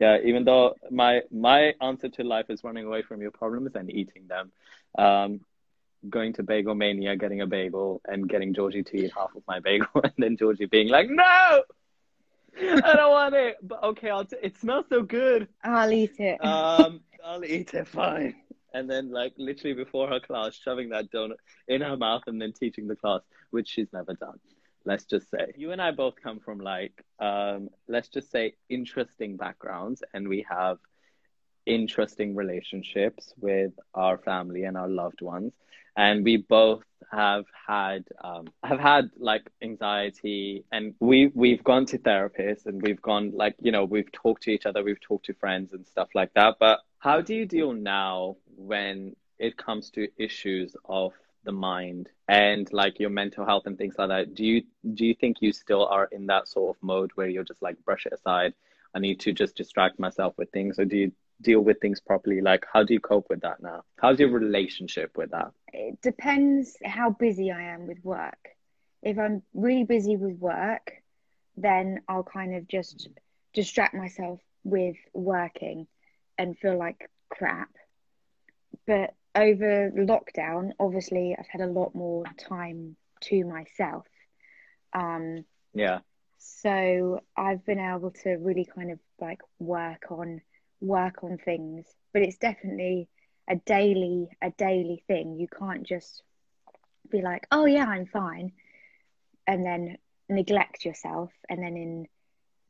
yeah, 0.00 0.18
even 0.24 0.44
though 0.44 0.74
my 0.90 1.22
my 1.30 1.74
answer 1.80 2.08
to 2.08 2.24
life 2.24 2.46
is 2.48 2.64
running 2.64 2.86
away 2.86 3.02
from 3.02 3.20
your 3.20 3.30
problems 3.30 3.72
and 3.74 3.90
eating 3.90 4.26
them, 4.28 4.52
um, 4.98 5.40
going 6.08 6.32
to 6.34 6.42
Bagel 6.42 6.74
Mania, 6.74 7.16
getting 7.16 7.40
a 7.40 7.46
bagel, 7.46 8.00
and 8.06 8.28
getting 8.28 8.54
Georgie 8.54 8.82
to 8.82 8.96
eat 8.96 9.12
half 9.16 9.34
of 9.34 9.42
my 9.46 9.60
bagel, 9.60 9.88
and 10.02 10.12
then 10.18 10.36
Georgie 10.36 10.66
being 10.66 10.88
like, 10.88 11.08
"No, 11.10 11.62
I 12.58 12.92
don't 12.94 13.10
want 13.10 13.34
it." 13.34 13.56
But 13.62 13.82
okay, 13.84 14.10
I'll. 14.10 14.24
T- 14.24 14.36
it 14.42 14.56
smells 14.58 14.86
so 14.88 15.02
good. 15.02 15.48
I'll 15.62 15.92
eat 15.92 16.18
it. 16.18 16.44
Um, 16.44 17.00
I'll 17.24 17.44
eat 17.44 17.74
it 17.74 17.86
fine. 17.88 18.36
And 18.72 18.88
then, 18.88 19.10
like 19.10 19.34
literally 19.36 19.74
before 19.74 20.08
her 20.08 20.20
class, 20.20 20.54
shoving 20.54 20.90
that 20.90 21.10
donut 21.10 21.36
in 21.68 21.80
her 21.80 21.96
mouth 21.96 22.22
and 22.26 22.40
then 22.40 22.52
teaching 22.52 22.86
the 22.86 22.96
class, 22.96 23.20
which 23.50 23.68
she's 23.68 23.92
never 23.92 24.14
done. 24.14 24.38
Let's 24.84 25.04
just 25.04 25.30
say 25.30 25.52
you 25.56 25.72
and 25.72 25.82
I 25.82 25.90
both 25.90 26.14
come 26.22 26.40
from 26.40 26.58
like, 26.58 27.04
um, 27.18 27.68
let's 27.88 28.08
just 28.08 28.30
say 28.30 28.54
interesting 28.68 29.36
backgrounds, 29.36 30.02
and 30.14 30.28
we 30.28 30.46
have 30.48 30.78
interesting 31.66 32.34
relationships 32.34 33.32
with 33.38 33.72
our 33.94 34.18
family 34.18 34.64
and 34.64 34.76
our 34.76 34.88
loved 34.88 35.20
ones 35.20 35.52
and 35.96 36.24
we 36.24 36.36
both 36.36 36.82
have 37.10 37.44
had 37.66 38.04
um, 38.22 38.46
have 38.62 38.78
had 38.78 39.10
like 39.18 39.42
anxiety 39.62 40.64
and 40.72 40.94
we 41.00 41.30
we've 41.34 41.64
gone 41.64 41.84
to 41.86 41.98
therapists 41.98 42.66
and 42.66 42.80
we've 42.82 43.02
gone 43.02 43.32
like 43.34 43.54
you 43.60 43.72
know 43.72 43.84
we've 43.84 44.10
talked 44.12 44.42
to 44.42 44.50
each 44.50 44.66
other 44.66 44.82
we've 44.82 45.00
talked 45.00 45.26
to 45.26 45.34
friends 45.34 45.72
and 45.72 45.86
stuff 45.86 46.08
like 46.14 46.32
that 46.34 46.56
but 46.60 46.80
how 47.00 47.22
do 47.22 47.34
you 47.34 47.46
deal 47.46 47.72
now 47.72 48.36
when 48.56 49.16
it 49.38 49.56
comes 49.56 49.90
to 49.90 50.06
issues 50.18 50.76
of 50.84 51.14
the 51.44 51.52
mind 51.52 52.10
and 52.28 52.70
like 52.74 53.00
your 53.00 53.08
mental 53.08 53.46
health 53.46 53.62
and 53.64 53.78
things 53.78 53.94
like 53.98 54.10
that? 54.10 54.34
Do 54.34 54.44
you 54.44 54.62
do 54.94 55.06
you 55.06 55.14
think 55.14 55.38
you 55.40 55.52
still 55.52 55.86
are 55.86 56.08
in 56.12 56.26
that 56.26 56.46
sort 56.46 56.76
of 56.76 56.82
mode 56.82 57.10
where 57.14 57.26
you're 57.26 57.42
just 57.42 57.62
like 57.62 57.82
brush 57.86 58.04
it 58.04 58.12
aside? 58.12 58.52
I 58.94 58.98
need 58.98 59.20
to 59.20 59.32
just 59.32 59.56
distract 59.56 59.98
myself 59.98 60.34
with 60.36 60.50
things 60.50 60.78
or 60.78 60.84
do 60.84 60.98
you 60.98 61.12
deal 61.40 61.62
with 61.62 61.80
things 61.80 62.00
properly? 62.00 62.42
Like 62.42 62.66
how 62.70 62.82
do 62.82 62.92
you 62.92 63.00
cope 63.00 63.30
with 63.30 63.40
that 63.40 63.62
now? 63.62 63.82
How's 63.96 64.20
your 64.20 64.28
relationship 64.28 65.16
with 65.16 65.30
that? 65.30 65.52
It 65.72 66.02
depends 66.02 66.76
how 66.84 67.10
busy 67.10 67.50
I 67.50 67.62
am 67.62 67.86
with 67.86 68.04
work. 68.04 68.50
If 69.02 69.18
I'm 69.18 69.42
really 69.54 69.84
busy 69.84 70.16
with 70.18 70.36
work, 70.36 70.92
then 71.56 72.02
I'll 72.10 72.24
kind 72.24 72.54
of 72.56 72.68
just 72.68 73.08
distract 73.54 73.94
myself 73.94 74.40
with 74.64 74.96
working 75.14 75.86
and 76.40 76.58
feel 76.58 76.78
like 76.78 77.08
crap. 77.28 77.70
But 78.86 79.14
over 79.34 79.92
lockdown, 79.94 80.72
obviously, 80.80 81.36
I've 81.38 81.46
had 81.46 81.60
a 81.60 81.66
lot 81.66 81.94
more 81.94 82.24
time 82.38 82.96
to 83.22 83.44
myself. 83.44 84.06
Um, 84.92 85.44
yeah 85.74 86.00
so 86.40 87.20
I've 87.36 87.64
been 87.66 87.78
able 87.78 88.12
to 88.22 88.30
really 88.36 88.64
kind 88.64 88.90
of 88.90 88.98
like 89.20 89.40
work 89.58 90.06
on 90.10 90.40
work 90.80 91.22
on 91.22 91.36
things, 91.36 91.86
but 92.12 92.22
it's 92.22 92.38
definitely 92.38 93.08
a 93.48 93.56
daily 93.56 94.28
a 94.42 94.50
daily 94.50 95.04
thing. 95.06 95.38
You 95.38 95.48
can't 95.48 95.86
just 95.86 96.22
be 97.10 97.20
like, 97.20 97.46
"Oh 97.52 97.66
yeah, 97.66 97.84
I'm 97.84 98.06
fine," 98.06 98.52
and 99.46 99.64
then 99.64 99.98
neglect 100.30 100.84
yourself, 100.84 101.30
and 101.48 101.62
then 101.62 101.76
in 101.76 102.08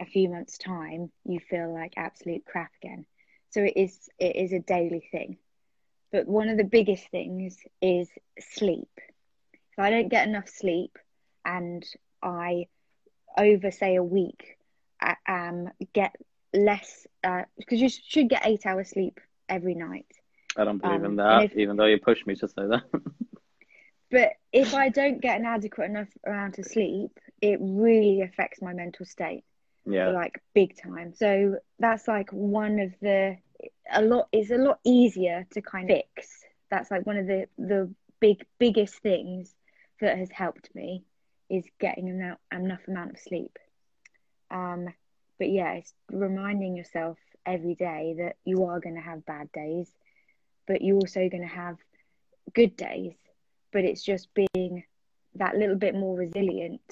a 0.01 0.05
few 0.07 0.29
months' 0.29 0.59
time, 0.59 1.13
you 1.25 1.39
feel 1.39 1.73
like 1.73 1.95
absolute 1.97 2.45
crap 2.45 2.73
again. 2.83 3.07
So 3.51 3.63
it 3.63 3.75
is 3.77 4.09
it 4.19 4.37
is 4.37 4.53
a 4.53 4.61
daily 4.61 5.09
thing. 5.13 5.39
But 6.13 6.27
one 6.29 6.49
of 6.49 6.57
the 6.59 6.65
biggest 6.65 7.09
things 7.11 7.59
is 7.81 8.11
sleep. 8.41 8.91
If 9.73 9.79
I 9.79 9.91
don't 9.91 10.09
get 10.11 10.27
enough 10.29 10.49
sleep 10.49 10.97
and 11.45 11.85
I 12.23 12.67
over 13.39 13.71
say 13.71 13.97
a 13.97 14.03
week 14.05 14.57
uh, 15.05 15.15
um 15.29 15.69
get 15.93 16.15
less 16.55 17.07
uh, 17.25 17.43
because 17.59 17.81
you 17.81 17.89
should 17.89 18.29
get 18.29 18.47
eight 18.47 18.67
hours 18.67 18.91
sleep 18.91 19.21
every 19.49 19.75
night 19.75 20.07
i 20.57 20.65
don't 20.65 20.79
believe 20.79 21.03
Um, 21.03 21.05
in 21.05 21.17
that 21.17 21.45
if- 21.45 21.55
even 21.55 21.77
though 21.77 21.87
you 21.87 21.99
push 21.99 22.25
me 22.27 22.35
to 22.37 22.49
say 22.49 22.67
that 22.67 22.83
but 24.11 24.31
if 24.53 24.73
i 24.75 24.89
don't 24.89 25.21
get 25.21 25.39
an 25.39 25.47
adequate 25.47 25.87
enough 25.87 26.09
amount 26.27 26.59
of 26.59 26.65
sleep 26.67 27.19
it 27.41 27.59
really 27.61 28.21
affects 28.23 28.61
my 28.63 28.73
mental 28.73 29.05
state 29.07 29.45
yeah 29.87 30.09
like 30.09 30.43
big 30.55 30.77
time 30.77 31.13
so 31.15 31.57
that's 31.79 32.07
like 32.07 32.31
one 32.31 32.79
of 32.79 32.93
the 33.01 33.37
a 33.93 34.03
lot 34.03 34.29
is 34.33 34.51
a 34.51 34.57
lot 34.57 34.79
easier 34.85 35.47
to 35.51 35.61
kind 35.61 35.91
of 35.91 35.97
fix 35.97 36.45
that's 36.71 36.91
like 36.91 37.07
one 37.07 37.17
of 37.17 37.27
the 37.27 37.47
the 37.59 37.93
big 38.21 38.45
biggest 38.59 38.97
things 38.99 39.55
that 40.01 40.19
has 40.19 40.31
helped 40.31 40.69
me 40.75 41.05
is 41.49 41.65
getting 41.81 42.09
enough, 42.09 42.39
enough 42.53 42.81
amount 42.87 43.11
of 43.11 43.19
sleep. 43.19 43.59
Um, 44.51 44.89
but 45.39 45.51
yeah, 45.51 45.73
it's 45.73 45.93
reminding 46.11 46.77
yourself 46.77 47.19
every 47.45 47.75
day 47.75 48.15
that 48.19 48.37
you 48.45 48.65
are 48.67 48.81
going 48.81 48.95
to 48.95 49.01
have 49.01 49.27
bad 49.27 49.51
days, 49.53 49.91
but 50.67 50.83
you're 50.83 50.97
also 50.97 51.29
going 51.29 51.43
to 51.43 51.55
have 51.55 51.77
good 52.55 52.77
days. 52.77 53.15
But 53.73 53.85
it's 53.85 54.03
just 54.03 54.29
being 54.35 54.85
that 55.37 55.57
little 55.57 55.77
bit 55.77 55.95
more 55.95 56.17
resilient 56.17 56.83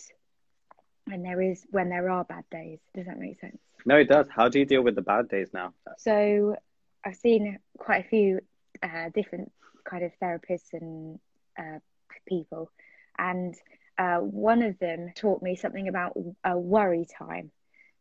when 1.08 1.22
there 1.22 1.40
is 1.40 1.66
when 1.70 1.88
there 1.88 2.10
are 2.10 2.24
bad 2.24 2.44
days. 2.50 2.78
Does 2.94 3.06
that 3.06 3.18
make 3.18 3.40
sense? 3.40 3.58
No, 3.86 3.96
it 3.96 4.08
does. 4.08 4.26
How 4.28 4.48
do 4.48 4.58
you 4.58 4.64
deal 4.64 4.82
with 4.82 4.94
the 4.94 5.02
bad 5.02 5.28
days 5.28 5.50
now? 5.52 5.72
So 5.98 6.56
I've 7.04 7.16
seen 7.16 7.58
quite 7.78 8.04
a 8.04 8.08
few 8.08 8.40
uh, 8.82 9.10
different 9.14 9.52
kind 9.84 10.04
of 10.04 10.12
therapists 10.20 10.72
and 10.72 11.18
uh, 11.58 11.78
people, 12.26 12.70
and 13.18 13.54
uh, 13.98 14.18
one 14.18 14.62
of 14.62 14.78
them 14.78 15.12
taught 15.14 15.42
me 15.42 15.56
something 15.56 15.88
about 15.88 16.16
a 16.44 16.58
worry 16.58 17.06
time. 17.18 17.50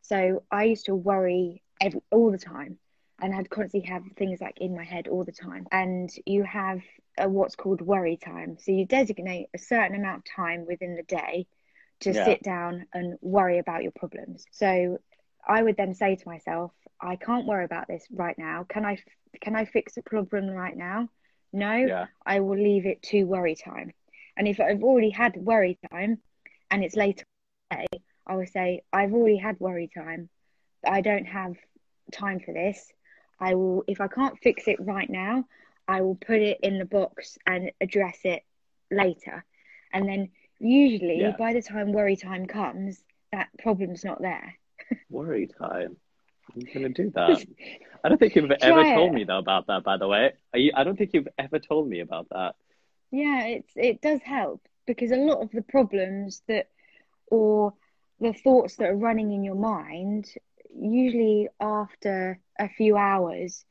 So 0.02 0.42
I 0.50 0.64
used 0.64 0.86
to 0.86 0.94
worry 0.94 1.62
every, 1.80 2.00
all 2.10 2.30
the 2.30 2.38
time 2.38 2.78
and 3.20 3.34
I'd 3.34 3.50
constantly 3.50 3.88
have 3.90 4.04
things 4.16 4.40
like 4.40 4.58
in 4.60 4.76
my 4.76 4.84
head 4.84 5.08
all 5.08 5.24
the 5.24 5.32
time. 5.32 5.66
And 5.72 6.10
you 6.24 6.44
have 6.44 6.80
a, 7.18 7.28
what's 7.28 7.56
called 7.56 7.80
worry 7.80 8.16
time. 8.16 8.58
So 8.60 8.72
you 8.72 8.86
designate 8.86 9.48
a 9.54 9.58
certain 9.58 9.96
amount 9.96 10.18
of 10.18 10.24
time 10.24 10.66
within 10.66 10.94
the 10.94 11.02
day 11.02 11.46
to 12.00 12.12
Yeah. 12.12 12.24
sit 12.24 12.42
down 12.42 12.86
and 12.92 13.18
worry 13.20 13.58
about 13.58 13.82
your 13.82 13.92
problems. 13.92 14.46
So 14.50 14.98
I 15.46 15.62
would 15.62 15.76
then 15.76 15.94
say 15.94 16.16
to 16.16 16.28
myself, 16.28 16.72
I 17.00 17.16
can't 17.16 17.46
worry 17.46 17.64
about 17.64 17.88
this 17.88 18.06
right 18.10 18.36
now. 18.38 18.64
Can 18.68 18.84
I 18.84 18.98
can 19.40 19.54
I 19.54 19.64
fix 19.64 19.94
the 19.94 20.02
problem 20.02 20.48
right 20.48 20.76
now? 20.76 21.08
No. 21.52 21.74
Yeah. 21.74 22.06
I 22.24 22.40
will 22.40 22.58
leave 22.58 22.86
it 22.86 23.02
to 23.04 23.24
worry 23.24 23.54
time. 23.54 23.92
And 24.36 24.46
if 24.46 24.60
I've 24.60 24.82
already 24.82 25.10
had 25.10 25.36
worry 25.36 25.78
time 25.90 26.18
and 26.70 26.84
it's 26.84 26.96
later 26.96 27.24
day, 27.70 27.86
I 28.26 28.36
will 28.36 28.46
say, 28.46 28.82
I've 28.92 29.12
already 29.12 29.36
had 29.36 29.58
worry 29.58 29.88
time. 29.96 30.28
I 30.86 31.00
don't 31.00 31.26
have 31.26 31.56
time 32.12 32.40
for 32.40 32.52
this. 32.52 32.92
I 33.40 33.54
will, 33.54 33.84
if 33.86 34.00
I 34.00 34.08
can't 34.08 34.38
fix 34.38 34.68
it 34.68 34.78
right 34.80 35.08
now, 35.08 35.44
I 35.86 36.02
will 36.02 36.16
put 36.16 36.40
it 36.40 36.60
in 36.62 36.78
the 36.78 36.84
box 36.84 37.38
and 37.46 37.72
address 37.80 38.18
it 38.24 38.42
later. 38.90 39.44
And 39.92 40.08
then 40.08 40.30
usually 40.60 41.20
Yeah. 41.20 41.36
by 41.38 41.52
the 41.52 41.62
time 41.62 41.92
worry 41.92 42.16
time 42.16 42.46
comes, 42.46 43.02
that 43.32 43.48
problem's 43.58 44.04
not 44.04 44.20
there. 44.22 44.54
Worry 45.10 45.46
time. 45.46 45.96
I'm 46.54 46.62
gonna 46.72 46.88
do 46.88 47.10
that. 47.10 47.44
I 48.04 48.08
don't 48.08 48.18
think 48.18 48.34
you've 48.36 48.50
ever 48.50 48.56
Try 48.82 48.94
told 48.94 49.10
it. 49.10 49.14
me 49.14 49.24
though 49.24 49.38
about 49.38 49.66
that, 49.66 49.84
by 49.84 49.96
the 49.98 50.08
way. 50.08 50.32
Are 50.54 50.58
you, 50.58 50.72
I 50.74 50.84
don't 50.84 50.96
think 50.96 51.10
you've 51.12 51.28
ever 51.38 51.58
told 51.58 51.88
me 51.88 52.00
about 52.00 52.28
that. 52.30 52.54
Yeah, 53.10 53.44
it's 53.44 53.72
it 53.76 54.00
does 54.00 54.20
help 54.22 54.66
because 54.86 55.10
a 55.10 55.16
lot 55.16 55.42
of 55.42 55.50
the 55.50 55.62
problems 55.62 56.42
that 56.48 56.68
or 57.26 57.74
the 58.20 58.32
thoughts 58.32 58.76
that 58.76 58.88
are 58.88 58.96
running 58.96 59.32
in 59.32 59.44
your 59.44 59.54
mind, 59.56 60.26
usually 60.74 61.48
after 61.60 62.38
a 62.58 62.68
few 62.68 62.96
hours, 62.96 63.64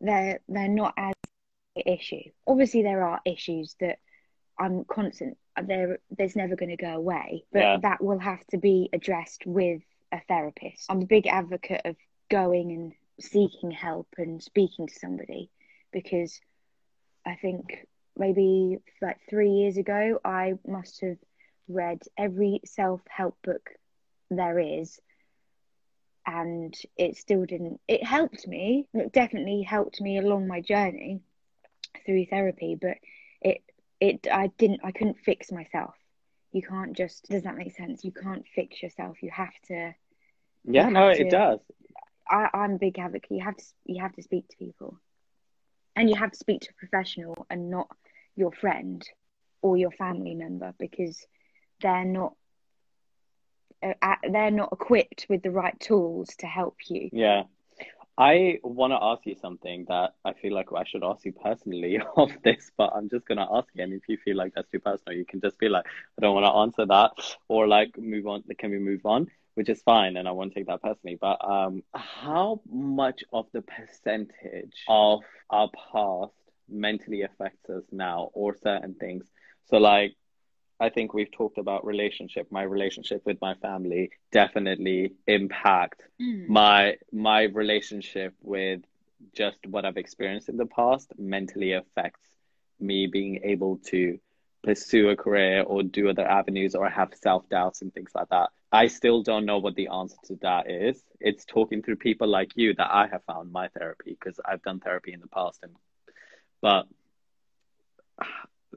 they're 0.00 0.40
they're 0.48 0.68
not 0.68 0.92
as 0.98 1.14
an 1.76 1.82
issue. 1.86 2.30
Obviously, 2.46 2.82
there 2.82 3.04
are 3.04 3.20
issues 3.24 3.74
that 3.80 3.98
I'm 4.62 4.84
constant. 4.84 5.36
There, 5.62 5.98
there's 6.16 6.36
never 6.36 6.56
going 6.56 6.70
to 6.70 6.76
go 6.76 6.94
away, 6.94 7.44
but 7.52 7.58
Yeah. 7.60 7.76
that 7.82 8.02
will 8.02 8.18
have 8.18 8.46
to 8.48 8.58
be 8.58 8.88
addressed 8.92 9.44
with 9.44 9.82
a 10.12 10.20
therapist. 10.28 10.86
I'm 10.88 11.02
a 11.02 11.06
big 11.06 11.26
advocate 11.26 11.82
of 11.84 11.96
going 12.30 12.70
and 12.72 12.92
seeking 13.20 13.70
help 13.70 14.08
and 14.16 14.42
speaking 14.42 14.86
to 14.86 14.94
somebody 14.94 15.50
because 15.92 16.40
I 17.26 17.34
think 17.36 17.86
maybe 18.16 18.78
like 19.00 19.18
three 19.28 19.50
years 19.50 19.76
ago, 19.76 20.20
I 20.24 20.54
must 20.66 21.00
have 21.02 21.18
read 21.68 22.00
every 22.16 22.60
self 22.64 23.00
help 23.08 23.36
book 23.42 23.70
there 24.30 24.58
is, 24.58 24.98
and 26.26 26.74
it 26.96 27.16
still 27.16 27.44
didn't. 27.44 27.80
It 27.88 28.04
helped 28.04 28.46
me, 28.46 28.88
it 28.94 29.12
definitely 29.12 29.62
helped 29.62 30.00
me 30.00 30.18
along 30.18 30.46
my 30.46 30.60
journey 30.60 31.20
through 32.06 32.26
therapy, 32.26 32.76
but 32.80 32.96
it, 33.40 33.62
it, 34.02 34.26
I 34.32 34.48
didn't, 34.58 34.80
I 34.84 34.90
couldn't 34.90 35.18
fix 35.24 35.52
myself. 35.52 35.94
You 36.52 36.62
can't 36.62 36.96
just, 36.96 37.28
does 37.30 37.44
that 37.44 37.56
make 37.56 37.74
sense? 37.76 38.04
You 38.04 38.12
can't 38.12 38.44
fix 38.54 38.82
yourself. 38.82 39.22
You 39.22 39.30
have 39.30 39.54
to, 39.68 39.94
Yeah, 40.64 40.88
You 40.88 40.94
no, 40.94 41.08
have 41.08 41.20
it 41.20 41.30
does. 41.30 41.60
I, 42.28 42.48
I'm 42.52 42.72
a 42.72 42.78
big 42.78 42.98
advocate. 42.98 43.30
You 43.30 43.44
have 43.44 43.56
to, 43.56 43.64
you 43.84 44.02
have 44.02 44.14
to 44.14 44.22
speak 44.22 44.48
to 44.48 44.56
people, 44.56 44.98
and 45.96 46.08
you 46.10 46.16
have 46.16 46.32
to 46.32 46.36
speak 46.38 46.62
to 46.62 46.70
a 46.70 46.86
professional 46.86 47.46
and 47.50 47.70
not 47.70 47.88
your 48.36 48.52
friend 48.52 49.08
or 49.62 49.76
your 49.76 49.92
family 49.92 50.34
member 50.34 50.74
because 50.78 51.24
they're 51.80 52.04
not, 52.04 52.34
uh, 53.82 53.94
uh, 54.02 54.16
they're 54.30 54.50
not 54.50 54.72
equipped 54.72 55.26
with 55.28 55.42
the 55.42 55.50
right 55.50 55.78
tools 55.80 56.28
to 56.38 56.46
help 56.46 56.76
you. 56.88 57.08
Yeah. 57.12 57.44
I 58.18 58.58
want 58.62 58.92
to 58.92 58.98
ask 59.02 59.24
you 59.26 59.34
something 59.40 59.86
that 59.88 60.14
I 60.24 60.34
feel 60.34 60.54
like 60.54 60.68
I 60.76 60.84
should 60.84 61.02
ask 61.02 61.24
you 61.24 61.32
personally 61.32 61.98
of 62.16 62.30
this, 62.44 62.70
but 62.76 62.92
I'm 62.94 63.08
just 63.08 63.26
gonna 63.26 63.48
ask 63.50 63.68
you, 63.74 63.82
and 63.82 63.92
if 63.92 64.02
you 64.08 64.18
feel 64.18 64.36
like 64.36 64.54
that's 64.54 64.70
too 64.70 64.80
personal, 64.80 65.16
you 65.16 65.24
can 65.24 65.40
just 65.40 65.58
be 65.58 65.68
like, 65.68 65.86
I 66.18 66.22
don't 66.22 66.34
want 66.34 66.46
to 66.46 66.52
answer 66.52 66.86
that, 66.86 67.12
or 67.48 67.66
like 67.66 67.96
move 67.98 68.26
on. 68.26 68.44
Can 68.58 68.70
we 68.70 68.78
move 68.78 69.04
on? 69.06 69.28
Which 69.54 69.68
is 69.68 69.82
fine, 69.82 70.16
and 70.16 70.28
I 70.28 70.32
won't 70.32 70.54
take 70.54 70.66
that 70.66 70.82
personally. 70.82 71.18
But 71.20 71.38
um, 71.44 71.82
how 71.94 72.60
much 72.70 73.22
of 73.32 73.46
the 73.52 73.62
percentage 73.62 74.74
of 74.88 75.20
our 75.50 75.68
past 75.92 76.34
mentally 76.68 77.22
affects 77.22 77.68
us 77.70 77.84
now, 77.90 78.30
or 78.34 78.56
certain 78.62 78.94
things? 78.94 79.24
So 79.66 79.78
like. 79.78 80.14
I 80.82 80.88
think 80.88 81.14
we've 81.14 81.30
talked 81.30 81.58
about 81.58 81.86
relationship. 81.86 82.50
My 82.50 82.64
relationship 82.64 83.22
with 83.24 83.40
my 83.40 83.54
family 83.54 84.10
definitely 84.32 85.12
impact 85.28 86.02
mm. 86.20 86.48
my 86.48 86.96
my 87.12 87.42
relationship 87.44 88.34
with 88.42 88.80
just 89.32 89.58
what 89.64 89.84
I've 89.84 89.96
experienced 89.96 90.48
in 90.48 90.56
the 90.56 90.66
past 90.66 91.12
mentally 91.16 91.74
affects 91.74 92.26
me 92.80 93.06
being 93.06 93.42
able 93.44 93.76
to 93.90 94.18
pursue 94.64 95.10
a 95.10 95.16
career 95.16 95.62
or 95.62 95.84
do 95.84 96.08
other 96.08 96.26
avenues 96.26 96.74
or 96.74 96.88
have 96.88 97.14
self 97.14 97.48
doubts 97.48 97.82
and 97.82 97.94
things 97.94 98.10
like 98.12 98.30
that. 98.30 98.50
I 98.72 98.88
still 98.88 99.22
don't 99.22 99.46
know 99.46 99.58
what 99.58 99.76
the 99.76 99.86
answer 99.86 100.16
to 100.24 100.34
that 100.42 100.68
is. 100.68 101.00
It's 101.20 101.44
talking 101.44 101.82
through 101.82 101.96
people 101.96 102.26
like 102.26 102.56
you 102.56 102.74
that 102.74 102.90
I 102.90 103.06
have 103.06 103.22
found 103.24 103.52
my 103.52 103.68
therapy 103.68 104.16
because 104.18 104.40
I've 104.44 104.62
done 104.62 104.80
therapy 104.80 105.12
in 105.12 105.20
the 105.20 105.28
past 105.28 105.60
and 105.62 105.76
but 106.60 106.86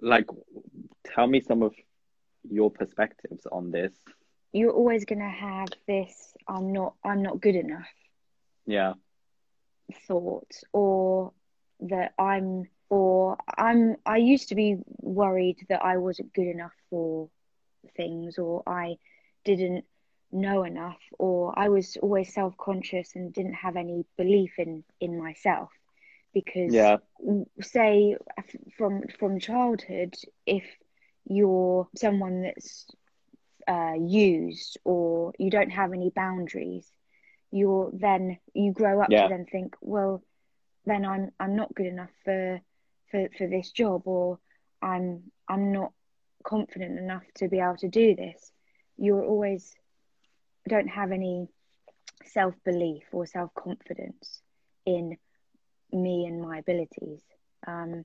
like 0.01 0.27
tell 1.15 1.25
me 1.25 1.41
some 1.41 1.63
of 1.63 1.73
your 2.49 2.69
perspectives 2.71 3.45
on 3.51 3.71
this. 3.71 3.93
You're 4.53 4.71
always 4.71 5.05
going 5.05 5.19
to 5.19 5.29
have 5.29 5.69
this 5.87 6.33
I'm 6.47 6.71
not 6.73 6.95
I'm 7.03 7.21
not 7.21 7.41
good 7.41 7.55
enough 7.55 7.87
Yeah. 8.65 8.93
thought 10.07 10.51
or 10.73 11.31
that 11.81 12.13
I'm 12.17 12.67
or 12.89 13.37
I'm 13.57 13.95
I 14.05 14.17
used 14.17 14.49
to 14.49 14.55
be 14.55 14.77
worried 15.01 15.57
that 15.69 15.83
I 15.83 15.97
wasn't 15.97 16.33
good 16.33 16.47
enough 16.47 16.73
for 16.89 17.29
things 17.95 18.37
or 18.37 18.63
I 18.67 18.97
didn't 19.43 19.85
know 20.31 20.63
enough 20.63 20.99
or 21.19 21.57
I 21.57 21.69
was 21.69 21.97
always 22.01 22.33
self-conscious 22.33 23.15
and 23.15 23.33
didn't 23.33 23.53
have 23.53 23.75
any 23.75 24.05
belief 24.17 24.53
in 24.57 24.83
in 24.99 25.17
myself 25.21 25.69
because 26.33 26.73
Yeah. 26.73 26.97
say 27.61 28.15
from 28.77 29.03
from 29.19 29.39
childhood 29.39 30.15
if 30.45 30.63
you're 31.27 31.87
someone 31.95 32.41
that's 32.43 32.87
uh, 33.67 33.93
used 33.97 34.77
or 34.85 35.33
you 35.39 35.49
don't 35.49 35.71
have 35.71 35.93
any 35.93 36.11
boundaries 36.15 36.91
you're 37.51 37.91
then 37.93 38.37
you 38.53 38.71
grow 38.73 39.01
up 39.01 39.13
Yeah. 39.13 39.17
to 39.17 39.27
then 39.27 39.45
think 39.51 39.75
well 39.81 40.21
then 40.85 41.05
I'm 41.05 41.31
I'm 41.39 41.55
not 41.55 41.73
good 41.75 41.87
enough 41.87 42.11
for 42.23 42.61
for 43.11 43.27
for 43.37 43.47
this 43.47 43.71
job 43.71 44.01
or 44.05 44.39
I'm 44.81 45.31
I'm 45.49 45.71
not 45.71 45.91
confident 46.43 46.99
enough 46.99 47.23
to 47.35 47.47
be 47.47 47.59
able 47.59 47.77
to 47.77 47.89
do 47.89 48.15
this 48.15 48.51
you're 48.97 49.23
always 49.23 49.75
don't 50.67 50.87
have 50.87 51.11
any 51.11 51.47
self 52.25 52.55
belief 52.65 53.03
or 53.11 53.25
self 53.25 53.53
confidence 53.55 54.41
in 54.85 55.17
me 55.91 56.25
and 56.25 56.41
my 56.41 56.59
abilities 56.59 57.21
um 57.67 58.03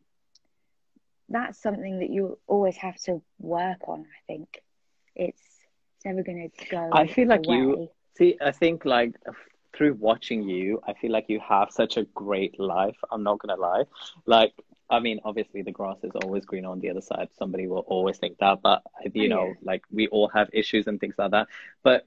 that's 1.31 1.63
something 1.63 2.01
that 2.01 2.11
you 2.11 2.39
always 2.47 2.77
have 2.79 2.97
to 3.05 3.23
work 3.41 3.79
on 3.89 4.01
I 4.03 4.21
think 4.27 4.49
it's 5.17 5.43
it's 5.97 6.05
never 6.07 6.23
going 6.23 6.51
to 6.51 6.67
go 6.71 6.79
I 6.93 7.07
feel 7.07 7.29
like 7.29 7.49
away. 7.49 7.57
you 7.57 7.89
see. 8.17 8.37
I 8.41 8.53
think 8.53 8.85
like 8.85 9.15
through 9.77 9.95
watching 9.95 10.43
you, 10.49 10.81
I 10.87 10.95
feel 10.95 11.13
like 11.13 11.27
you 11.29 11.41
have 11.41 11.71
such 11.71 11.97
a 11.97 12.05
great 12.15 12.59
life. 12.61 12.97
I'm 13.11 13.23
not 13.23 13.39
gonna 13.41 13.61
lie. 13.61 13.85
Like, 14.27 14.53
I 14.91 15.01
mean, 15.01 15.21
obviously 15.25 15.63
the 15.63 15.73
grass 15.73 15.99
is 16.05 16.13
always 16.25 16.45
green 16.45 16.65
on 16.67 16.81
the 16.81 16.91
other 16.91 17.01
side. 17.03 17.29
Somebody 17.39 17.67
will 17.67 17.85
always 17.87 18.19
think 18.19 18.39
that, 18.39 18.61
but 18.63 18.83
you 19.15 19.29
Oh, 19.29 19.29
know, 19.29 19.47
yeah. 19.47 19.55
like 19.63 19.83
we 19.91 20.09
all 20.09 20.29
have 20.29 20.49
issues 20.53 20.87
and 20.87 21.01
things 21.01 21.15
like 21.19 21.31
that. 21.33 21.49
But 21.83 22.07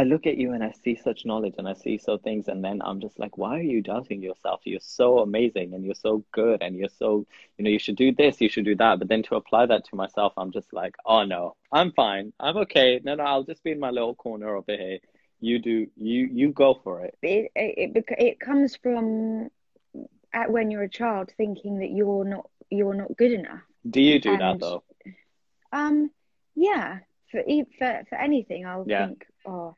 I 0.00 0.02
look 0.04 0.26
at 0.26 0.36
you 0.36 0.52
and 0.52 0.62
I 0.62 0.72
see 0.84 0.94
such 0.94 1.24
knowledge 1.24 1.54
and 1.58 1.66
I 1.66 1.72
see 1.72 1.96
so 1.96 2.18
things, 2.18 2.48
and 2.48 2.62
then 2.62 2.82
I'm 2.84 3.00
just 3.00 3.18
like, 3.18 3.38
why 3.38 3.58
are 3.58 3.62
you 3.74 3.80
doubting 3.80 4.20
yourself? 4.22 4.60
You're 4.64 4.80
so 5.00 5.20
amazing 5.20 5.72
and 5.74 5.84
you're 5.84 5.94
so 6.08 6.22
good 6.32 6.62
and 6.62 6.76
you're 6.76 6.90
so, 7.02 7.26
you 7.56 7.64
know, 7.64 7.70
you 7.70 7.78
should 7.78 7.96
do 7.96 8.12
this, 8.12 8.40
you 8.40 8.50
should 8.50 8.66
do 8.66 8.76
that. 8.76 8.98
But 8.98 9.08
then 9.08 9.22
to 9.24 9.36
apply 9.36 9.66
that 9.66 9.84
to 9.86 9.96
myself, 9.96 10.34
I'm 10.36 10.52
just 10.52 10.70
like, 10.72 10.94
oh 11.06 11.24
no, 11.24 11.56
I'm 11.72 11.92
fine, 11.92 12.32
I'm 12.38 12.56
okay. 12.58 13.00
No, 13.02 13.14
no, 13.14 13.24
I'll 13.24 13.44
just 13.44 13.64
be 13.64 13.72
in 13.72 13.80
my 13.80 13.90
little 13.90 14.14
corner 14.14 14.54
over 14.54 14.76
here. 14.76 14.98
You 15.40 15.58
do, 15.58 15.86
you 15.96 16.28
you 16.32 16.52
go 16.52 16.80
for 16.84 17.04
it. 17.06 17.14
It 17.22 17.50
it 17.54 17.96
it, 17.96 18.04
it 18.18 18.40
comes 18.40 18.76
from 18.76 19.48
at 20.32 20.50
when 20.50 20.70
you're 20.70 20.82
a 20.82 20.88
child 21.00 21.32
thinking 21.36 21.78
that 21.78 21.90
you're 21.90 22.24
not 22.24 22.50
you're 22.70 22.94
not 22.94 23.16
good 23.16 23.32
enough. 23.32 23.62
Do 23.88 24.00
you 24.02 24.18
do 24.18 24.32
And- 24.32 24.40
that 24.42 24.60
though? 24.60 24.82
Um, 25.72 26.10
yeah, 26.54 26.98
for 27.30 27.42
for 27.78 28.02
for 28.08 28.16
anything, 28.16 28.66
I'll 28.66 28.84
Yeah. 28.86 29.06
think, 29.06 29.26
oh, 29.46 29.74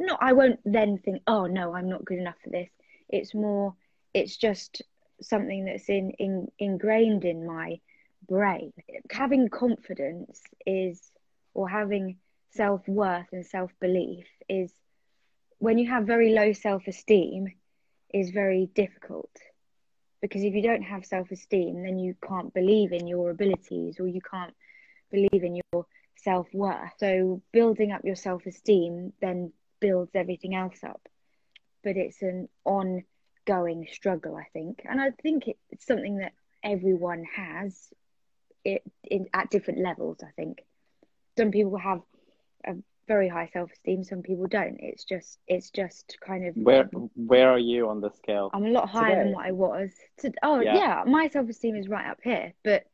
no, 0.00 0.16
I 0.18 0.32
won't 0.32 0.60
then 0.64 0.98
think, 0.98 1.22
oh 1.26 1.46
no, 1.46 1.74
I'm 1.74 1.88
not 1.88 2.04
good 2.04 2.18
enough 2.18 2.38
for 2.42 2.48
this. 2.48 2.70
It's 3.10 3.34
more, 3.34 3.74
it's 4.14 4.36
just 4.36 4.82
something 5.20 5.66
that's 5.66 5.90
in, 5.90 6.12
in 6.18 6.48
ingrained 6.58 7.26
in 7.26 7.46
my 7.46 7.78
brain. 8.26 8.72
Having 9.10 9.50
confidence 9.50 10.40
is, 10.66 11.12
or 11.52 11.68
having 11.68 12.16
self 12.52 12.88
worth 12.88 13.26
and 13.32 13.44
self 13.44 13.70
belief 13.78 14.26
is, 14.48 14.72
when 15.58 15.76
you 15.76 15.90
have 15.90 16.04
very 16.04 16.32
low 16.32 16.54
self 16.54 16.86
esteem, 16.86 17.48
is 18.14 18.30
very 18.30 18.70
difficult. 18.74 19.30
Because 20.22 20.42
if 20.42 20.54
you 20.54 20.62
don't 20.62 20.82
have 20.82 21.04
self 21.04 21.30
esteem, 21.30 21.82
then 21.82 21.98
you 21.98 22.16
can't 22.26 22.54
believe 22.54 22.92
in 22.92 23.06
your 23.06 23.30
abilities 23.30 23.96
or 24.00 24.06
you 24.06 24.22
can't 24.22 24.54
believe 25.10 25.44
in 25.44 25.60
your 25.72 25.84
self 26.16 26.46
worth. 26.54 26.92
So 26.98 27.42
building 27.52 27.92
up 27.92 28.00
your 28.02 28.16
self 28.16 28.46
esteem 28.46 29.12
then 29.20 29.52
builds 29.80 30.12
everything 30.14 30.54
else 30.54 30.82
up. 30.84 31.00
But 31.82 31.96
it's 31.96 32.20
an 32.22 32.48
ongoing 32.64 33.86
struggle, 33.90 34.36
I 34.36 34.46
think, 34.52 34.82
and 34.88 35.00
I 35.00 35.10
think 35.22 35.44
it's 35.70 35.86
something 35.86 36.18
that 36.18 36.32
everyone 36.62 37.24
has. 37.34 37.88
It 38.62 38.82
in 39.04 39.26
at 39.32 39.48
different 39.50 39.80
levels. 39.80 40.18
I 40.22 40.30
think 40.36 40.62
some 41.38 41.50
people 41.50 41.78
have 41.78 42.02
a 42.66 42.74
very 43.08 43.28
high 43.28 43.48
self 43.52 43.72
esteem. 43.72 44.04
Some 44.04 44.20
people 44.22 44.46
don't. 44.46 44.76
It's 44.78 45.04
just 45.04 45.38
it's 45.48 45.70
just 45.70 46.18
kind 46.24 46.46
of 46.46 46.54
Where 46.56 46.84
where 47.16 47.50
are 47.50 47.58
you 47.58 47.88
on 47.88 48.02
the 48.02 48.10
scale? 48.10 48.50
I'm 48.52 48.66
a 48.66 48.68
lot 48.68 48.88
higher 48.90 49.14
Today? 49.14 49.22
than 49.24 49.32
what 49.32 49.46
I 49.46 49.52
was. 49.52 49.90
To, 50.18 50.32
oh 50.42 50.60
Yeah. 50.60 50.76
yeah, 50.76 51.04
my 51.06 51.28
self 51.28 51.48
esteem 51.48 51.74
is 51.76 51.88
right 51.88 52.06
up 52.10 52.18
here. 52.22 52.52
But 52.62 52.84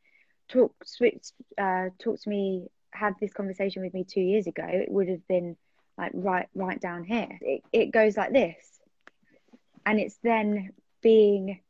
talk 0.48 0.72
switch, 0.84 1.24
uh, 1.58 1.86
talk 1.98 2.20
to 2.20 2.28
me. 2.30 2.68
Had 2.92 3.14
this 3.20 3.32
conversation 3.32 3.82
with 3.82 3.92
me 3.92 4.04
two 4.04 4.20
years 4.22 4.46
ago. 4.46 4.64
It 4.66 4.90
would 4.90 5.08
have 5.08 5.26
been 5.26 5.56
like 5.98 6.12
right 6.14 6.48
right 6.54 6.80
down 6.80 7.04
here. 7.04 7.38
It 7.40 7.62
it 7.72 7.90
goes 7.90 8.16
like 8.16 8.32
this, 8.32 8.56
and 9.84 9.98
it's 9.98 10.18
then 10.22 10.70
being 11.02 11.60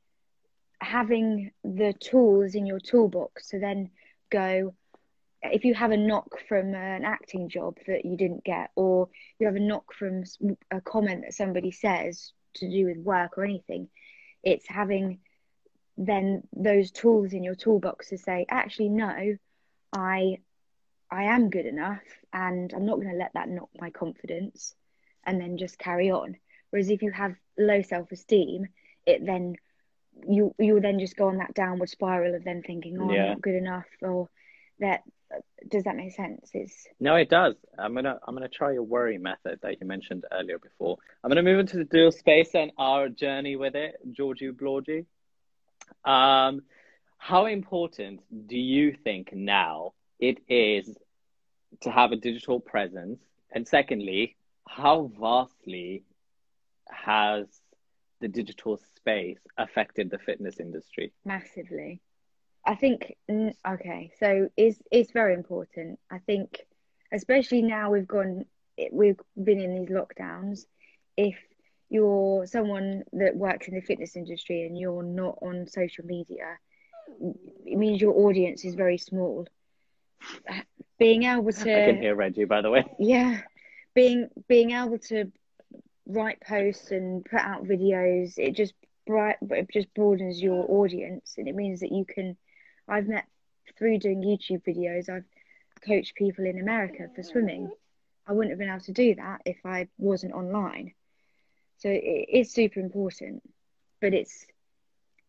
having 0.80 1.52
the 1.64 1.94
tools 1.98 2.54
in 2.54 2.66
your 2.66 2.80
toolbox 2.80 3.48
to 3.48 3.58
then 3.58 3.90
go. 4.30 4.74
If 5.42 5.64
you 5.64 5.74
have 5.74 5.92
a 5.92 5.96
knock 5.96 6.40
from 6.48 6.74
an 6.74 7.04
acting 7.04 7.48
job 7.48 7.76
that 7.86 8.04
you 8.04 8.16
didn't 8.16 8.42
get, 8.42 8.70
or 8.74 9.08
you 9.38 9.46
have 9.46 9.56
a 9.56 9.60
knock 9.60 9.92
from 9.94 10.24
a 10.70 10.80
comment 10.80 11.22
that 11.22 11.34
somebody 11.34 11.70
says 11.70 12.32
to 12.54 12.68
do 12.68 12.86
with 12.86 12.96
work 12.98 13.38
or 13.38 13.44
anything, 13.44 13.88
it's 14.42 14.66
having 14.66 15.20
then 15.96 16.42
those 16.54 16.90
tools 16.90 17.32
in 17.32 17.42
your 17.42 17.54
toolbox 17.54 18.08
to 18.08 18.18
say, 18.18 18.46
actually, 18.48 18.88
no, 18.88 19.36
I 19.92 20.38
I 21.10 21.24
am 21.24 21.50
good 21.50 21.66
enough 21.66 22.02
and 22.32 22.72
I'm 22.74 22.86
not 22.86 22.96
going 22.96 23.10
to 23.10 23.16
let 23.16 23.34
that 23.34 23.48
knock 23.48 23.70
my 23.78 23.90
confidence 23.90 24.74
and 25.24 25.40
then 25.40 25.58
just 25.58 25.78
carry 25.78 26.10
on. 26.10 26.36
Whereas 26.70 26.90
if 26.90 27.02
you 27.02 27.10
have 27.12 27.34
low 27.58 27.82
self 27.82 28.10
esteem, 28.12 28.68
it 29.06 29.24
then 29.24 29.56
you 30.26 30.54
you'll 30.58 30.80
then 30.80 30.98
just 30.98 31.16
go 31.16 31.28
on 31.28 31.38
that 31.38 31.54
downward 31.54 31.88
spiral 31.90 32.34
of 32.34 32.44
then 32.44 32.62
thinking, 32.62 32.98
oh, 33.00 33.12
Yeah. 33.12 33.22
I'm 33.22 33.28
not 33.28 33.42
good 33.42 33.54
enough, 33.54 33.86
or 34.00 34.28
that 34.80 35.02
does 35.68 35.84
that 35.84 35.96
make 35.96 36.14
sense? 36.14 36.50
It's 36.54 36.86
No, 37.00 37.16
it 37.16 37.28
does. 37.28 37.54
I'm 37.78 37.94
gonna 37.94 38.18
I'm 38.26 38.34
gonna 38.34 38.48
try 38.48 38.72
your 38.72 38.82
worry 38.82 39.18
method 39.18 39.58
that 39.62 39.80
you 39.80 39.86
mentioned 39.86 40.24
earlier 40.32 40.58
before. 40.58 40.96
I'm 41.22 41.30
gonna 41.30 41.42
move 41.42 41.58
into 41.58 41.78
the 41.78 41.84
dual 41.84 42.12
space 42.12 42.54
and 42.54 42.70
our 42.78 43.08
journey 43.08 43.56
with 43.56 43.74
it, 43.74 43.96
Georgie 44.12 44.50
Blorgie. 44.50 45.06
Um, 46.04 46.62
how 47.18 47.46
important 47.46 48.20
do 48.46 48.58
you 48.58 48.96
think 49.04 49.32
now 49.32 49.92
it 50.18 50.38
is 50.48 50.96
to 51.82 51.90
have 51.90 52.12
a 52.12 52.16
digital 52.16 52.60
presence? 52.60 53.20
And 53.52 53.66
secondly, 53.66 54.36
how 54.68 55.10
vastly 55.18 56.04
has 56.88 57.46
the 58.20 58.28
digital 58.28 58.78
space 58.96 59.38
affected 59.58 60.10
the 60.10 60.18
fitness 60.18 60.60
industry? 60.60 61.12
massively. 61.24 62.00
I 62.66 62.74
think 62.74 63.14
okay, 63.68 64.10
so 64.18 64.48
it's 64.56 64.82
it's 64.90 65.12
very 65.12 65.34
important. 65.34 66.00
I 66.10 66.18
think, 66.18 66.66
especially 67.12 67.62
now 67.62 67.92
we've 67.92 68.08
gone, 68.08 68.44
we've 68.90 69.20
been 69.42 69.60
in 69.60 69.74
these 69.76 69.90
lockdowns. 69.90 70.66
If 71.16 71.36
you're 71.88 72.46
someone 72.46 73.04
that 73.12 73.36
works 73.36 73.68
in 73.68 73.74
the 73.74 73.80
fitness 73.82 74.16
industry 74.16 74.66
and 74.66 74.76
you're 74.76 75.04
not 75.04 75.38
on 75.42 75.68
social 75.68 76.04
media, 76.04 76.58
it 77.64 77.78
means 77.78 78.00
your 78.00 78.14
audience 78.26 78.64
is 78.64 78.74
very 78.74 78.98
small. 78.98 79.46
Being 80.98 81.24
able 81.24 81.52
to. 81.52 81.82
I 81.82 81.92
can 81.92 82.00
hear 82.00 82.14
Reggie, 82.14 82.44
by 82.44 82.62
the 82.62 82.70
way. 82.70 82.84
yeah, 82.98 83.40
being 83.94 84.28
being 84.48 84.72
able 84.72 84.98
to 84.98 85.30
write 86.06 86.40
posts 86.40 86.90
and 86.90 87.24
put 87.24 87.40
out 87.40 87.64
videos, 87.64 88.38
it 88.38 88.52
just 88.54 88.74
bright, 89.06 89.36
it 89.42 89.68
just 89.72 89.92
broadens 89.94 90.40
your 90.40 90.64
audience, 90.68 91.34
and 91.38 91.48
it 91.48 91.54
means 91.54 91.80
that 91.80 91.92
you 91.92 92.04
can. 92.04 92.36
I've 92.88 93.08
met 93.08 93.24
through 93.78 93.98
doing 93.98 94.22
YouTube 94.22 94.62
videos. 94.64 95.08
I've 95.08 95.24
coached 95.86 96.14
people 96.14 96.46
in 96.46 96.60
America 96.60 97.08
for 97.14 97.22
swimming. 97.22 97.70
I 98.26 98.32
wouldn't 98.32 98.50
have 98.50 98.58
been 98.58 98.68
able 98.68 98.80
to 98.80 98.92
do 98.92 99.14
that 99.16 99.42
if 99.44 99.58
I 99.64 99.88
wasn't 99.98 100.34
online. 100.34 100.92
So 101.78 101.88
it's 101.92 102.52
super 102.52 102.80
important, 102.80 103.42
but 104.00 104.14
it's 104.14 104.46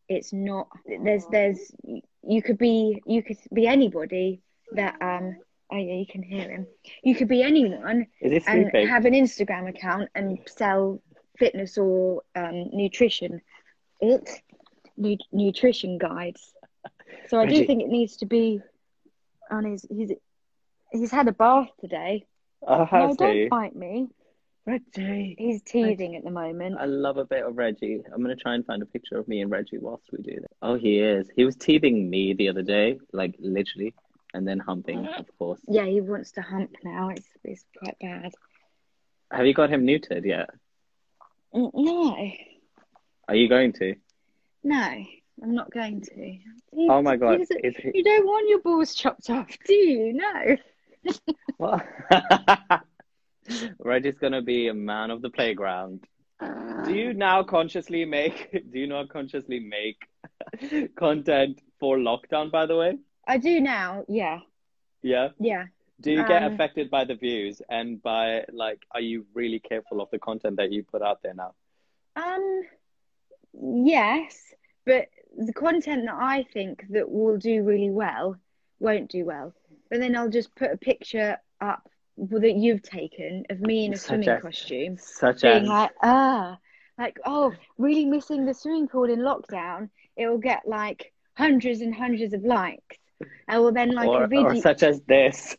it's 0.07 0.31
not. 0.31 0.69
There's 0.85 1.25
there's 1.31 1.71
you 2.23 2.41
could 2.41 2.57
be 2.57 3.01
you 3.05 3.21
could 3.21 3.38
be 3.53 3.67
anybody 3.67 4.41
that 4.74 4.95
um. 5.01 5.38
Oh 5.70 5.76
yeah, 5.78 5.95
you 5.95 6.05
can 6.07 6.24
hear 6.24 6.49
him. 6.49 6.65
You 7.03 7.13
could 7.13 7.28
be 7.28 7.43
anyone 7.43 8.07
and 8.22 8.41
sleeping? 8.43 8.88
have 8.88 9.03
an 9.05 9.13
Instagram 9.13 9.68
account 9.68 10.09
and 10.15 10.39
sell 10.47 11.01
fitness 11.38 11.78
or 11.78 12.22
um, 12.36 12.70
nutrition 12.72 13.41
it 13.99 14.30
nu- 14.95 15.18
nutrition 15.32 15.97
guides. 15.97 16.53
So 17.28 17.39
I 17.39 17.45
do 17.45 17.53
Reggie. 17.55 17.65
think 17.68 17.84
it 17.84 17.89
needs 17.89 18.18
to 18.18 18.26
be 18.26 18.61
on 19.51 19.65
his 19.65 19.86
he's 19.89 20.11
he's 20.91 21.11
had 21.11 21.28
a 21.28 21.32
bath 21.34 21.70
today. 21.82 22.26
Oh, 22.65 22.88
No, 22.91 23.13
don't 23.15 23.49
bite 23.49 23.76
me. 23.76 24.07
Reggie. 24.65 25.36
He's 25.38 25.61
teething 25.63 26.15
at 26.15 26.24
the 26.24 26.32
moment. 26.32 26.78
I 26.80 26.86
love 26.86 27.18
a 27.18 27.26
bit 27.26 27.45
of 27.45 27.57
Reggie. 27.57 28.01
I'm 28.13 28.22
gonna 28.22 28.36
try 28.36 28.55
and 28.55 28.65
find 28.65 28.82
a 28.82 28.86
picture 28.86 29.18
of 29.18 29.28
me 29.28 29.41
and 29.41 29.49
Reggie 29.51 29.78
whilst 29.78 30.05
we 30.11 30.22
do 30.22 30.36
this. 30.39 30.49
Oh, 30.61 30.76
he 30.76 30.99
is. 30.99 31.30
He 31.36 31.45
was 31.45 31.55
teething 31.55 32.09
me 32.09 32.34
the 32.34 32.49
other 32.49 32.63
day, 32.63 32.99
like 33.13 33.36
literally, 33.39 33.93
and 34.38 34.47
then 34.47 34.59
humping, 34.59 35.05
of 35.07 35.25
course. 35.39 35.59
Yeah, 35.67 35.85
he 35.85 35.99
wants 35.99 36.31
to 36.33 36.41
hump 36.41 36.71
now. 36.83 37.09
It's 37.09 37.27
it's 37.43 37.65
quite 37.77 37.97
bad. 37.99 38.31
Have 39.31 39.45
you 39.45 39.53
got 39.53 39.69
him 39.69 39.85
neutered 39.85 40.25
yet? 40.25 40.49
Mm, 41.53 41.71
no, 41.73 42.31
Are 43.27 43.35
you 43.35 43.49
going 43.49 43.73
to? 43.73 43.95
no, 44.63 45.05
I'm 45.43 45.55
not 45.55 45.71
going 45.71 46.01
to. 46.01 46.15
He- 46.15 46.43
Oh 46.89 47.01
my 47.01 47.15
god, 47.17 47.39
he? 47.49 47.91
You 47.93 48.03
don't 48.03 48.25
want 48.25 48.49
your 48.49 48.61
balls 48.61 48.93
chopped 48.93 49.29
off, 49.29 49.49
do 49.65 49.73
you? 49.73 50.13
No. 50.13 50.57
What? 51.57 51.85
Reggie's 53.79 54.17
gonna 54.19 54.41
be 54.41 54.67
a 54.67 54.73
man 54.73 55.09
of 55.09 55.21
the 55.21 55.29
playground. 55.29 56.05
Do 56.85 56.93
you 56.93 57.09
uh. 57.09 57.13
now 57.13 57.43
consciously 57.43 58.05
make? 58.05 58.51
Do 58.71 58.79
you 58.79 58.88
not 58.88 59.09
consciously 59.09 59.59
make 59.59 59.97
content 60.95 61.61
for 61.79 61.97
lockdown? 61.97 62.51
By 62.51 62.65
the 62.67 62.75
way, 62.75 62.97
I 63.28 63.38
do 63.38 63.59
now. 63.59 64.05
Yeah, 64.07 64.39
yeah. 65.01 65.30
yeah. 65.39 65.65
Do 65.99 66.11
you 66.11 66.25
get 66.28 66.43
Um, 66.43 66.53
affected 66.53 66.89
by 66.89 67.03
the 67.05 67.15
views 67.15 67.61
and 67.69 68.01
by 68.01 68.45
like? 68.51 68.80
Are 68.91 69.01
you 69.01 69.25
really 69.34 69.59
careful 69.59 70.01
of 70.01 70.09
the 70.11 70.19
content 70.19 70.55
that 70.57 70.71
you 70.71 70.84
put 70.84 71.01
out 71.01 71.21
there 71.23 71.34
now? 71.34 71.53
Um, 72.15 72.63
yes, 73.53 74.53
but 74.86 75.07
the 75.38 75.53
content 75.53 76.05
that 76.05 76.15
I 76.15 76.43
think 76.53 76.86
that 76.89 77.09
will 77.09 77.38
do 77.38 77.63
really 77.63 77.89
well 77.89 78.38
won't 78.80 79.09
do 79.09 79.25
well. 79.25 79.53
But 79.89 79.99
then 79.99 80.15
I'll 80.15 80.30
just 80.30 80.53
put 80.55 80.71
a 80.71 80.78
picture 80.78 81.38
up 81.61 81.89
that 82.17 82.55
you've 82.55 82.82
taken 82.84 83.45
of 83.49 83.59
me 83.59 83.86
in 83.86 83.93
a 83.93 83.97
Such 83.97 84.07
swimming 84.07 84.30
as- 84.30 84.41
costume, 84.41 84.97
Such 84.97 85.41
being 85.41 85.63
as 85.63 85.67
like, 85.69 85.91
ah, 86.03 86.57
like, 86.97 87.19
oh, 87.25 87.53
really 87.78 88.05
missing 88.05 88.45
the 88.45 88.53
swimming 88.53 88.88
pool 88.88 89.05
in 89.05 89.19
lockdown. 89.19 89.89
It 90.15 90.28
will 90.28 90.39
get 90.39 90.67
like 90.67 91.11
hundreds 91.36 91.82
and 91.82 91.93
hundreds 91.93 92.34
of 92.34 92.43
likes. 92.43 92.97
Will 93.49 93.72
then 93.72 93.91
like 93.91 94.09
or, 94.09 94.24
a 94.24 94.28
video, 94.28 94.45
or 94.49 94.55
such 94.55 94.84
as 94.84 95.01
this. 95.01 95.55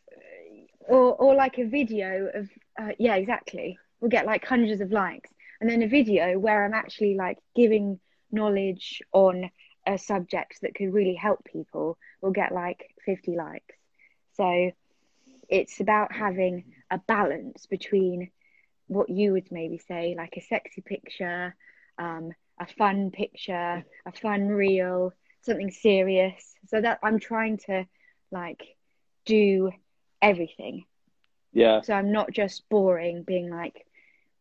or 0.89 1.15
or 1.15 1.35
like 1.35 1.59
a 1.59 1.65
video 1.65 2.31
of, 2.35 2.49
uh, 2.81 2.93
yeah, 2.99 3.17
exactly. 3.17 3.79
We'll 4.01 4.11
get 4.11 4.27
like 4.27 4.45
hundreds 4.45 4.81
of 4.81 4.93
likes. 4.93 5.31
And 5.61 5.69
then 5.69 5.83
a 5.83 5.89
video 5.89 6.39
where 6.39 6.65
I'm 6.65 6.75
actually 6.75 7.17
like 7.17 7.39
giving 7.57 7.99
knowledge 8.31 9.03
on 9.13 9.51
a 9.87 9.99
subject 9.99 10.61
that 10.63 10.75
could 10.75 10.93
really 10.93 11.15
help 11.15 11.45
people 11.45 11.99
will 12.21 12.31
get 12.31 12.53
like 12.53 12.95
50 13.05 13.37
likes. 13.37 13.75
So 14.37 14.71
it's 15.49 15.81
about 15.81 16.13
having 16.13 16.65
a 16.91 16.99
balance 16.99 17.67
between 17.67 18.31
what 18.87 19.09
you 19.09 19.33
would 19.33 19.51
maybe 19.51 19.79
say, 19.79 20.15
like 20.17 20.35
a 20.37 20.43
sexy 20.43 20.81
picture, 20.83 21.57
um, 21.99 22.33
a 22.61 22.67
fun 22.67 23.11
picture, 23.11 23.85
a 24.07 24.13
fun 24.13 24.49
reel, 24.49 25.13
something 25.43 25.71
serious. 25.71 26.55
So 26.67 26.81
that 26.81 26.99
I'm 27.03 27.19
trying 27.19 27.59
to 27.67 27.87
like 28.31 28.63
do 29.25 29.71
everything. 30.21 30.85
Yeah. 31.53 31.81
So 31.83 31.95
I'm 31.95 32.13
not 32.13 32.33
just 32.33 32.69
boring, 32.69 33.23
being 33.23 33.51
like, 33.51 33.87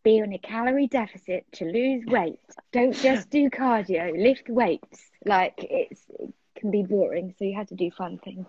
be 0.04 0.22
on 0.22 0.34
a 0.34 0.38
calorie 0.38 0.88
deficit 0.88 1.46
to 1.54 1.66
lose 1.66 2.06
weight. 2.06 2.40
Don't 2.72 2.96
just 2.96 3.30
do 3.30 3.50
cardio, 3.50 4.18
lift 4.18 4.50
weights. 4.50 5.10
Like 5.26 5.56
it's 5.58 6.02
it 6.20 6.34
can 6.56 6.72
be 6.72 6.84
boring, 6.84 7.34
so 7.38 7.46
you 7.46 7.56
have 7.56 7.68
to 7.68 7.76
do 7.76 7.92
fun 7.92 8.18
things. 8.24 8.48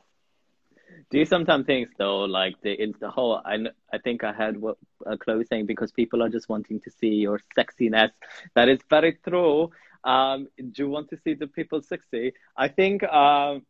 Do 1.11 1.19
you 1.19 1.25
sometimes 1.25 1.67
think 1.67 1.89
though, 1.99 2.21
like 2.25 2.55
the 2.63 2.95
the 3.01 3.11
whole? 3.11 3.41
I 3.45 3.57
I 3.93 3.99
think 3.99 4.25
I 4.25 4.33
had 4.33 4.61
what 4.61 4.77
a 5.07 5.17
Chloe 5.17 5.45
saying 5.45 5.67
because 5.67 5.91
people 5.91 6.23
are 6.23 6.29
just 6.29 6.49
wanting 6.49 6.81
to 6.81 6.91
see 6.91 7.15
your 7.27 7.41
sexiness. 7.57 8.11
That 8.55 8.69
is 8.69 8.81
very 8.89 9.19
true. 9.27 9.71
Um, 10.05 10.49
do 10.57 10.83
you 10.83 10.89
want 10.89 11.11
to 11.11 11.19
see 11.25 11.35
the 11.35 11.47
people 11.47 11.83
sexy? 11.83 12.33
I 12.57 12.69
think 12.69 13.03
um, 13.05 13.67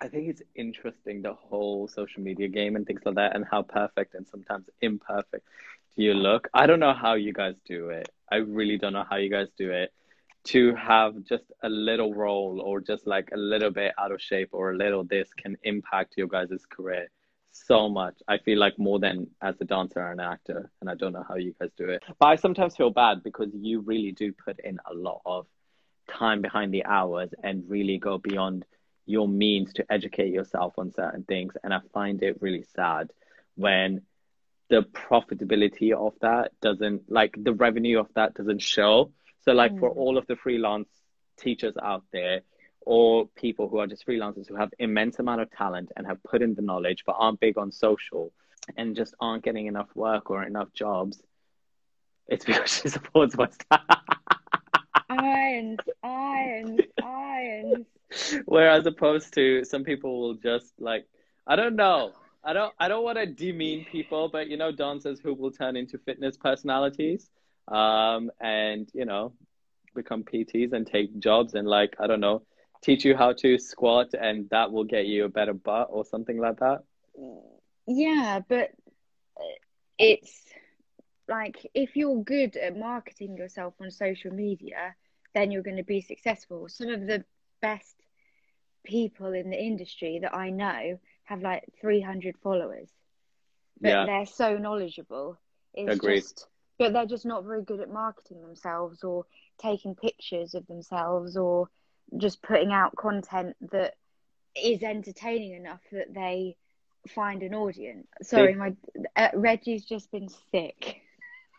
I 0.00 0.08
think 0.08 0.28
it's 0.28 0.42
interesting 0.54 1.22
the 1.22 1.34
whole 1.34 1.88
social 1.88 2.22
media 2.22 2.48
game 2.48 2.76
and 2.76 2.86
things 2.86 3.02
like 3.04 3.16
that, 3.16 3.36
and 3.36 3.44
how 3.50 3.62
perfect 3.62 4.14
and 4.14 4.26
sometimes 4.26 4.68
imperfect 4.80 5.46
do 5.96 6.02
you 6.02 6.14
look. 6.14 6.48
I 6.52 6.66
don't 6.66 6.80
know 6.80 6.94
how 6.94 7.14
you 7.14 7.32
guys 7.32 7.54
do 7.64 7.90
it. 7.90 8.08
I 8.30 8.36
really 8.36 8.78
don't 8.78 8.92
know 8.92 9.04
how 9.08 9.16
you 9.16 9.30
guys 9.30 9.48
do 9.56 9.70
it 9.70 9.92
to 10.44 10.74
have 10.74 11.24
just 11.24 11.44
a 11.62 11.68
little 11.68 12.12
role 12.12 12.60
or 12.60 12.80
just 12.80 13.06
like 13.06 13.30
a 13.32 13.36
little 13.36 13.70
bit 13.70 13.92
out 13.98 14.12
of 14.12 14.20
shape 14.20 14.50
or 14.52 14.72
a 14.72 14.76
little 14.76 15.04
this 15.04 15.32
can 15.32 15.56
impact 15.62 16.14
your 16.16 16.26
guys' 16.26 16.66
career 16.68 17.08
so 17.54 17.88
much. 17.88 18.14
I 18.28 18.38
feel 18.38 18.58
like 18.58 18.78
more 18.78 18.98
than 18.98 19.28
as 19.42 19.54
a 19.60 19.64
dancer 19.64 20.00
and 20.00 20.20
an 20.20 20.26
actor, 20.26 20.70
and 20.80 20.90
I 20.90 20.94
don't 20.94 21.12
know 21.12 21.24
how 21.26 21.36
you 21.36 21.54
guys 21.60 21.70
do 21.76 21.88
it. 21.88 22.02
But 22.18 22.26
I 22.26 22.36
sometimes 22.36 22.76
feel 22.76 22.90
bad 22.90 23.22
because 23.22 23.48
you 23.54 23.80
really 23.80 24.12
do 24.12 24.32
put 24.32 24.60
in 24.60 24.78
a 24.90 24.94
lot 24.94 25.22
of 25.24 25.46
time 26.08 26.42
behind 26.42 26.72
the 26.72 26.84
hours 26.84 27.30
and 27.42 27.64
really 27.68 27.98
go 27.98 28.18
beyond 28.18 28.64
your 29.06 29.28
means 29.28 29.72
to 29.74 29.84
educate 29.90 30.32
yourself 30.32 30.74
on 30.78 30.92
certain 30.92 31.24
things. 31.24 31.54
And 31.62 31.72
I 31.72 31.80
find 31.92 32.22
it 32.22 32.42
really 32.42 32.64
sad 32.74 33.10
when 33.54 34.02
the 34.70 34.82
profitability 34.82 35.92
of 35.92 36.14
that 36.20 36.52
doesn't 36.60 37.10
like 37.10 37.34
the 37.36 37.52
revenue 37.52 38.00
of 38.00 38.08
that 38.14 38.34
doesn't 38.34 38.62
show 38.62 39.12
so, 39.44 39.52
like 39.52 39.72
mm. 39.72 39.80
for 39.80 39.90
all 39.90 40.16
of 40.16 40.26
the 40.26 40.36
freelance 40.36 40.88
teachers 41.38 41.74
out 41.80 42.04
there, 42.12 42.40
or 42.86 43.26
people 43.36 43.68
who 43.68 43.78
are 43.78 43.86
just 43.86 44.06
freelancers 44.06 44.48
who 44.48 44.56
have 44.56 44.70
immense 44.78 45.18
amount 45.18 45.40
of 45.40 45.50
talent 45.50 45.90
and 45.96 46.06
have 46.06 46.22
put 46.22 46.42
in 46.42 46.54
the 46.54 46.62
knowledge 46.62 47.04
but 47.06 47.16
aren't 47.18 47.40
big 47.40 47.58
on 47.58 47.72
social 47.72 48.32
and 48.76 48.96
just 48.96 49.14
aren't 49.20 49.44
getting 49.44 49.66
enough 49.66 49.88
work 49.94 50.30
or 50.30 50.42
enough 50.42 50.72
jobs, 50.72 51.22
it's 52.28 52.44
because 52.46 52.70
she 52.70 52.88
supports 52.88 53.36
West 53.36 53.64
irons, 55.10 55.78
irons, 56.02 56.80
irons. 57.02 57.86
Whereas 58.44 58.86
opposed 58.86 59.34
to 59.34 59.64
some 59.64 59.84
people 59.84 60.20
will 60.20 60.34
just 60.34 60.72
like 60.78 61.06
I 61.46 61.56
don't 61.56 61.76
know. 61.76 62.12
I 62.42 62.52
don't 62.52 62.72
I 62.78 62.88
don't 62.88 63.04
want 63.04 63.18
to 63.18 63.26
demean 63.26 63.86
people, 63.90 64.28
but 64.28 64.48
you 64.48 64.56
know 64.56 64.72
dancers 64.72 65.20
who 65.20 65.34
will 65.34 65.50
turn 65.50 65.76
into 65.76 65.98
fitness 65.98 66.36
personalities 66.36 67.28
um, 67.68 68.30
and 68.40 68.88
you 68.94 69.04
know 69.04 69.32
become 69.94 70.24
PTs 70.24 70.72
and 70.72 70.86
take 70.86 71.18
jobs 71.18 71.54
and 71.54 71.66
like 71.66 71.94
I 72.00 72.06
don't 72.06 72.20
know 72.20 72.42
teach 72.84 73.04
you 73.04 73.16
how 73.16 73.32
to 73.32 73.58
squat 73.58 74.14
and 74.14 74.48
that 74.50 74.70
will 74.70 74.84
get 74.84 75.06
you 75.06 75.24
a 75.24 75.28
better 75.28 75.54
butt 75.54 75.88
or 75.90 76.04
something 76.04 76.38
like 76.38 76.58
that. 76.60 76.82
Yeah, 77.86 78.40
but 78.46 78.70
it's 79.98 80.42
like 81.28 81.66
if 81.74 81.96
you're 81.96 82.22
good 82.22 82.56
at 82.56 82.76
marketing 82.76 83.36
yourself 83.36 83.74
on 83.80 83.90
social 83.90 84.32
media, 84.32 84.94
then 85.34 85.50
you're 85.50 85.62
going 85.62 85.78
to 85.78 85.82
be 85.84 86.00
successful. 86.00 86.68
Some 86.68 86.90
of 86.90 87.06
the 87.06 87.24
best 87.62 87.96
people 88.84 89.32
in 89.32 89.48
the 89.50 89.60
industry 89.60 90.18
that 90.20 90.34
I 90.34 90.50
know 90.50 90.98
have 91.24 91.40
like 91.40 91.64
300 91.80 92.36
followers, 92.42 92.90
but 93.80 93.88
yeah. 93.88 94.06
they're 94.06 94.26
so 94.26 94.58
knowledgeable. 94.58 95.38
It's 95.72 95.96
Agreed. 95.96 96.20
just 96.20 96.48
but 96.78 96.92
they're 96.92 97.06
just 97.06 97.24
not 97.24 97.44
very 97.44 97.62
good 97.62 97.80
at 97.80 97.88
marketing 97.88 98.42
themselves 98.42 99.04
or 99.04 99.24
taking 99.58 99.94
pictures 99.94 100.54
of 100.54 100.66
themselves 100.66 101.36
or 101.36 101.68
just 102.16 102.42
putting 102.42 102.72
out 102.72 102.96
content 102.96 103.56
that 103.72 103.94
is 104.56 104.82
entertaining 104.82 105.54
enough 105.54 105.80
that 105.92 106.14
they 106.14 106.56
find 107.08 107.42
an 107.42 107.54
audience. 107.54 108.06
Sorry, 108.22 108.54
my 108.54 108.74
uh, 109.16 109.28
Reggie's 109.34 109.84
just 109.84 110.10
been 110.10 110.28
sick. 110.52 111.00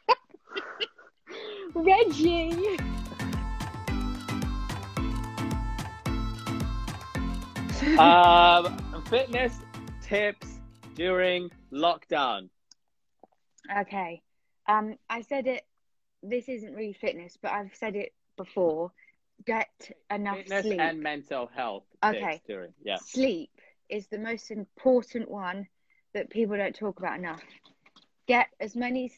Reggie. 1.73 2.77
um, 7.99 9.03
fitness 9.09 9.59
tips 10.01 10.47
during 10.95 11.49
lockdown. 11.71 12.49
Okay. 13.77 14.21
Um, 14.67 14.95
I 15.09 15.21
said 15.21 15.47
it. 15.47 15.63
This 16.23 16.49
isn't 16.49 16.73
really 16.73 16.93
fitness, 16.93 17.37
but 17.41 17.51
I've 17.51 17.75
said 17.75 17.95
it 17.95 18.13
before. 18.37 18.91
Get 19.45 19.91
enough 20.09 20.37
fitness 20.37 20.63
sleep 20.63 20.79
and 20.79 21.01
mental 21.01 21.49
health. 21.53 21.83
Okay. 22.03 22.41
During, 22.47 22.73
yeah. 22.83 22.97
Sleep 22.97 23.51
is 23.89 24.07
the 24.07 24.17
most 24.17 24.49
important 24.51 25.29
one 25.29 25.67
that 26.13 26.29
people 26.29 26.57
don't 26.57 26.75
talk 26.75 26.99
about 26.99 27.19
enough. 27.19 27.41
Get 28.27 28.47
as 28.59 28.75
many. 28.75 29.11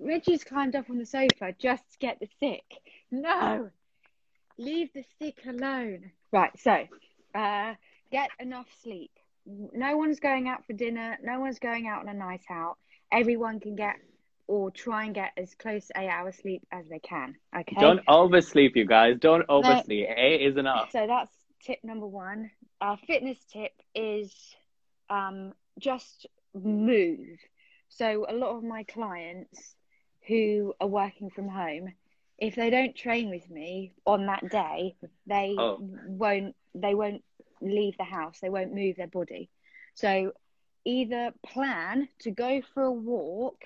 Reggie's 0.00 0.42
climbed 0.42 0.74
up 0.74 0.90
on 0.90 0.98
the 0.98 1.06
sofa 1.06 1.54
just 1.58 1.84
to 1.92 1.98
get 1.98 2.18
the 2.18 2.28
sick. 2.40 2.64
No, 3.10 3.70
leave 4.58 4.92
the 4.92 5.04
sick 5.20 5.38
alone. 5.46 6.10
Right. 6.32 6.50
So, 6.58 6.86
uh, 7.34 7.74
get 8.10 8.30
enough 8.40 8.66
sleep. 8.82 9.12
No 9.46 9.96
one's 9.96 10.18
going 10.18 10.48
out 10.48 10.66
for 10.66 10.72
dinner. 10.72 11.18
No 11.22 11.38
one's 11.38 11.60
going 11.60 11.86
out 11.86 12.00
on 12.00 12.08
a 12.08 12.14
night 12.14 12.42
out. 12.50 12.76
Everyone 13.12 13.60
can 13.60 13.76
get 13.76 13.96
or 14.48 14.70
try 14.70 15.04
and 15.04 15.14
get 15.14 15.32
as 15.36 15.54
close 15.54 15.86
to 15.86 16.00
eight 16.00 16.08
hours 16.08 16.36
sleep 16.36 16.66
as 16.72 16.88
they 16.88 16.98
can. 16.98 17.36
Okay. 17.56 17.76
Don't 17.78 18.00
oversleep, 18.08 18.74
you 18.74 18.86
guys. 18.86 19.18
Don't 19.20 19.44
oversleep. 19.48 20.08
No. 20.08 20.14
Eight 20.16 20.40
is 20.40 20.56
enough. 20.56 20.90
So 20.90 21.06
that's 21.06 21.30
tip 21.62 21.78
number 21.84 22.06
one. 22.06 22.50
Our 22.80 22.96
fitness 22.96 23.38
tip 23.52 23.72
is 23.94 24.32
um, 25.10 25.52
just 25.78 26.26
move. 26.54 27.38
So 27.90 28.26
a 28.28 28.32
lot 28.32 28.56
of 28.56 28.64
my 28.64 28.84
clients 28.84 29.74
who 30.26 30.74
are 30.80 30.88
working 30.88 31.30
from 31.30 31.48
home, 31.48 31.92
if 32.38 32.56
they 32.56 32.70
don't 32.70 32.96
train 32.96 33.30
with 33.30 33.48
me 33.50 33.92
on 34.06 34.26
that 34.26 34.48
day, 34.50 34.96
they 35.26 35.54
oh. 35.58 35.78
won't. 35.80 36.56
They 36.74 36.94
won't 36.94 37.22
leave 37.60 37.96
the 37.98 38.04
house. 38.04 38.38
They 38.40 38.50
won't 38.50 38.74
move 38.74 38.96
their 38.96 39.08
body. 39.08 39.50
So 39.94 40.32
either 40.84 41.32
plan 41.44 42.08
to 42.20 42.30
go 42.30 42.62
for 42.72 42.84
a 42.84 42.92
walk 42.92 43.56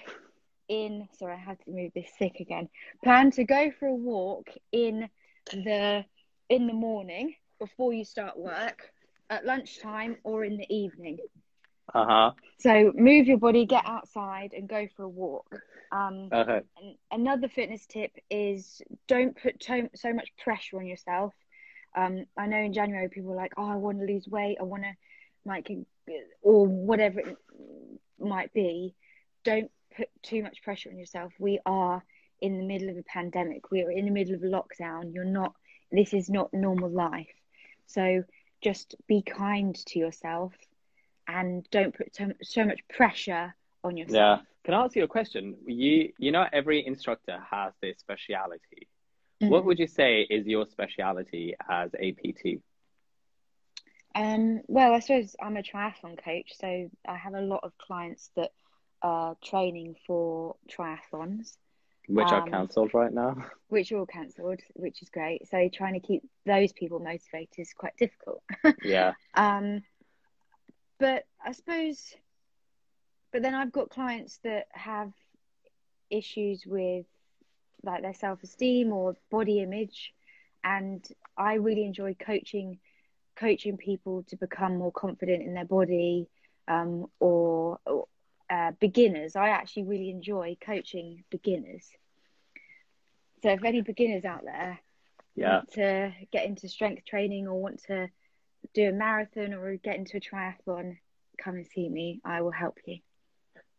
in 0.68 1.08
sorry, 1.18 1.34
I 1.34 1.36
had 1.36 1.58
to 1.64 1.70
move 1.70 1.92
this 1.94 2.10
sick 2.18 2.40
again. 2.40 2.68
Plan 3.04 3.30
to 3.32 3.44
go 3.44 3.70
for 3.78 3.86
a 3.86 3.94
walk 3.94 4.48
in 4.70 5.08
the 5.52 6.04
in 6.48 6.66
the 6.66 6.72
morning 6.72 7.34
before 7.58 7.92
you 7.92 8.04
start 8.04 8.36
work, 8.36 8.90
at 9.30 9.44
lunchtime 9.46 10.16
or 10.24 10.44
in 10.44 10.56
the 10.56 10.74
evening. 10.74 11.18
Uh-huh. 11.94 12.32
So 12.58 12.92
move 12.94 13.26
your 13.26 13.38
body, 13.38 13.66
get 13.66 13.84
outside 13.86 14.52
and 14.52 14.68
go 14.68 14.86
for 14.96 15.04
a 15.04 15.08
walk. 15.08 15.46
Um, 15.90 16.28
okay. 16.32 16.60
another 17.10 17.48
fitness 17.48 17.84
tip 17.86 18.12
is 18.30 18.80
don't 19.08 19.36
put 19.36 19.60
to- 19.60 19.90
so 19.94 20.12
much 20.12 20.28
pressure 20.42 20.78
on 20.78 20.86
yourself. 20.86 21.34
Um, 21.94 22.24
I 22.36 22.46
know 22.46 22.58
in 22.58 22.72
January 22.72 23.08
people 23.08 23.32
are 23.32 23.36
like, 23.36 23.52
oh, 23.56 23.68
I 23.68 23.76
want 23.76 24.00
to 24.00 24.06
lose 24.06 24.26
weight, 24.26 24.56
I 24.60 24.64
want 24.64 24.84
to 24.84 24.92
like, 25.44 25.70
or 26.40 26.66
whatever 26.66 27.20
it 27.20 27.36
might 28.18 28.52
be. 28.52 28.94
Don't 29.44 29.70
put 29.96 30.08
too 30.22 30.42
much 30.42 30.62
pressure 30.62 30.90
on 30.90 30.98
yourself. 30.98 31.32
We 31.38 31.60
are 31.66 32.02
in 32.40 32.58
the 32.58 32.64
middle 32.64 32.90
of 32.90 32.96
a 32.96 33.02
pandemic. 33.02 33.70
We 33.70 33.82
are 33.82 33.90
in 33.90 34.04
the 34.04 34.10
middle 34.10 34.34
of 34.34 34.42
a 34.42 34.46
lockdown. 34.46 35.14
You're 35.14 35.24
not. 35.24 35.54
This 35.90 36.14
is 36.14 36.28
not 36.28 36.52
normal 36.52 36.90
life. 36.90 37.34
So 37.86 38.24
just 38.62 38.94
be 39.06 39.22
kind 39.22 39.74
to 39.74 39.98
yourself, 39.98 40.52
and 41.28 41.68
don't 41.70 41.94
put 41.94 42.14
so, 42.14 42.32
so 42.42 42.64
much 42.64 42.80
pressure 42.88 43.54
on 43.84 43.96
yourself. 43.96 44.40
Yeah. 44.40 44.46
Can 44.64 44.74
I 44.74 44.84
ask 44.84 44.94
you 44.96 45.04
a 45.04 45.08
question? 45.08 45.56
You 45.66 46.12
you 46.18 46.32
know 46.32 46.46
every 46.52 46.86
instructor 46.86 47.38
has 47.50 47.72
their 47.80 47.94
speciality. 47.96 48.88
Mm-hmm. 49.42 49.50
What 49.50 49.64
would 49.64 49.78
you 49.78 49.88
say 49.88 50.22
is 50.22 50.46
your 50.46 50.66
speciality 50.66 51.54
as 51.68 51.90
a 51.98 52.12
PT? 52.12 52.62
Um, 54.14 54.60
well, 54.68 54.92
I 54.92 55.00
suppose 55.00 55.34
I'm 55.42 55.56
a 55.56 55.62
triathlon 55.62 56.22
coach, 56.22 56.52
so 56.60 56.90
I 57.08 57.16
have 57.16 57.34
a 57.34 57.40
lot 57.40 57.60
of 57.64 57.76
clients 57.78 58.30
that 58.36 58.52
uh, 59.02 59.34
training 59.42 59.96
for 60.06 60.56
triathlons, 60.68 61.56
Which 62.08 62.28
are 62.28 62.42
Um, 62.42 62.50
cancelled 62.50 62.94
right 62.94 63.12
now. 63.12 63.36
which 63.68 63.92
are 63.92 63.98
all 63.98 64.06
cancelled, 64.06 64.60
which 64.74 65.02
is 65.02 65.08
great. 65.10 65.48
So 65.48 65.68
trying 65.68 65.94
to 65.94 66.06
keep 66.06 66.22
those 66.46 66.72
people 66.72 66.98
motivated 67.00 67.58
is 67.58 67.72
quite 67.74 67.96
difficult. 67.96 68.42
Yeah. 68.84 69.14
Um, 69.34 69.82
but 70.98 71.26
I 71.44 71.52
suppose, 71.52 72.14
but 73.32 73.42
then 73.42 73.54
I've 73.54 73.72
got 73.72 73.90
clients 73.90 74.38
that 74.44 74.66
have 74.72 75.12
issues 76.10 76.64
with 76.66 77.06
like 77.82 78.02
their 78.02 78.14
self 78.14 78.42
esteem 78.44 78.92
or 78.92 79.16
body 79.30 79.60
image, 79.60 80.12
and 80.62 81.04
I 81.36 81.54
really 81.54 81.84
enjoy 81.84 82.14
coaching 82.14 82.78
coaching 83.34 83.76
people 83.78 84.22
to 84.28 84.36
become 84.36 84.76
more 84.76 84.92
confident 84.92 85.42
in 85.42 85.54
their 85.54 85.64
body, 85.64 86.28
um, 86.68 87.06
or, 87.18 87.78
or 87.86 88.06
uh, 88.50 88.72
beginners. 88.80 89.36
I 89.36 89.48
actually 89.48 89.84
really 89.84 90.10
enjoy 90.10 90.56
coaching 90.60 91.24
beginners. 91.30 91.88
So 93.42 93.50
if 93.50 93.64
any 93.64 93.80
beginners 93.82 94.24
out 94.24 94.44
there 94.44 94.78
Yeah. 95.34 95.56
want 95.56 95.72
to 95.72 96.12
get 96.30 96.46
into 96.46 96.68
strength 96.68 97.04
training 97.04 97.48
or 97.48 97.60
want 97.60 97.82
to 97.84 98.08
do 98.74 98.88
a 98.88 98.92
marathon 98.92 99.52
or 99.54 99.74
get 99.76 99.96
into 99.96 100.16
a 100.16 100.20
triathlon, 100.20 100.98
come 101.38 101.56
and 101.56 101.66
see 101.66 101.88
me. 101.88 102.20
I 102.24 102.42
will 102.42 102.52
help 102.52 102.78
you. 102.86 102.98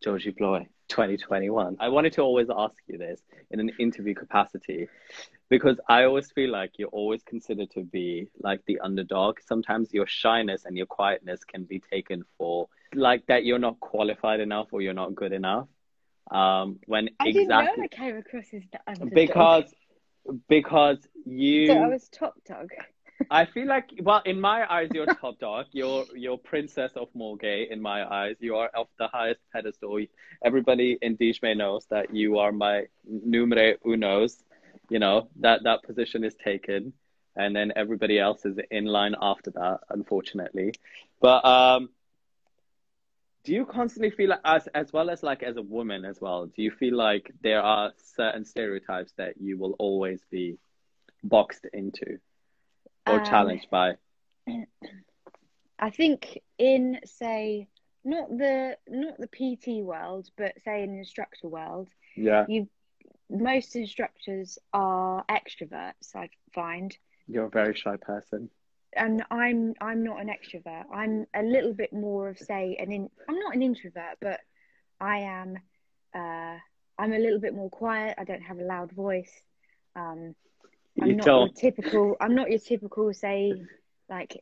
Georgie 0.03 0.32
Bloy, 0.32 0.68
2021. 0.89 1.78
I 1.80 1.88
wanted 1.88 2.14
to 2.14 2.22
always 2.22 2.49
ask 2.53 2.76
you 2.88 2.97
this 2.97 3.22
in 3.51 3.61
an 3.61 3.72
interview 3.80 4.14
capacity 4.14 4.89
because 5.49 5.80
I 5.88 6.03
always 6.03 6.30
feel 6.32 6.49
like 6.51 6.72
you're 6.78 6.89
always 6.89 7.24
considered 7.24 7.72
to 7.72 7.84
be 7.84 8.28
like 8.41 8.59
the 8.66 8.80
underdog. 8.80 9.39
Sometimes 9.39 9.93
your 9.93 10.07
shyness 10.07 10.66
and 10.66 10.76
your 10.76 10.88
quietness 10.88 11.45
can 11.45 11.64
be 11.64 11.80
taken 11.80 12.26
for 12.38 12.68
like 12.96 13.26
that 13.28 13.46
you're 13.46 13.60
not 13.60 13.80
qualified 13.80 14.39
enough 14.39 14.68
or 14.72 14.82
you're 14.82 14.94
not 14.94 15.16
good 15.16 15.34
enough. 15.34 15.68
Um, 16.32 16.80
when 16.88 17.10
I 17.20 17.32
didn't 17.32 17.50
know 17.50 17.60
exactly 17.60 17.84
I 17.84 17.88
came 17.88 18.18
across 18.18 18.46
as 18.54 18.64
the 18.72 18.80
underdog. 18.88 19.14
because 19.14 19.74
because 20.48 20.98
you 21.26 21.68
so 21.68 21.78
I 21.78 21.88
was 21.88 22.08
top 22.10 22.36
dog. 22.48 22.70
I 23.30 23.46
feel 23.46 23.68
like, 23.68 23.89
well, 24.02 24.22
in 24.26 24.39
my 24.39 24.72
eyes, 24.72 24.89
you're 24.94 25.06
top 25.22 25.39
dog. 25.39 25.68
You're 25.72 26.06
you're 26.16 26.38
princess 26.38 26.94
of 26.96 27.10
Morgay. 27.14 27.70
In 27.70 27.82
my 27.82 28.04
eyes, 28.06 28.36
you 28.39 28.56
are 28.56 28.70
of 28.74 28.88
the 28.98 29.08
highest 29.08 29.41
pedestal. 29.52 30.00
Everybody 30.44 30.98
in 31.02 31.18
Digme 31.18 31.56
knows 31.56 31.86
that 31.89 32.14
you 32.14 32.39
are 32.39 32.52
my 32.52 32.86
numero 33.06 33.74
unos. 33.86 34.44
You 34.89 35.00
know 35.00 35.30
that 35.39 35.64
that 35.64 35.84
position 35.84 36.24
is 36.24 36.36
taken, 36.36 36.94
and 37.36 37.56
then 37.56 37.72
everybody 37.76 38.20
else 38.20 38.46
is 38.46 38.58
in 38.72 38.86
line 38.86 39.16
after 39.22 39.52
that. 39.52 39.82
Unfortunately, 39.89 40.74
but 41.22 41.46
um, 41.46 41.89
do 43.44 43.54
you 43.54 43.66
constantly 43.66 44.12
feel 44.12 44.30
like, 44.30 44.39
as 44.46 44.68
as 44.68 44.94
well 44.94 45.10
as 45.10 45.24
like 45.24 45.44
as 45.44 45.58
a 45.58 45.62
woman 45.62 46.06
as 46.06 46.20
well? 46.22 46.46
Do 46.46 46.62
you 46.62 46.72
feel 46.72 46.96
like 46.96 47.32
there 47.41 47.62
are 47.62 47.91
certain 47.98 48.46
stereotypes 48.46 49.14
that 49.18 49.36
you 49.39 49.58
will 49.58 49.76
always 49.80 50.22
be 50.32 50.58
boxed 51.24 51.66
into? 51.74 52.20
or 53.06 53.20
Um, 53.20 53.26
challenged 53.26 53.70
by. 53.70 53.98
I 55.80 55.89
think 55.89 56.39
in 56.58 57.00
say 57.06 57.68
not 58.06 58.30
the 58.30 58.78
not 58.88 59.18
the 59.18 59.28
PT 59.28 59.84
world, 59.84 60.30
but 60.38 60.54
say 60.64 60.84
in 60.84 60.94
the 60.94 61.00
instructor 61.00 61.48
world, 61.48 61.89
Yeah, 62.16 62.46
you 62.48 62.70
most 63.30 63.76
instructors 63.76 64.58
are 64.74 65.26
extroverts. 65.30 66.16
I 66.16 66.30
find. 66.54 66.96
you're 67.28 67.46
a 67.46 67.50
very 67.50 67.76
shy 67.76 67.98
person. 67.98 68.50
And 68.96 69.24
I'm 69.32 69.74
I'm 69.82 70.04
not 70.04 70.22
an 70.22 70.30
extrovert. 70.30 70.84
I'm 70.94 71.26
a 71.36 71.44
little 71.44 71.74
bit 71.74 71.94
more 71.94 72.30
of 72.30 72.38
say 72.39 72.76
an 72.80 72.91
in, 72.91 73.10
I'm 73.28 73.39
not 73.39 73.56
an 73.56 73.62
introvert, 73.62 74.18
but 74.22 74.39
I 75.00 75.20
am 75.20 75.58
uh, 76.16 76.58
I'm 76.98 77.14
a 77.14 77.20
little 77.20 77.39
bit 77.39 77.54
more 77.56 77.70
quiet. 77.70 78.16
I 78.18 78.24
don't 78.24 78.41
have 78.44 78.60
a 78.60 78.64
loud 78.64 78.91
voice. 78.91 79.32
Um, 79.96 80.36
I'm 81.02 81.16
You 81.16 81.16
not 81.16 81.32
don't. 81.32 81.38
your 81.38 81.50
typical. 81.50 82.16
I'm 82.22 82.36
not 82.36 82.50
your 82.50 82.60
typical 82.60 83.14
say 83.14 83.62
like 84.10 84.38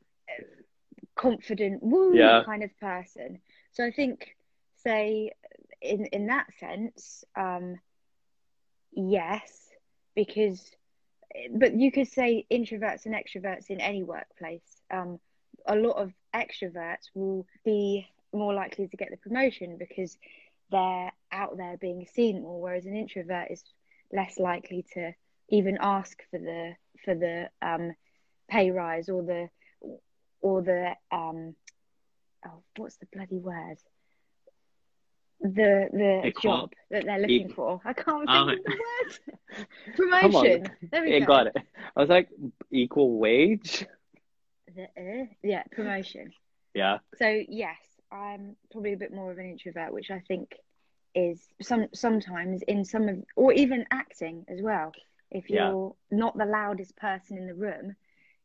confident 1.16 1.82
woo 1.84 2.36
Yeah. 2.36 2.43
kind 2.45 2.64
of 2.64 2.78
person. 2.80 3.39
So 3.72 3.86
I 3.86 3.91
think 3.91 4.36
say 4.76 5.32
in 5.82 6.06
in 6.08 6.28
that 6.28 6.47
sense, 6.60 7.24
um, 7.36 7.80
yes, 8.93 9.70
because 10.16 10.76
but 11.54 11.74
you 11.74 11.92
could 11.92 12.08
say 12.08 12.46
introverts 12.52 13.06
and 13.06 13.16
extroverts 13.16 13.70
in 13.70 13.80
any 13.82 14.04
workplace. 14.04 14.82
Um, 14.92 15.20
a 15.66 15.76
lot 15.76 15.98
of 15.98 16.12
extroverts 16.36 17.10
will 17.14 17.46
be 17.64 18.08
more 18.34 18.54
likely 18.54 18.88
to 18.88 18.98
get 18.98 19.10
the 19.12 19.18
promotion 19.18 19.78
because 19.78 20.18
they're 20.72 21.12
out 21.32 21.58
there 21.58 21.78
being 21.78 22.06
seen 22.14 22.42
more, 22.42 22.62
whereas 22.62 22.86
an 22.86 22.96
introvert 22.96 23.52
is 23.52 23.64
less 24.12 24.40
likely 24.40 24.86
to 24.94 25.14
even 25.50 25.78
ask 25.82 26.18
for 26.32 26.40
the 26.40 26.74
for 27.04 27.16
the 27.16 27.50
um, 27.62 27.94
pay 28.50 28.72
rise 28.72 29.10
or 29.10 29.22
the 29.24 29.50
or 30.42 30.62
the 30.62 30.96
um, 31.12 31.56
oh, 32.46 32.64
what's 32.78 32.98
the 32.98 33.08
bloody 33.14 33.38
word? 33.38 33.78
The 35.42 35.89
the 35.92 36.22
Equal- 36.28 36.42
job 36.52 36.74
that 36.92 37.06
they're 37.06 37.20
looking 37.20 37.50
equal- 37.50 37.80
for. 37.80 37.89
I 37.89 37.94
can't 37.94 38.20
think 38.20 38.30
Oh. 38.30 38.50
of 38.50 38.60
the 38.64 38.80
word. 39.58 39.68
Promotion. 39.96 40.70
There 40.92 41.02
we 41.04 41.14
It 41.14 41.20
go. 41.22 41.26
got 41.26 41.48
it. 41.48 41.58
I 41.96 42.00
was 42.00 42.10
like, 42.10 42.30
equal 42.70 43.18
wage. 43.18 43.86
The, 44.76 44.84
uh, 44.84 45.26
yeah, 45.44 45.64
promotion. 45.72 46.32
Yeah, 46.74 47.00
So 47.18 47.28
yes, 47.50 47.76
I'm 48.12 48.56
probably 48.72 48.94
a 48.94 48.98
bit 48.98 49.14
more 49.14 49.32
of 49.32 49.38
an 49.39 49.46
introvert, 49.50 49.92
which 49.92 50.10
I 50.12 50.20
think 50.20 50.56
is 51.14 51.46
some 51.62 51.88
sometimes 51.94 52.62
in 52.62 52.86
some 52.86 53.10
of 53.10 53.18
or 53.36 53.52
even 53.52 53.86
acting 53.92 54.46
as 54.48 54.62
well. 54.62 54.94
If 55.32 55.50
you're 55.50 55.96
not 56.12 56.38
the 56.38 56.46
loudest 56.46 56.96
person 56.98 57.38
in 57.38 57.48
the 57.48 57.54
room, 57.56 57.96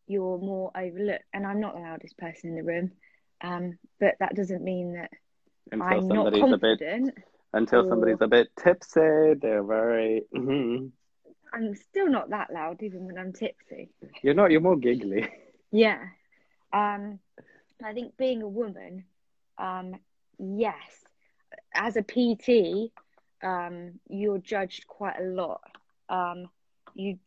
you're 0.08 0.38
more 0.38 0.72
overlooked. 0.76 1.24
And 1.32 1.46
I'm 1.46 1.60
not 1.60 1.74
the 1.74 1.80
loudest 1.80 2.16
person 2.16 2.50
in 2.50 2.56
the 2.56 2.62
room, 2.64 2.90
um, 3.42 3.78
but 4.00 4.14
that 4.18 4.34
doesn't 4.34 4.64
mean 4.64 4.94
that 4.94 5.10
until 5.72 5.86
I'm 5.86 6.08
not 6.08 6.32
somebody's 6.34 6.52
a 6.52 6.56
bit 6.58 7.14
until 7.52 7.80
or- 7.84 7.88
somebody's 7.88 8.20
a 8.20 8.28
bit 8.28 8.48
tipsy. 8.62 9.34
They're 9.40 9.64
very. 9.64 10.24
mhm. 10.34 10.90
I'm 11.52 11.74
still 11.74 12.08
not 12.10 12.30
that 12.30 12.52
loud, 12.52 12.82
even 12.82 13.06
when 13.06 13.16
I'm 13.18 13.32
tipsy. 13.32 13.90
You're 14.22 14.34
not. 14.34 14.50
You're 14.50 14.60
more 14.60 14.76
giggly. 14.76 15.28
Yeah. 15.72 15.98
Um, 16.72 17.18
I 17.84 17.92
think 17.92 18.16
being 18.16 18.40
a 18.40 18.48
woman, 18.48 19.04
um, 19.58 19.96
yes, 20.38 21.04
as 21.74 21.96
a 21.96 22.02
PT, 22.02 22.92
um, 23.42 23.98
you're 24.08 24.38
judged 24.38 24.86
quite 24.86 25.18
a 25.20 25.24
lot. 25.24 25.60
Um, 26.08 26.48
you 26.94 27.18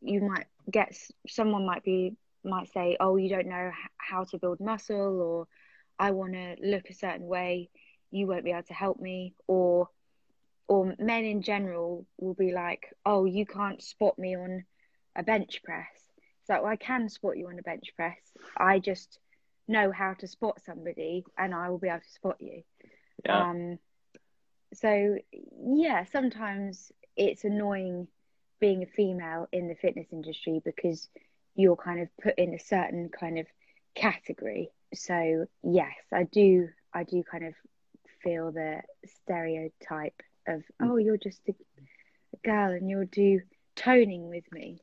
you 0.00 0.20
might 0.22 0.46
get 0.70 0.96
someone 1.28 1.66
might 1.66 1.82
be 1.84 2.16
might 2.44 2.72
say, 2.72 2.96
"Oh, 3.00 3.16
you 3.16 3.28
don't 3.28 3.48
know 3.48 3.72
how 3.98 4.24
to 4.24 4.38
build 4.38 4.60
muscle," 4.60 5.20
or 5.20 5.48
"I 5.98 6.12
want 6.12 6.32
to 6.34 6.56
look 6.62 6.88
a 6.88 6.94
certain 6.94 7.26
way. 7.26 7.68
You 8.10 8.26
won't 8.26 8.44
be 8.44 8.52
able 8.52 8.62
to 8.64 8.74
help 8.74 9.00
me," 9.00 9.34
or 9.46 9.88
or 10.68 10.94
men 10.98 11.24
in 11.24 11.42
general 11.42 12.06
will 12.18 12.34
be 12.34 12.52
like, 12.52 12.92
"Oh, 13.04 13.24
you 13.24 13.46
can't 13.46 13.82
spot 13.82 14.18
me 14.18 14.36
on 14.36 14.64
a 15.16 15.22
bench 15.22 15.62
press." 15.62 15.88
It's 16.40 16.48
like, 16.48 16.62
well, 16.62 16.72
I 16.72 16.76
can 16.76 17.08
spot 17.08 17.36
you 17.36 17.48
on 17.48 17.58
a 17.58 17.62
bench 17.62 17.92
press. 17.94 18.18
I 18.56 18.78
just 18.78 19.18
know 19.66 19.92
how 19.92 20.14
to 20.14 20.26
spot 20.26 20.62
somebody, 20.64 21.24
and 21.36 21.54
I 21.54 21.68
will 21.68 21.78
be 21.78 21.88
able 21.88 22.00
to 22.00 22.10
spot 22.10 22.36
you. 22.40 22.62
Yeah. 23.24 23.50
Um, 23.50 23.78
so 24.72 25.16
yeah, 25.62 26.04
sometimes 26.04 26.92
it's 27.16 27.44
annoying 27.44 28.08
being 28.60 28.82
a 28.82 28.86
female 28.86 29.48
in 29.52 29.68
the 29.68 29.74
fitness 29.74 30.06
industry 30.12 30.60
because 30.64 31.08
you're 31.54 31.76
kind 31.76 32.00
of 32.00 32.08
put 32.22 32.38
in 32.38 32.54
a 32.54 32.58
certain 32.58 33.08
kind 33.08 33.38
of 33.38 33.46
category. 33.94 34.70
So 34.94 35.46
yes, 35.62 35.94
I 36.12 36.24
do. 36.24 36.68
I 36.94 37.04
do 37.04 37.22
kind 37.30 37.44
of 37.44 37.54
feel 38.22 38.52
the 38.52 38.80
stereotype 39.22 40.20
of 40.46 40.62
oh, 40.82 40.96
you're 40.96 41.16
just 41.18 41.40
a, 41.48 41.54
girl 42.44 42.70
and 42.72 42.88
you'll 42.88 43.06
do 43.06 43.40
toning 43.74 44.28
with 44.28 44.44
me. 44.52 44.80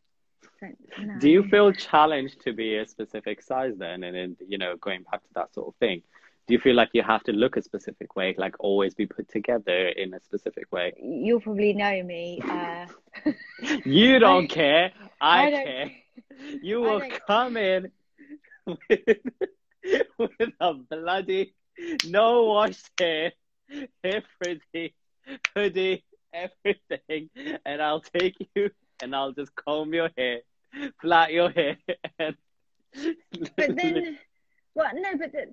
No. 0.99 1.19
Do 1.19 1.29
you 1.29 1.43
feel 1.43 1.71
challenged 1.71 2.41
to 2.41 2.53
be 2.53 2.77
a 2.77 2.87
specific 2.87 3.41
size 3.41 3.73
then? 3.77 4.03
And 4.03 4.15
then, 4.15 4.37
you 4.47 4.57
know, 4.57 4.75
going 4.77 5.03
back 5.11 5.21
to 5.21 5.33
that 5.35 5.53
sort 5.53 5.67
of 5.67 5.75
thing, 5.75 6.01
do 6.47 6.53
you 6.53 6.59
feel 6.59 6.75
like 6.75 6.89
you 6.93 7.03
have 7.03 7.23
to 7.23 7.31
look 7.31 7.57
a 7.57 7.61
specific 7.61 8.15
way, 8.15 8.35
like 8.37 8.55
always 8.59 8.93
be 8.93 9.05
put 9.05 9.27
together 9.29 9.87
in 9.89 10.13
a 10.13 10.19
specific 10.21 10.71
way? 10.71 10.93
You'll 11.01 11.41
probably 11.41 11.73
know 11.73 12.03
me. 12.03 12.39
Uh, 12.43 12.85
You 13.85 14.19
don't 14.27 14.47
care. 14.47 14.91
I, 15.19 15.47
I 15.47 15.49
don't- 15.49 15.65
care. 15.65 15.91
You 16.61 16.81
will 16.81 17.01
come 17.27 17.57
in 17.57 17.91
with, 18.65 19.17
with 20.17 20.51
a 20.59 20.73
bloody 20.73 21.53
no 22.03 22.43
wash 22.45 22.81
hair, 22.99 23.31
hair 24.03 24.23
frizzy, 24.37 24.93
hoodie, 25.55 26.03
everything, 26.33 27.29
and 27.65 27.81
I'll 27.81 28.01
take 28.01 28.35
you 28.55 28.69
and 29.01 29.15
I'll 29.15 29.31
just 29.31 29.55
comb 29.55 29.93
your 29.93 30.09
hair, 30.17 30.41
flat 31.01 31.31
your 31.31 31.49
hair, 31.49 31.77
and 32.19 32.35
but 33.57 33.75
then 33.75 34.17
Well, 34.75 34.91
no, 34.93 35.17
but 35.17 35.31
the, 35.31 35.47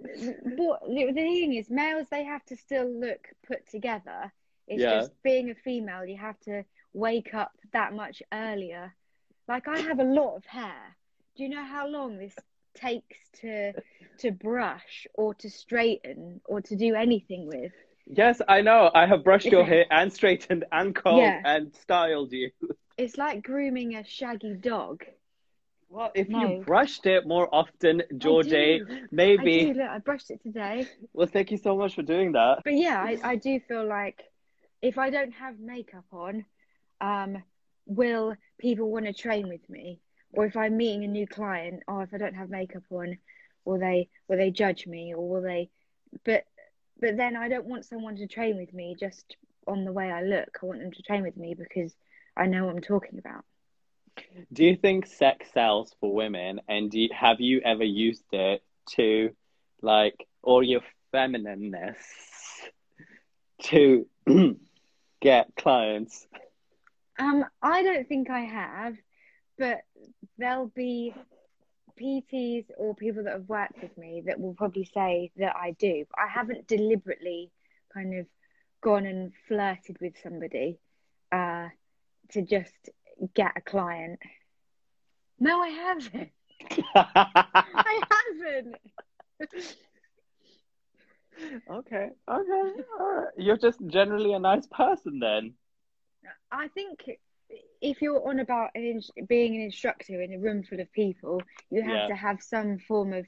the, 0.44 0.76
the 0.88 1.12
thing 1.12 1.54
is, 1.54 1.70
males 1.70 2.06
they 2.10 2.24
have 2.24 2.44
to 2.46 2.56
still 2.56 2.88
look 2.88 3.28
put 3.46 3.68
together. 3.68 4.32
It's 4.66 4.82
Yeah. 4.82 4.90
just 4.90 5.12
being 5.22 5.50
a 5.50 5.54
female, 5.54 6.04
you 6.04 6.16
have 6.18 6.38
to 6.40 6.64
wake 6.92 7.34
up 7.34 7.52
that 7.72 7.94
much 7.94 8.22
earlier. 8.32 8.94
Like 9.48 9.68
I 9.68 9.78
have 9.80 10.00
a 10.00 10.04
lot 10.04 10.36
of 10.36 10.46
hair. 10.46 10.96
Do 11.36 11.42
you 11.44 11.48
know 11.50 11.64
how 11.64 11.86
long 11.88 12.18
this 12.18 12.34
takes 12.74 13.16
to 13.40 13.72
to 14.18 14.30
brush 14.30 15.06
or 15.14 15.34
to 15.34 15.50
straighten 15.50 16.40
or 16.44 16.60
to 16.62 16.76
do 16.76 16.94
anything 16.94 17.46
with? 17.46 17.72
Yes, 18.06 18.40
I 18.48 18.60
know. 18.62 18.90
I 18.94 19.06
have 19.06 19.24
brushed 19.24 19.50
your 19.50 19.64
hair 19.66 19.86
and 19.90 20.12
straightened 20.12 20.64
and 20.72 20.94
combed 20.94 21.22
Yeah. 21.24 21.42
and 21.44 21.74
styled 21.74 22.32
you. 22.32 22.50
It's 22.96 23.16
like 23.18 23.42
grooming 23.42 23.94
a 23.96 24.04
shaggy 24.04 24.54
dog. 24.54 25.04
Well, 25.88 26.10
if 26.14 26.28
No. 26.28 26.38
you 26.38 26.48
brushed 26.48 27.06
it 27.06 27.26
more 27.26 27.48
often, 27.54 28.02
Georgie, 28.18 28.80
do. 28.80 28.86
I 28.98 29.10
maybe. 29.12 29.58
do 29.58 29.74
look. 29.74 29.88
I 29.88 29.98
brushed 29.98 30.30
it 30.30 30.42
today. 30.42 30.88
Well, 31.12 31.26
thank 31.26 31.50
you 31.50 31.58
so 31.58 31.76
much 31.76 31.94
for 31.94 32.02
doing 32.02 32.32
that. 32.32 32.62
But 32.64 32.74
yeah, 32.74 32.98
I, 32.98 33.18
I 33.22 33.36
do 33.36 33.60
feel 33.60 33.86
like 33.86 34.22
if 34.82 34.98
I 34.98 35.10
don't 35.10 35.32
have 35.32 35.58
makeup 35.58 36.04
on, 36.12 36.44
um, 37.00 37.42
will 37.86 38.36
people 38.58 38.90
want 38.90 39.06
to 39.06 39.12
train 39.12 39.48
with 39.48 39.68
me? 39.68 40.00
Or 40.32 40.46
if 40.46 40.56
I'm 40.56 40.76
meeting 40.76 41.04
a 41.04 41.08
new 41.08 41.26
client, 41.26 41.82
or 41.86 42.02
if 42.02 42.14
I 42.14 42.18
don't 42.18 42.34
have 42.34 42.50
makeup 42.50 42.84
on, 42.90 43.18
will 43.64 43.78
they 43.78 44.08
will 44.28 44.38
they 44.38 44.50
judge 44.50 44.86
me 44.86 45.14
or 45.14 45.28
will 45.28 45.42
they? 45.42 45.70
But 46.24 46.44
but 47.00 47.16
then 47.16 47.36
I 47.36 47.48
don't 47.48 47.66
want 47.66 47.84
someone 47.84 48.16
to 48.16 48.26
train 48.26 48.56
with 48.56 48.72
me 48.72 48.96
just 48.98 49.36
on 49.66 49.84
the 49.84 49.92
way 49.92 50.10
I 50.10 50.22
look. 50.22 50.58
I 50.62 50.66
want 50.66 50.80
them 50.80 50.92
to 50.92 51.02
train 51.02 51.22
with 51.22 51.36
me 51.36 51.54
because 51.54 51.94
I 52.36 52.46
know 52.46 52.64
what 52.64 52.74
I'm 52.74 52.82
talking 52.82 53.18
about. 53.18 53.44
Do 54.52 54.64
you 54.64 54.76
think 54.76 55.06
sex 55.06 55.48
sells 55.52 55.94
for 56.00 56.14
women? 56.14 56.60
And 56.68 56.90
do 56.90 57.00
you, 57.00 57.08
have 57.12 57.40
you 57.40 57.60
ever 57.64 57.84
used 57.84 58.24
it 58.32 58.62
to, 58.96 59.30
like, 59.80 60.26
all 60.42 60.62
your 60.62 60.82
feminineness 61.12 61.96
to 63.64 64.06
get 65.20 65.54
clients? 65.56 66.26
Um, 67.18 67.44
I 67.62 67.82
don't 67.82 68.08
think 68.08 68.30
I 68.30 68.40
have, 68.40 68.96
but 69.62 69.82
there'll 70.38 70.72
be 70.74 71.14
PTs 72.00 72.64
or 72.76 72.96
people 72.96 73.22
that 73.22 73.34
have 73.34 73.48
worked 73.48 73.80
with 73.80 73.96
me 73.96 74.24
that 74.26 74.40
will 74.40 74.54
probably 74.54 74.90
say 74.92 75.30
that 75.36 75.54
I 75.54 75.76
do. 75.78 76.04
I 76.18 76.26
haven't 76.26 76.66
deliberately 76.66 77.52
kind 77.94 78.18
of 78.18 78.26
gone 78.82 79.06
and 79.06 79.30
flirted 79.46 79.98
with 80.00 80.14
somebody 80.20 80.80
uh, 81.30 81.68
to 82.32 82.42
just 82.42 82.72
get 83.36 83.52
a 83.54 83.60
client. 83.60 84.18
No, 85.38 85.62
I 85.62 85.68
haven't. 85.68 86.30
I 86.96 88.00
haven't. 88.40 88.76
okay, 91.70 92.08
okay, 92.28 92.82
all 92.98 93.14
right. 93.14 93.28
You're 93.36 93.58
just 93.58 93.78
generally 93.86 94.32
a 94.32 94.40
nice 94.40 94.66
person 94.66 95.20
then. 95.20 95.54
I 96.50 96.66
think 96.66 96.98
if 97.80 98.00
you're 98.00 98.26
on 98.28 98.40
about 98.40 98.70
an 98.74 98.82
in- 98.84 99.26
being 99.26 99.56
an 99.56 99.62
instructor 99.62 100.20
in 100.22 100.32
a 100.34 100.38
room 100.38 100.62
full 100.62 100.80
of 100.80 100.90
people, 100.92 101.42
you 101.70 101.82
have 101.82 101.90
Yeah. 101.90 102.06
to 102.08 102.14
have 102.14 102.42
some 102.42 102.78
form 102.78 103.12
of 103.12 103.26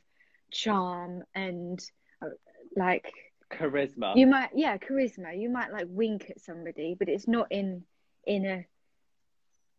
charm 0.51 1.25
and 1.35 1.81
uh, 2.23 2.29
like 2.77 3.13
Charisma. 3.51 4.17
you 4.17 4.27
might 4.27 4.51
yeah 4.55 4.77
charisma. 4.79 5.39
You 5.39 5.51
might 5.51 5.73
like 5.73 5.87
wink 5.89 6.31
at 6.31 6.41
somebody, 6.41 6.95
but 6.99 7.09
it's 7.09 7.27
not 7.29 7.51
in 7.51 7.85
in 8.27 8.47
a 8.47 8.65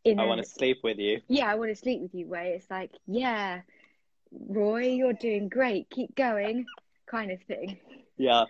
in 0.03 0.19
I 0.19 0.25
want 0.25 0.41
to 0.43 0.47
sleep 0.49 0.77
with 0.83 0.97
you. 0.99 1.21
yeah 1.27 1.49
I 1.51 1.55
want 1.55 1.69
to 1.71 1.75
sleep 1.75 2.01
with 2.01 2.13
you 2.13 2.27
way. 2.27 2.53
It's 2.55 2.69
like 2.69 2.91
yeah, 3.07 3.61
Roy, 4.31 4.87
you're 4.89 5.13
doing 5.13 5.47
great. 5.49 5.89
Keep 5.89 6.15
going, 6.15 6.65
kind 7.07 7.31
of 7.31 7.41
thing. 7.43 7.77
Yeah. 8.17 8.43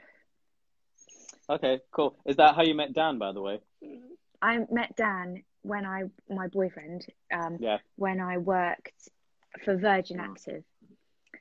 Okay, 1.49 1.79
cool. 1.91 2.17
Is 2.25 2.37
that 2.37 2.55
how 2.55 2.63
you 2.63 2.73
met 2.73 2.93
Dan, 2.93 3.19
by 3.19 3.31
the 3.31 3.41
way? 3.41 3.59
I 4.41 4.59
met 4.71 4.95
Dan 4.95 5.43
when 5.65 5.85
I 5.85 6.03
my 6.29 6.47
boyfriend 6.47 7.05
um 7.33 7.57
Yeah. 7.59 7.77
when 7.95 8.19
I 8.19 8.37
worked 8.37 9.09
for 9.63 9.75
Virgin 9.75 10.19
Active. 10.19 10.63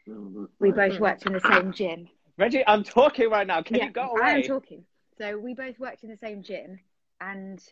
We 0.06 0.72
both 0.72 0.98
worked 1.00 1.26
in 1.26 1.32
the 1.32 1.40
same 1.40 1.72
gym. 1.72 2.08
Reggie, 2.36 2.66
I'm 2.66 2.84
talking 2.84 3.30
right 3.30 3.46
now. 3.46 3.62
Can 3.62 3.76
yeah, 3.76 3.86
you 3.86 3.90
go 3.92 4.10
I 4.20 4.32
am 4.32 4.42
talking. 4.42 4.84
So 5.18 5.38
we 5.38 5.54
both 5.54 5.78
worked 5.78 6.02
in 6.04 6.10
the 6.10 6.16
same 6.16 6.42
gym, 6.42 6.80
and 7.20 7.62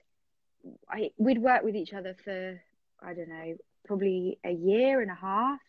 I 0.88 1.10
we'd 1.18 1.38
worked 1.38 1.64
with 1.64 1.76
each 1.76 1.92
other 1.92 2.14
for 2.24 2.60
I 3.02 3.14
don't 3.14 3.28
know, 3.28 3.56
probably 3.84 4.38
a 4.44 4.52
year 4.52 5.00
and 5.00 5.10
a 5.10 5.14
half. 5.14 5.60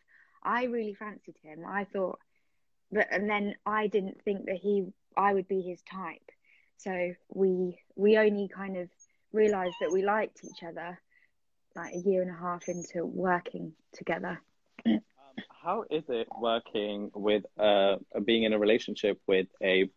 I 0.43 0.65
really 0.65 0.93
fancied 0.93 1.35
him. 1.41 1.65
I 1.65 1.85
thought, 1.85 2.19
but 2.91 3.07
and 3.11 3.29
then 3.29 3.55
I 3.65 3.87
didn't 3.87 4.21
think 4.23 4.45
that 4.45 4.57
he 4.57 4.85
I 5.17 5.33
would 5.33 5.47
be 5.47 5.61
his 5.61 5.81
type. 5.81 6.29
So 6.77 7.13
we 7.29 7.79
we 7.95 8.17
only 8.17 8.49
kind 8.49 8.77
of 8.77 8.89
realized 9.33 9.75
that 9.81 9.91
we 9.91 10.03
liked 10.03 10.39
each 10.43 10.63
other 10.63 10.99
like 11.75 11.93
a 11.93 11.97
year 11.97 12.21
and 12.21 12.31
a 12.31 12.35
half 12.35 12.67
into 12.67 13.05
working 13.05 13.73
together. 13.93 14.39
How 15.63 15.85
is 15.89 16.03
it 16.09 16.27
working 16.39 17.09
with 17.15 17.43
uh 17.57 17.95
being 18.23 18.43
in 18.43 18.53
a 18.53 18.59
relationship 18.59 19.19
with 19.27 19.47
a 19.61 19.89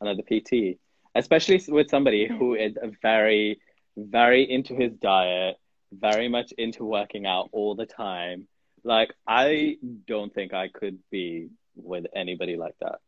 another 0.00 0.22
PT, 0.22 0.78
especially 1.14 1.60
with 1.68 1.90
somebody 1.90 2.28
who 2.28 2.54
is 2.66 2.76
very 3.02 3.60
very 3.96 4.48
into 4.48 4.74
his 4.74 4.92
diet, 4.92 5.56
very 5.92 6.28
much 6.28 6.52
into 6.52 6.84
working 6.84 7.26
out 7.26 7.48
all 7.52 7.74
the 7.74 7.86
time. 7.86 8.46
Like 8.84 9.12
I 9.26 9.78
don't 10.06 10.32
think 10.32 10.54
I 10.54 10.68
could 10.68 10.98
be 11.10 11.48
with 11.74 12.06
anybody 12.14 12.56
like 12.56 12.74
that. 12.80 13.00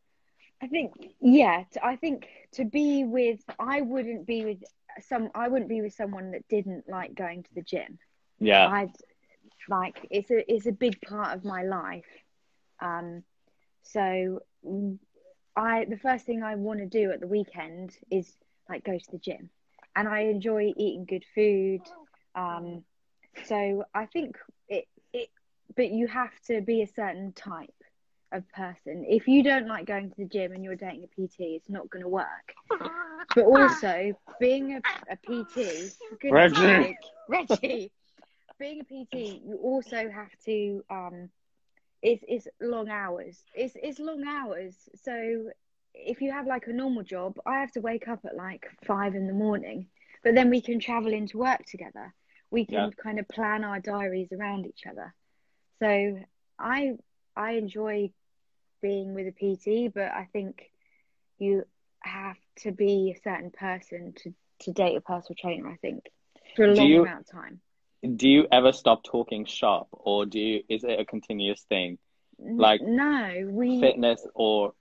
I 0.63 0.67
think, 0.67 0.93
yeah, 1.21 1.65
I 1.83 1.97
think 1.97 2.27
to 2.53 2.65
be 2.65 3.05
with, 3.05 3.41
I 3.59 3.81
wouldn't 3.81 4.27
be 4.27 4.45
with 4.45 4.59
some, 5.09 5.31
I 5.35 5.49
wouldn't 5.49 5.69
be 5.69 5.81
with 5.81 5.95
someone 5.95 6.33
that 6.33 6.49
didn't 6.49 6.89
like 6.89 7.15
going 7.15 7.43
to 7.43 7.55
the 7.55 7.63
gym. 7.63 7.99
Yeah. 8.39 8.69
I'd 8.69 8.93
like, 9.69 10.07
it's 10.11 10.31
a, 10.31 10.53
it's 10.53 10.67
a 10.67 10.73
big 10.73 11.01
part 11.01 11.37
of 11.37 11.45
my 11.45 11.63
life. 11.63 12.05
Um, 12.81 13.23
so 13.83 14.41
I, 15.57 15.85
the 15.85 15.99
first 15.99 16.25
thing 16.27 16.43
I 16.43 16.55
want 16.55 16.81
to 16.81 16.87
do 16.87 17.11
at 17.11 17.21
the 17.21 17.27
weekend 17.27 17.97
is 18.11 18.33
like 18.69 18.85
go 18.85 18.97
to 18.99 19.11
the 19.11 19.19
gym 19.19 19.51
and 19.97 20.09
I 20.09 20.21
enjoy 20.21 20.73
eating 20.77 21.05
good 21.05 21.25
food. 21.35 21.81
Um, 22.35 22.85
so 23.45 23.85
I 23.95 24.07
think 24.07 24.37
it, 24.69 24.87
it, 25.13 25.29
but 25.77 25.91
you 25.91 26.07
have 26.07 26.33
to 26.47 26.61
be 26.61 26.83
a 26.83 26.87
certain 26.87 27.33
type 27.33 27.75
of 28.33 28.49
person. 28.53 29.05
If 29.09 29.29
you 29.29 29.43
don't 29.43 29.67
like 29.67 29.87
going 29.87 30.11
to 30.11 30.17
the 30.17 30.27
gym 30.27 30.53
and 30.53 30.65
you're 30.65 30.77
dating 30.77 31.05
a 31.05 31.09
PT, 31.09 31.55
it's 31.57 31.69
not 31.69 31.91
going 31.91 32.03
to 32.03 32.09
work. 32.09 32.55
But 33.35 33.45
also, 33.45 34.13
being 34.41 34.73
a, 34.75 34.83
a 35.11 35.17
PT, 35.17 35.93
Reggie. 36.31 36.57
sake, 36.61 36.97
Reggie, 37.29 37.93
being 38.59 38.81
a 38.81 38.85
PT, 38.85 39.43
you 39.45 39.59
also 39.63 40.09
have 40.11 40.31
to. 40.47 40.83
Um, 40.91 41.29
it's 42.03 42.23
it's 42.29 42.49
long 42.61 42.89
hours. 42.89 43.45
It's 43.55 43.75
it's 43.77 43.99
long 43.99 44.25
hours. 44.27 44.89
So 44.97 45.51
if 45.95 46.21
you 46.21 46.33
have 46.33 46.47
like 46.47 46.67
a 46.67 46.73
normal 46.73 47.03
job, 47.03 47.39
I 47.47 47.61
have 47.61 47.73
to 47.73 47.81
wake 47.81 48.09
up 48.09 48.21
at 48.25 48.37
like 48.37 48.67
five 48.87 49.15
in 49.15 49.27
the 49.27 49.33
morning, 49.33 49.87
but 50.25 50.35
then 50.35 50.51
we 50.51 50.61
can 50.61 50.81
travel 50.81 51.13
into 51.13 51.39
work 51.39 51.65
together. 51.67 52.15
We 52.51 52.67
can 52.67 52.75
Yeah. 52.75 52.91
kind 53.03 53.19
of 53.19 53.29
plan 53.29 53.65
our 53.65 53.81
diaries 53.81 54.33
around 54.33 54.67
each 54.67 54.87
other. 54.87 55.15
So 55.81 56.19
I 56.59 56.97
I 57.37 57.53
enjoy 57.53 58.11
being 58.81 59.15
with 59.15 59.27
a 59.27 59.33
PT, 59.33 59.93
but 59.93 60.11
I 60.13 60.29
think 60.33 60.71
you 61.39 61.65
have 62.01 62.37
to 62.61 62.73
be 62.73 63.15
a 63.17 63.21
certain 63.23 63.51
person 63.51 64.15
to, 64.19 64.35
to 64.61 64.73
date 64.73 64.97
a 64.97 65.01
personal 65.01 65.37
trainer, 65.39 65.69
I 65.69 65.77
think, 65.77 66.05
for 66.57 66.65
a 66.65 66.75
Do 66.75 66.81
long 66.81 66.89
you- 66.91 67.03
amount 67.03 67.21
of 67.21 67.31
time. 67.31 67.61
Do 68.17 68.29
you 68.31 68.47
ever 68.51 68.73
stop 68.73 69.05
talking 69.05 69.45
shop 69.45 69.89
or 69.93 70.25
do 70.25 70.39
you 70.39 70.63
is 70.71 70.85
it 70.85 70.99
a 70.99 71.05
continuous 71.05 71.61
thing? 71.69 71.99
Like 72.39 72.81
no, 72.81 73.47
we 73.51 73.79
Fitness 73.79 74.27
or 74.35 74.73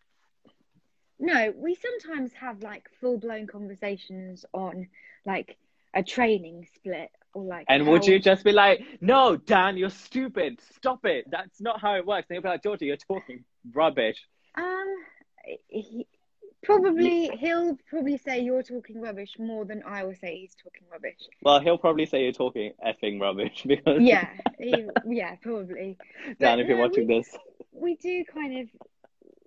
no, 1.20 1.54
we 1.56 1.76
sometimes 1.76 2.32
have 2.34 2.64
like 2.64 2.89
full 3.02 3.18
blown 3.18 3.45
conversations 3.47 4.45
on 4.54 4.88
like 5.26 5.58
a 5.93 6.02
training 6.02 6.66
split 6.76 7.10
like 7.36 7.69
and 7.69 7.88
would 7.88 8.05
you 8.05 8.19
just 8.19 8.43
be 8.43 8.51
like, 8.51 8.82
No, 9.01 9.36
Dan, 9.38 9.77
you're 9.77 9.89
stupid. 9.89 10.59
Stop 10.75 11.05
it. 11.05 11.25
That's 11.30 11.61
not 11.61 11.80
how 11.82 11.95
it 11.95 12.05
works. 12.05 12.27
And 12.30 12.36
he'll 12.36 12.43
be 12.43 12.49
like, 12.49 12.63
Georgie, 12.63 12.86
you're 12.88 12.97
talking 12.97 13.43
rubbish. 13.73 14.27
Um, 14.57 14.95
he, 15.67 16.07
probably 16.63 17.30
he'll 17.38 17.77
probably 17.88 18.17
say 18.17 18.39
you're 18.41 18.63
talking 18.63 19.01
rubbish 19.01 19.38
more 19.39 19.65
than 19.65 19.84
I 19.86 20.03
will 20.05 20.15
say 20.15 20.38
he's 20.38 20.55
talking 20.55 20.88
rubbish. 20.91 21.30
Well, 21.41 21.59
he'll 21.59 21.77
probably 21.77 22.05
say 22.05 22.23
you're 22.23 22.32
talking 22.34 22.73
effing 22.86 23.19
rubbish 23.21 23.63
because 23.67 24.03
Yeah, 24.03 24.27
he, 24.59 24.89
yeah, 25.05 25.36
probably. 25.41 25.97
Dan, 26.39 26.59
But 26.59 26.59
if 26.59 26.67
you're 26.67 26.77
no, 26.77 26.80
watching 26.80 27.07
we, 27.07 27.07
this. 27.07 27.38
we 27.71 27.95
do 27.95 28.23
kind 28.25 28.59
of 28.59 28.69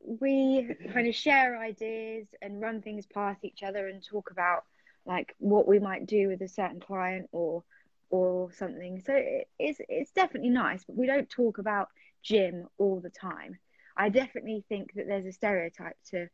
we 0.05 0.75
kind 0.93 1.07
of 1.09 1.15
share 1.15 1.59
ideas 1.59 2.27
and 2.43 2.61
run 2.61 2.83
things 2.83 3.07
past 3.07 3.45
each 3.45 3.63
other 3.63 3.89
and 3.89 4.03
talk 4.05 4.31
about 4.31 4.65
like 5.07 5.35
what 5.39 5.67
we 5.67 5.79
might 5.79 6.07
do 6.07 6.29
with 6.29 6.41
a 6.43 6.49
certain 6.49 6.81
client 6.81 7.29
or 7.33 7.65
or 8.11 8.53
something. 8.53 9.03
So 9.05 9.15
it, 9.15 9.49
it's 9.59 9.81
it's 9.89 10.13
definitely 10.13 10.51
nice, 10.51 10.85
but 10.85 10.97
we 10.97 11.07
don't 11.07 11.29
talk 11.29 11.59
about 11.59 11.89
gym 12.23 12.67
all 12.79 13.01
the 13.01 13.11
time. 13.11 13.59
I 13.97 14.09
definitely 14.09 14.65
think 14.69 14.95
that 14.95 15.07
there's 15.07 15.27
a 15.27 15.33
stereotype 15.33 15.97
to 16.11 16.29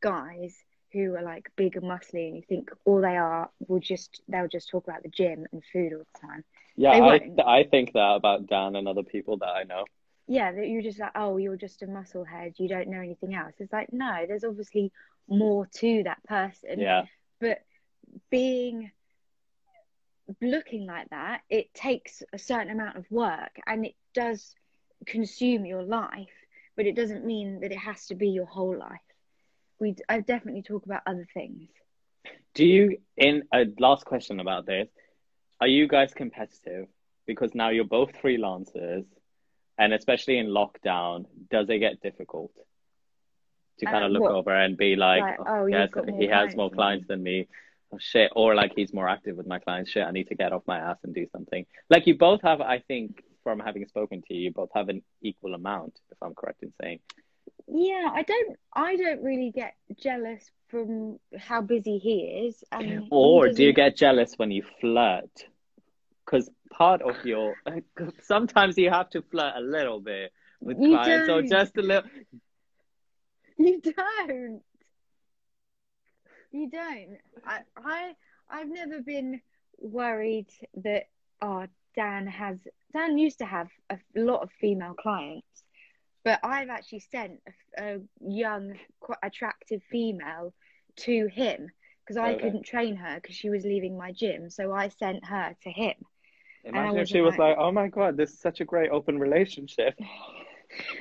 guys 0.00 0.56
who 0.92 1.14
are 1.14 1.22
like 1.22 1.50
big 1.56 1.76
and 1.76 1.84
muscly, 1.84 2.28
and 2.28 2.36
you 2.36 2.42
think 2.48 2.70
all 2.84 3.00
they 3.00 3.16
are 3.16 3.50
will 3.66 3.80
just 3.80 4.20
they'll 4.28 4.48
just 4.48 4.68
talk 4.68 4.86
about 4.86 5.02
the 5.02 5.08
gym 5.08 5.46
and 5.52 5.62
food 5.72 5.92
all 5.92 6.02
the 6.14 6.26
time. 6.26 6.44
Yeah, 6.76 6.90
I. 6.90 7.30
I 7.44 7.64
think 7.64 7.92
that 7.94 8.14
about 8.16 8.46
Dan 8.46 8.76
and 8.76 8.86
other 8.86 9.02
people 9.02 9.38
that 9.38 9.48
I 9.48 9.64
know. 9.64 9.84
Yeah, 10.28 10.52
that 10.52 10.68
you're 10.68 10.82
just 10.82 10.98
like, 10.98 11.12
oh, 11.14 11.36
you're 11.36 11.56
just 11.56 11.82
a 11.82 11.86
musclehead. 11.86 12.58
You 12.58 12.68
don't 12.68 12.88
know 12.88 12.98
anything 13.00 13.34
else. 13.34 13.54
It's 13.58 13.72
like, 13.72 13.92
no, 13.92 14.24
there's 14.26 14.42
obviously 14.42 14.92
more 15.28 15.66
to 15.76 16.02
that 16.04 16.22
person. 16.24 16.80
Yeah, 16.80 17.04
But 17.40 17.60
being 18.30 18.90
looking 20.40 20.86
like 20.86 21.08
that, 21.10 21.42
it 21.48 21.72
takes 21.74 22.22
a 22.32 22.38
certain 22.38 22.70
amount 22.70 22.96
of 22.96 23.10
work 23.10 23.60
and 23.66 23.84
it 23.86 23.94
does 24.14 24.54
consume 25.06 25.64
your 25.64 25.82
life, 25.82 26.28
but 26.76 26.86
it 26.86 26.96
doesn't 26.96 27.24
mean 27.24 27.60
that 27.60 27.72
it 27.72 27.78
has 27.78 28.06
to 28.06 28.14
be 28.14 28.28
your 28.28 28.46
whole 28.46 28.76
life. 28.76 29.00
We, 29.78 29.94
I 30.08 30.20
definitely 30.20 30.62
talk 30.62 30.84
about 30.86 31.02
other 31.06 31.26
things. 31.34 31.68
Do 32.54 32.64
you, 32.64 32.98
in 33.16 33.42
a 33.52 33.66
last 33.78 34.04
question 34.04 34.40
about 34.40 34.66
this, 34.66 34.88
are 35.60 35.68
you 35.68 35.86
guys 35.86 36.12
competitive? 36.14 36.86
Because 37.26 37.54
now 37.54 37.70
you're 37.70 37.84
both 37.84 38.12
freelancers, 38.22 39.04
and 39.78 39.92
especially 39.92 40.38
in 40.38 40.46
lockdown, 40.46 41.26
does 41.50 41.68
it 41.68 41.78
get 41.78 42.00
difficult 42.00 42.52
to 43.78 43.86
kind 43.86 44.04
Uh, 44.04 44.06
of 44.06 44.12
look 44.12 44.22
what? 44.22 44.32
over 44.32 44.54
and 44.54 44.76
be 44.76 44.96
like, 44.96 45.20
Like, 45.22 45.40
oh, 45.40 45.44
oh, 45.46 45.66
yes, 45.66 45.90
he 46.18 46.26
has 46.28 46.56
more 46.56 46.70
than 46.70 46.76
me." 46.76 46.76
clients 46.76 47.06
than 47.08 47.22
me. 47.22 47.48
Oh, 47.92 47.98
shit. 48.00 48.30
Or 48.34 48.54
like 48.54 48.72
he's 48.74 48.92
more 48.92 49.08
active 49.08 49.36
with 49.36 49.46
my 49.46 49.58
clients. 49.58 49.90
Shit, 49.90 50.04
I 50.06 50.10
need 50.10 50.28
to 50.28 50.34
get 50.34 50.52
off 50.52 50.62
my 50.66 50.78
ass 50.78 50.98
and 51.04 51.14
do 51.14 51.26
something. 51.32 51.66
Like 51.88 52.06
you 52.06 52.16
both 52.16 52.42
have, 52.42 52.60
I 52.60 52.80
think, 52.80 53.22
from 53.44 53.60
having 53.60 53.86
spoken 53.86 54.22
to 54.26 54.34
you, 54.34 54.40
you 54.42 54.50
both 54.52 54.70
have 54.74 54.88
an 54.88 55.02
equal 55.22 55.54
amount, 55.54 55.98
if 56.10 56.18
I'm 56.20 56.34
correct 56.34 56.62
in 56.62 56.72
saying. 56.82 56.98
Yeah, 57.68 58.10
I 58.12 58.22
don't, 58.22 58.56
I 58.74 58.96
don't 58.96 59.22
really 59.22 59.50
get 59.50 59.74
jealous 60.00 60.50
from 60.68 61.18
how 61.38 61.60
busy 61.62 61.98
he 61.98 62.48
is. 62.48 62.64
Or 63.10 63.48
do 63.48 63.62
you 63.62 63.72
get 63.72 63.96
jealous 63.96 64.34
when 64.36 64.50
you 64.50 64.64
flirt? 64.80 65.30
Because 66.24 66.50
part 66.70 67.02
of 67.02 67.24
your 67.24 67.54
sometimes 68.22 68.76
you 68.76 68.90
have 68.90 69.10
to 69.10 69.22
flirt 69.22 69.54
a 69.56 69.60
little 69.60 70.00
bit 70.00 70.32
with 70.60 70.78
You 70.80 70.90
clients, 70.90 71.28
or 71.28 71.40
don't. 71.42 71.48
just 71.48 71.76
a 71.76 71.82
little. 71.82 72.10
You 73.58 73.80
don't. 73.80 74.62
You 76.52 76.70
don't. 76.70 77.18
I, 77.44 77.60
I, 77.76 78.12
I've 78.50 78.68
never 78.68 79.00
been 79.00 79.40
worried 79.78 80.48
that 80.82 81.04
oh 81.42 81.66
Dan 81.94 82.26
has 82.26 82.58
Dan 82.92 83.18
used 83.18 83.38
to 83.38 83.44
have 83.46 83.68
a 83.90 83.98
lot 84.14 84.42
of 84.42 84.50
female 84.60 84.94
clients, 84.94 85.64
but 86.24 86.40
I've 86.42 86.68
actually 86.70 87.00
sent 87.00 87.40
a, 87.78 87.82
a 87.96 88.00
young, 88.20 88.74
quite 89.00 89.18
attractive 89.22 89.82
female 89.90 90.54
to 90.98 91.26
him 91.26 91.68
because 92.04 92.16
I 92.16 92.32
Okay. 92.32 92.42
couldn't 92.44 92.64
train 92.64 92.96
her 92.96 93.16
because 93.16 93.36
she 93.36 93.50
was 93.50 93.64
leaving 93.64 93.98
my 93.98 94.12
gym, 94.12 94.48
so 94.50 94.72
I 94.72 94.88
sent 94.88 95.24
her 95.26 95.54
to 95.62 95.70
him. 95.70 95.94
Imagine 96.64 96.98
if 96.98 97.08
she 97.08 97.20
was 97.20 97.32
like- 97.32 97.56
like, 97.56 97.56
"Oh 97.58 97.70
my 97.72 97.88
god, 97.88 98.16
this 98.16 98.32
is 98.32 98.40
such 98.40 98.60
a 98.60 98.64
great 98.64 98.90
open 98.90 99.18
relationship." 99.18 99.94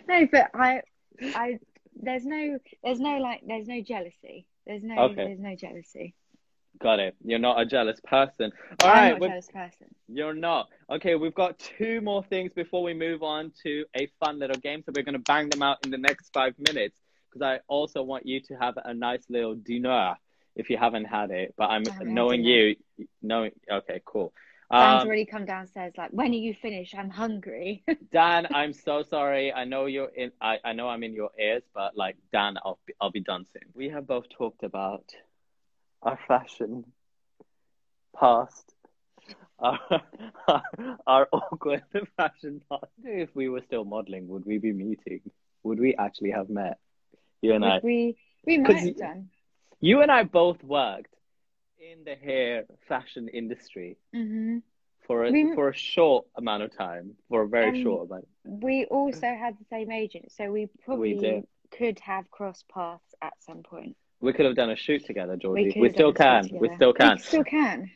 No, 0.07 0.27
but 0.31 0.51
I, 0.53 0.81
I, 1.21 1.59
there's 1.95 2.25
no, 2.25 2.59
there's 2.83 2.99
no 2.99 3.17
like, 3.17 3.41
there's 3.45 3.67
no 3.67 3.81
jealousy. 3.81 4.45
There's 4.65 4.83
no, 4.83 4.95
Okay. 4.95 5.25
there's 5.25 5.39
no 5.39 5.55
jealousy. 5.55 6.15
Got 6.81 6.99
it. 6.99 7.15
You're 7.23 7.39
not 7.39 7.59
a 7.59 7.65
jealous 7.65 7.99
person. 8.01 8.51
All 8.79 8.89
I'm 8.89 8.95
right, 8.95 9.11
not 9.11 9.17
a 9.17 9.29
jealous 9.29 9.47
person. 9.49 9.87
You're 10.07 10.33
not. 10.33 10.67
Okay, 10.89 11.15
we've 11.15 11.33
got 11.33 11.57
two 11.59 12.01
more 12.01 12.23
things 12.23 12.51
before 12.53 12.83
we 12.83 12.93
move 12.93 13.23
on 13.23 13.51
to 13.63 13.85
a 13.95 14.07
fun 14.19 14.39
little 14.39 14.57
game. 14.57 14.83
So 14.85 14.91
we're 14.93 15.03
going 15.03 15.13
to 15.13 15.19
bang 15.19 15.49
them 15.49 15.61
out 15.63 15.77
in 15.85 15.91
the 15.91 15.97
next 15.97 16.31
five 16.33 16.53
minutes 16.59 16.99
because 17.29 17.41
I 17.45 17.59
also 17.67 18.03
want 18.03 18.25
you 18.25 18.41
to 18.41 18.55
have 18.55 18.75
a 18.83 18.93
nice 18.93 19.23
little 19.29 19.55
dinner 19.55 20.15
if 20.55 20.69
you 20.69 20.77
haven't 20.77 21.05
had 21.05 21.31
it. 21.31 21.53
But 21.57 21.65
I'm 21.69 21.87
I 21.87 21.93
haven't 21.93 22.07
had 22.07 22.13
knowing 22.13 22.43
you, 22.43 22.75
knowing. 23.21 23.51
Okay, 23.71 24.01
cool. 24.05 24.33
Dan's 24.73 25.03
Um, 25.03 25.07
already 25.07 25.25
come 25.25 25.45
downstairs 25.45 25.93
like, 25.97 26.11
when 26.11 26.31
are 26.31 26.35
you 26.35 26.53
finished? 26.53 26.95
I'm 26.95 27.09
hungry. 27.09 27.83
Dan, 28.11 28.47
I'm 28.53 28.73
so 28.73 29.03
sorry. 29.03 29.51
I 29.53 29.65
know 29.65 29.85
you're 29.85 30.09
in. 30.15 30.31
I, 30.41 30.57
I 30.63 30.73
know 30.73 30.87
I'm 30.89 31.03
in 31.03 31.13
your 31.13 31.31
ears, 31.39 31.63
but 31.73 31.95
like 31.95 32.17
Dan, 32.31 32.57
I'll 32.63 32.79
be, 32.85 32.93
I'll 33.01 33.11
be 33.11 33.21
done 33.21 33.45
soon. 33.45 33.63
We 33.73 33.89
have 33.89 34.07
both 34.07 34.29
talked 34.29 34.63
about 34.63 35.05
our 36.01 36.17
fashion 36.27 36.85
past, 38.19 38.73
our, 39.59 39.79
our, 40.47 40.63
our 41.07 41.27
awkward 41.31 41.83
fashion 42.17 42.61
past. 42.69 42.91
If 43.03 43.29
we 43.35 43.49
were 43.49 43.61
still 43.61 43.85
modeling, 43.85 44.27
would 44.27 44.45
we 44.45 44.57
be 44.57 44.71
meeting? 44.73 45.21
Would 45.63 45.79
we 45.79 45.95
actually 45.95 46.31
have 46.31 46.49
met? 46.49 46.77
You 47.41 47.53
and 47.53 47.65
I. 47.65 47.75
Would 47.75 47.83
we, 47.83 48.17
we 48.45 48.57
'Cause 48.63 48.75
might 48.75 48.85
have 48.85 48.97
done. 48.97 49.29
You 49.81 50.01
and 50.01 50.11
I 50.11 50.23
both 50.23 50.63
worked 50.63 51.13
in 51.91 52.03
the 52.03 52.15
hair 52.15 52.65
fashion 52.87 53.27
industry 53.29 53.97
hmm 54.13 54.59
for 55.07 55.25
a 55.25 55.31
We- 55.31 55.53
for 55.53 55.69
a 55.69 55.73
short 55.73 56.25
amount 56.35 56.63
of 56.63 56.75
time, 56.75 57.15
for 57.29 57.43
a 57.43 57.47
very 57.47 57.69
Um, 57.69 57.83
short 57.83 58.09
amount. 58.09 58.27
We 58.43 58.85
also 58.85 59.27
had 59.27 59.57
the 59.59 59.65
same 59.65 59.91
agent, 59.91 60.31
so 60.31 60.51
we 60.51 60.65
probably 60.83 61.13
did. 61.15 61.47
could 61.71 61.99
have 61.99 62.29
crossed 62.31 62.67
paths 62.69 63.13
at 63.21 63.33
some 63.43 63.61
point. 63.61 63.95
We 64.19 64.33
could 64.33 64.45
have 64.45 64.55
done 64.55 64.71
a 64.71 64.75
shoot 64.75 65.05
together, 65.05 65.35
Georgie. 65.37 65.73
could 65.73 65.81
We, 65.81 65.89
still 65.89 66.13
can. 66.13 66.49
We 66.51 66.69
still 66.75 66.93
can. 66.93 67.17
We 67.17 67.23
still 67.23 67.43
can. 67.43 67.91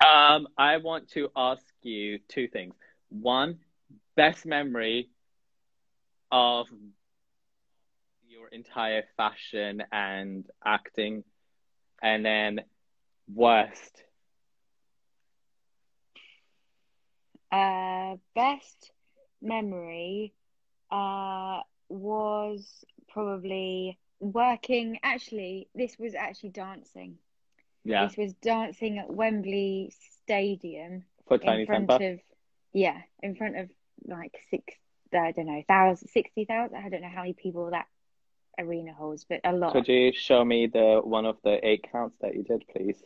Um, 0.00 0.48
I 0.58 0.78
want 0.78 1.10
to 1.10 1.30
ask 1.36 1.64
you 1.82 2.18
two 2.28 2.48
things. 2.48 2.74
One, 3.10 3.60
best 4.16 4.46
memory 4.46 5.10
of 6.32 6.66
your 8.26 8.48
entire 8.48 9.04
fashion 9.16 9.82
and 9.92 10.50
acting, 10.64 11.22
and 12.02 12.24
then 12.24 12.64
worst. 13.28 14.02
Uh, 17.50 18.16
best 18.34 18.92
memory 19.42 20.32
uh, 20.90 21.60
was 21.88 22.84
probably 23.08 23.98
working. 24.20 24.98
Actually, 25.02 25.68
this 25.74 25.96
was 25.98 26.14
actually 26.14 26.50
dancing. 26.50 27.18
Yeah, 27.84 28.06
This 28.06 28.16
was 28.16 28.32
dancing 28.34 28.98
at 28.98 29.12
Wembley 29.12 29.92
Stadium 30.22 31.04
for 31.26 31.34
in 31.34 31.40
Tinie 31.40 31.66
front 31.66 31.88
Tempah. 31.88 32.14
of, 32.14 32.20
yeah, 32.72 33.02
in 33.22 33.34
front 33.34 33.58
of 33.58 33.68
like 34.06 34.38
six, 34.50 34.74
I 35.12 35.32
don't 35.32 35.46
know, 35.46 35.62
thousand, 35.68 36.08
sixty 36.08 36.44
thousand. 36.44 36.76
I 36.78 36.88
don't 36.88 37.02
know 37.02 37.08
how 37.08 37.22
many 37.22 37.34
people 37.34 37.70
that 37.70 37.86
arena 38.58 38.92
holds, 38.92 39.24
but 39.24 39.40
a 39.44 39.52
lot. 39.52 39.72
Could 39.72 39.88
you 39.88 40.12
show 40.12 40.44
me 40.44 40.66
the 40.66 41.00
one 41.02 41.26
of 41.26 41.36
the 41.44 41.64
eight 41.66 41.86
counts 41.90 42.16
that 42.20 42.34
you 42.34 42.42
did, 42.42 42.64
please? 42.68 43.02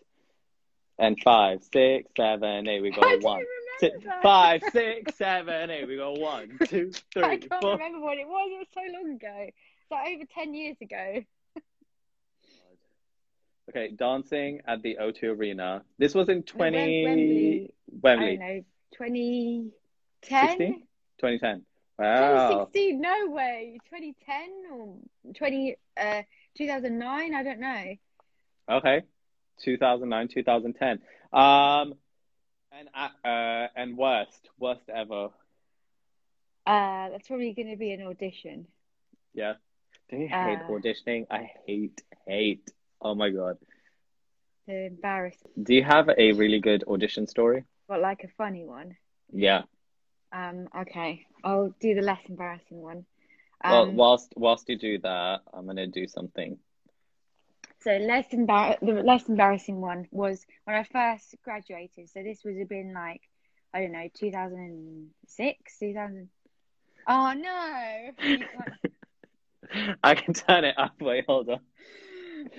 And 0.99 1.17
five, 1.23 1.63
six, 1.73 2.11
seven, 2.17 2.67
eight. 2.69 2.81
We 2.81 2.91
go 2.91 3.03
How 3.03 3.19
do 3.19 3.25
one, 3.25 3.41
you 3.41 3.47
six, 3.79 3.95
remember 3.97 4.15
that? 4.15 4.23
five, 4.23 4.63
six, 4.73 5.15
seven, 5.17 5.71
eight. 5.71 5.87
We 5.87 5.97
go 5.97 6.13
one, 6.13 6.59
two, 6.67 6.91
I 7.17 7.37
can't 7.37 7.53
four. 7.61 7.73
remember 7.73 8.01
what 8.01 8.17
it 8.19 8.27
was. 8.27 8.51
It 8.53 8.59
was 8.59 8.69
so 8.73 8.81
long 8.99 9.15
ago. 9.15 9.35
It's 9.49 9.91
like 9.91 10.15
over 10.15 10.25
ten 10.35 10.55
years 10.55 10.77
ago. 10.81 11.23
Okay, 13.69 13.91
dancing 13.97 14.61
at 14.69 14.81
the 14.83 14.97
O2 15.01 15.37
Arena. 15.37 15.83
This 15.99 16.15
was 16.15 16.29
in 16.29 16.45
Wem- 16.55 16.73
20... 16.73 17.71
Wembley. 18.01 18.27
I 18.29 18.37
don't 18.37 18.39
know, 18.39 18.65
2010? 18.97 20.49
16? 20.49 20.83
2010. 21.19 21.63
Wow. 21.99 22.69
2016? 22.71 23.01
No 23.01 23.27
way. 23.31 23.79
2010 23.91 24.51
or 24.73 24.97
20, 25.35 25.77
uh, 26.01 26.23
2009? 26.57 27.35
I 27.35 27.43
don't 27.43 27.61
know. 27.61 27.95
Okay. 28.69 29.03
2009, 29.63 30.29
2010. 30.29 30.99
Um, 31.33 31.95
and 32.73 32.89
uh, 32.95 33.09
uh, 33.27 33.69
and 33.77 33.97
worst, 33.97 34.49
worst 34.59 34.83
ever. 34.95 35.29
Uh, 36.67 37.09
that's 37.11 37.29
probably 37.29 37.53
going 37.55 37.71
to 37.71 37.77
be 37.77 37.93
an 37.93 38.03
audition. 38.03 38.67
Yeah. 39.35 39.55
Do 40.11 40.17
you 40.19 40.29
hate 40.29 40.59
Uh. 40.59 40.69
auditioning? 40.69 41.27
I 41.31 41.51
hate, 41.67 42.03
hate. 42.27 42.69
Oh 43.01 43.15
my 43.15 43.31
God. 43.31 43.57
Embarrassing, 44.69 45.49
Do 45.63 45.75
you 45.75 45.85
have 45.85 46.09
a 46.19 46.33
really 46.33 46.59
good 46.61 46.83
audition 46.89 47.27
story? 47.29 47.65
but 47.89 48.01
like 48.01 48.25
a 48.25 48.29
funny 48.37 48.65
one. 48.65 48.97
Yeah. 49.33 49.63
Um, 50.33 50.69
okay, 50.83 51.27
I'll 51.45 51.75
do 51.81 51.95
the 51.95 52.03
less 52.03 52.21
embarrassing 52.29 52.81
one. 52.81 53.07
Well, 53.65 53.83
Um, 53.85 53.97
whilst 53.97 54.33
whilst 54.37 54.69
you 54.69 54.77
do 54.77 54.99
that, 54.99 55.43
I'm 55.53 55.67
gonna 55.67 55.87
do 55.87 56.07
something. 56.07 56.59
So 57.81 57.97
less 57.97 58.29
embar- 58.33 58.81
the 58.81 59.03
less 59.03 59.29
embarrassing 59.29 59.81
one 59.81 60.09
was 60.11 60.45
when 60.65 60.77
I 60.77 60.83
first 60.83 61.37
graduated. 61.43 62.11
So 62.11 62.23
this 62.23 62.43
would 62.45 62.59
have 62.59 62.69
been 62.69 62.93
like 62.93 63.23
I 63.73 63.81
don't 63.81 63.93
know, 63.93 64.09
two 64.15 64.31
thousand 64.31 64.59
and 64.59 65.11
six, 65.27 65.79
two 65.79 65.95
thousand. 65.95 66.29
Oh 67.07 67.33
no! 67.33 68.11
I 70.03 70.15
can 70.15 70.35
turn 70.35 70.65
it 70.65 70.79
up. 70.79 71.01
Wait, 71.01 71.25
hold 71.27 71.49
on. 71.49 71.61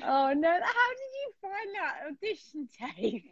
Oh 0.03 0.33
no! 0.33 0.49
How 0.49 0.89
did 0.99 1.13
you 1.19 1.33
find 1.41 1.75
that 1.75 1.95
audition 2.11 2.69
tape? 2.79 3.31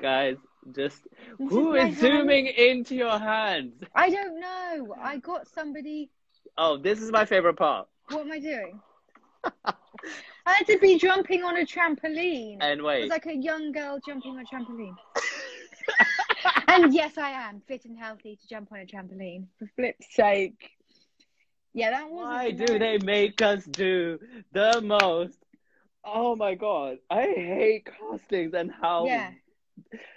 Guys, 0.00 0.36
Just 0.72 1.06
This 1.38 1.48
who 1.48 1.74
is 1.74 1.98
is 1.98 1.98
zooming 1.98 2.46
into 2.46 2.94
your 2.94 3.18
hands? 3.18 3.82
I 3.94 4.10
don't 4.10 4.40
know. 4.40 4.94
I 5.00 5.18
got 5.18 5.46
somebody. 5.46 6.10
Oh, 6.56 6.76
this 6.76 7.00
is 7.00 7.10
my 7.12 7.24
favorite 7.24 7.54
part. 7.56 7.88
What 8.08 8.22
am 8.26 8.32
I 8.32 8.38
doing? 8.40 8.80
I 10.46 10.52
had 10.54 10.66
to 10.66 10.78
be 10.78 10.98
jumping 10.98 11.42
on 11.44 11.56
a 11.56 11.64
trampoline. 11.64 12.58
And 12.60 12.82
It 12.82 12.84
wait, 12.84 13.02
was 13.02 13.10
like 13.10 13.26
a 13.26 13.34
young 13.36 13.72
girl 13.72 13.98
jumping 14.04 14.36
on 14.36 14.40
a 14.40 14.44
trampoline. 14.44 14.96
and 16.68 16.92
yes, 16.94 17.18
I 17.18 17.30
am 17.30 17.60
fit 17.66 17.84
and 17.84 17.98
healthy 17.98 18.36
to 18.36 18.48
jump 18.48 18.72
on 18.72 18.78
a 18.80 18.86
trampoline. 18.86 19.46
For 19.58 19.66
flip's 19.76 20.14
sake. 20.14 20.70
Yeah, 21.74 21.90
that 21.90 22.10
wasn't. 22.10 22.40
why 22.40 22.50
do 22.50 22.78
they 22.78 22.98
make 22.98 23.40
us 23.42 23.64
do 23.64 24.18
the 24.52 24.80
most? 24.82 25.38
Oh 26.04 26.36
my 26.36 26.54
god, 26.54 26.98
I 27.10 27.22
hate 27.22 27.86
castings 27.86 28.54
and 28.54 28.70
how 28.70 29.06
Yeah, 29.06 29.32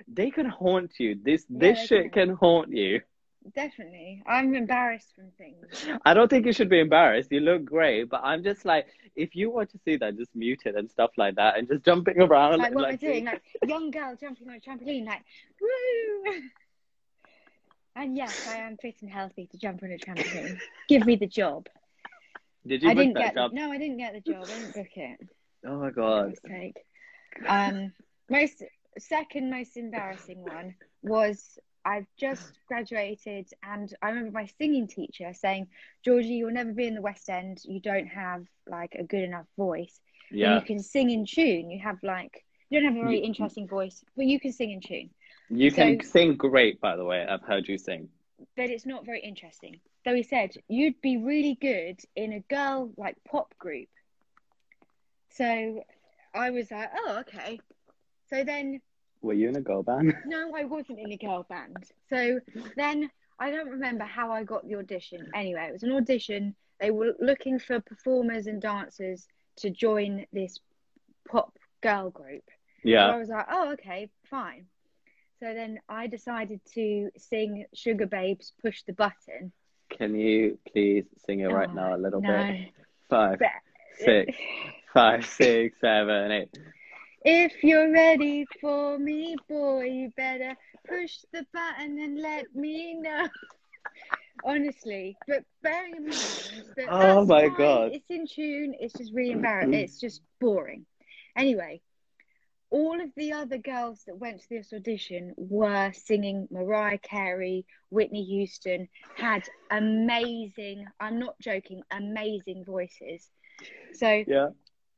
they 0.08 0.32
can 0.32 0.46
haunt 0.46 0.94
you. 1.00 1.20
This 1.22 1.46
this 1.50 1.86
shit 1.88 2.14
can. 2.14 2.28
can 2.28 2.36
haunt 2.36 2.72
you. 2.72 3.02
definitely. 3.56 4.22
I'm 4.28 4.54
embarrassed 4.56 5.14
from 5.16 5.32
things. 5.38 5.66
I 6.06 6.14
don't 6.14 6.30
think 6.30 6.46
you 6.46 6.54
should 6.54 6.70
be 6.70 6.80
embarrassed. 6.80 7.32
You 7.32 7.40
look 7.40 7.66
great, 7.66 8.10
but 8.10 8.22
I'm 8.24 8.44
just 8.44 8.66
like, 8.66 8.88
if 9.16 9.36
you 9.36 9.50
want 9.50 9.72
to 9.72 9.80
see 9.86 9.98
that, 9.98 10.18
just 10.18 10.36
mute 10.36 10.62
it 10.66 10.76
and 10.76 10.90
stuff 10.90 11.12
like 11.18 11.36
that, 11.36 11.58
and 11.58 11.68
just 11.68 11.84
jumping 11.86 12.22
around. 12.22 12.60
Like 12.60 12.74
what 12.76 12.84
like- 12.84 13.00
doing? 13.00 13.26
Like 13.26 13.42
young 13.68 13.92
girl 13.92 14.16
jumping 14.20 14.50
on 14.50 14.56
a 14.56 14.60
trampoline, 14.60 15.06
like 15.06 15.24
woo. 15.62 16.34
And 17.96 18.16
yes, 18.16 18.48
I 18.48 18.58
am 18.58 18.78
fit 18.78 18.96
and 19.02 19.12
healthy 19.12 19.48
to 19.52 19.58
jump 19.58 19.84
on 19.84 19.92
a 19.92 19.98
trampoline. 19.98 20.58
Give 20.88 21.06
me 21.06 21.16
the 21.16 21.28
job. 21.28 21.68
Did 22.66 22.84
you 22.84 22.90
I 22.90 22.94
book 22.94 23.04
didn't 23.04 23.18
get 23.18 23.34
job? 23.36 23.52
no, 23.54 23.72
I 23.72 23.78
didn't 23.78 23.98
get 23.98 24.14
the 24.14 24.32
job. 24.32 24.44
I 24.44 24.48
didn't 24.48 24.74
book 24.74 24.88
it. 24.96 25.20
Oh 25.66 25.80
my 25.80 25.90
god. 25.92 26.26
God's 26.26 26.40
sake. 26.48 26.78
Um, 27.48 27.94
most 28.30 28.64
second 28.98 29.50
most 29.50 29.78
embarrassing 29.78 30.42
one 30.44 30.76
was 31.02 31.60
I've 31.86 32.08
just 32.18 32.52
graduated, 32.68 33.48
and 33.64 33.94
I 34.02 34.10
remember 34.10 34.32
my 34.32 34.46
singing 34.58 34.88
teacher 34.88 35.34
saying, 35.34 35.68
"Georgie, 36.04 36.34
you'll 36.36 36.52
never 36.52 36.74
be 36.74 36.88
in 36.88 36.96
the 36.96 37.02
West 37.02 37.30
End. 37.30 37.62
You 37.64 37.80
don't 37.80 38.08
have 38.08 38.46
like 38.68 38.96
a 38.96 39.04
good 39.04 39.24
enough 39.24 39.48
voice. 39.58 40.00
Yeah, 40.30 40.56
you 40.56 40.62
can 40.66 40.80
sing 40.84 41.10
in 41.10 41.26
tune. 41.26 41.72
You 41.72 41.80
have 41.80 41.98
like 42.04 42.46
you 42.70 42.80
don't 42.80 42.90
have 42.94 42.98
a 42.98 43.04
very 43.06 43.18
You- 43.20 43.24
interesting 43.24 43.68
voice, 43.68 44.04
but 44.16 44.26
you 44.26 44.40
can 44.40 44.52
sing 44.52 44.72
in 44.72 44.82
tune. 44.82 45.10
you 45.50 45.72
can 45.72 46.02
sing 46.02 46.36
great, 46.36 46.80
by 46.80 46.96
the 46.96 47.06
way. 47.06 47.26
I've 47.26 47.42
heard 47.42 47.68
you 47.68 47.78
sing. 47.78 48.10
But 48.56 48.70
it's 48.70 48.86
not 48.86 49.06
very 49.06 49.22
interesting." 49.22 49.80
So 50.04 50.14
he 50.14 50.24
said, 50.24 50.56
"You'd 50.68 51.00
be 51.02 51.18
really 51.18 51.56
good 51.56 52.00
in 52.16 52.34
a 52.34 52.40
girl 52.42 52.92
like 52.98 53.16
pop 53.24 53.58
group." 53.58 53.90
So 55.30 55.84
I 56.34 56.50
was 56.52 56.70
like, 56.72 56.90
"Oh, 56.94 57.20
okay." 57.22 57.60
So 58.32 58.44
then 58.44 58.82
Were 59.22 59.34
you 59.34 59.50
in 59.50 59.56
a 59.56 59.62
girl 59.62 59.84
band? 59.84 60.14
No, 60.26 60.54
I 60.56 60.66
wasn't 60.66 61.00
in 61.00 61.12
a 61.12 61.18
girl 61.18 61.46
band. 61.50 61.78
So 62.10 62.40
then 62.76 63.10
I 63.40 63.52
don't 63.52 63.70
remember 63.70 64.04
how 64.04 64.32
I 64.32 64.44
got 64.44 64.68
the 64.68 64.76
audition. 64.76 65.30
Anyway, 65.36 65.66
it 65.68 65.74
was 65.74 65.84
an 65.84 65.92
audition. 65.94 66.56
They 66.80 66.92
were 66.92 67.14
looking 67.20 67.60
for 67.60 67.80
performers 67.80 68.48
and 68.48 68.62
dancers 68.62 69.28
to 69.58 69.70
join 69.70 70.26
this 70.32 70.60
pop 71.30 71.58
girl 71.82 72.10
group. 72.10 72.44
Yeah. 72.84 73.10
So 73.10 73.16
I 73.16 73.20
was 73.20 73.30
like, 73.30 73.46
oh, 73.52 73.72
okay, 73.74 74.10
fine. 74.30 74.66
So 75.42 75.54
then 75.54 75.80
I 75.90 76.08
decided 76.08 76.60
to 76.76 77.10
sing 77.18 77.66
Sugababes 77.76 78.52
Push 78.62 78.84
the 78.84 78.94
Button. 78.94 79.52
Can 79.90 80.16
you 80.16 80.60
please 80.72 81.06
sing 81.26 81.40
it 81.40 81.48
right 81.48 81.70
Oh, 81.70 81.74
now 81.74 81.96
a 81.96 81.98
little 81.98 82.22
no. 82.22 82.28
bit? 82.30 82.70
Five, 83.10 83.40
But- 83.40 83.48
six, 84.06 84.38
five, 84.94 85.26
six, 85.26 85.76
seven, 85.82 86.32
eight. 86.32 86.58
If 87.24 87.64
you're 87.64 87.92
ready 87.92 88.46
for 88.62 88.98
me, 88.98 89.42
boy, 89.48 89.86
you 89.86 90.12
better 90.16 90.56
push 90.88 91.18
the 91.32 91.46
button 91.54 92.00
and 92.00 92.20
let 92.20 92.54
me 92.56 92.96
know. 92.96 93.28
Honestly, 94.44 95.18
but 95.28 95.44
bearing 95.62 95.96
in 95.96 96.08
mind 96.08 96.66
that 96.76 96.92
Oh 96.92 97.26
my 97.26 97.48
fine, 97.48 97.58
God. 97.58 97.92
it's 97.92 98.10
in 98.10 98.26
tune. 98.28 98.74
It's 98.80 98.96
just 98.98 99.14
really 99.14 99.32
embarrassing. 99.32 99.80
Mm. 99.80 99.84
It's 99.84 100.00
just 100.00 100.22
boring. 100.40 100.86
Anyway, 101.36 101.82
all 102.72 103.00
of 103.02 103.10
the 103.16 103.32
other 103.34 103.58
girls 103.58 104.04
that 104.06 104.18
went 104.18 104.42
to 104.42 104.48
this 104.50 104.74
audition 104.74 105.34
were 105.38 105.92
singing 105.94 106.48
Mariah 106.52 106.98
Carey, 107.00 107.66
Whitney 107.90 108.24
Houston, 108.26 108.88
had 109.16 109.44
amazing. 109.72 110.86
I'm 111.00 111.20
not 111.20 111.40
joking, 111.42 111.84
amazing 111.92 112.64
voices. 112.66 113.30
So 113.94 114.26
Yeah. 114.26 114.50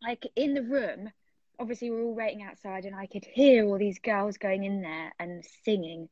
like 0.04 0.26
in 0.36 0.54
the 0.54 0.64
room, 0.64 1.12
obviously 1.60 1.92
we're 1.92 2.04
all 2.04 2.16
waiting 2.16 2.44
outside, 2.44 2.86
and 2.86 2.96
I 2.96 3.06
could 3.06 3.26
hear 3.26 3.66
all 3.66 3.78
these 3.78 4.00
girls 4.00 4.38
going 4.38 4.64
in 4.64 4.82
there 4.82 5.14
and 5.20 5.46
singing 5.64 6.10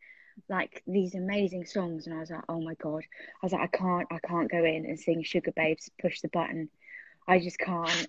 like 0.48 0.84
these 0.88 1.16
amazing 1.16 1.66
songs, 1.66 2.08
and 2.08 2.16
I 2.16 2.20
was 2.20 2.30
like, 2.30 2.44
oh 2.48 2.62
my 2.62 2.76
god! 2.76 3.04
I 3.42 3.46
was 3.46 3.52
like, 3.52 3.62
I 3.74 3.78
can't, 3.78 4.08
I 4.12 4.20
can't 4.20 4.52
go 4.52 4.64
in 4.64 4.86
and 4.86 5.00
sing 5.00 5.24
Sugababes, 5.24 5.90
push 6.02 6.22
the 6.22 6.30
button. 6.30 6.70
I 7.28 7.40
just 7.40 7.60
can't. 7.60 8.08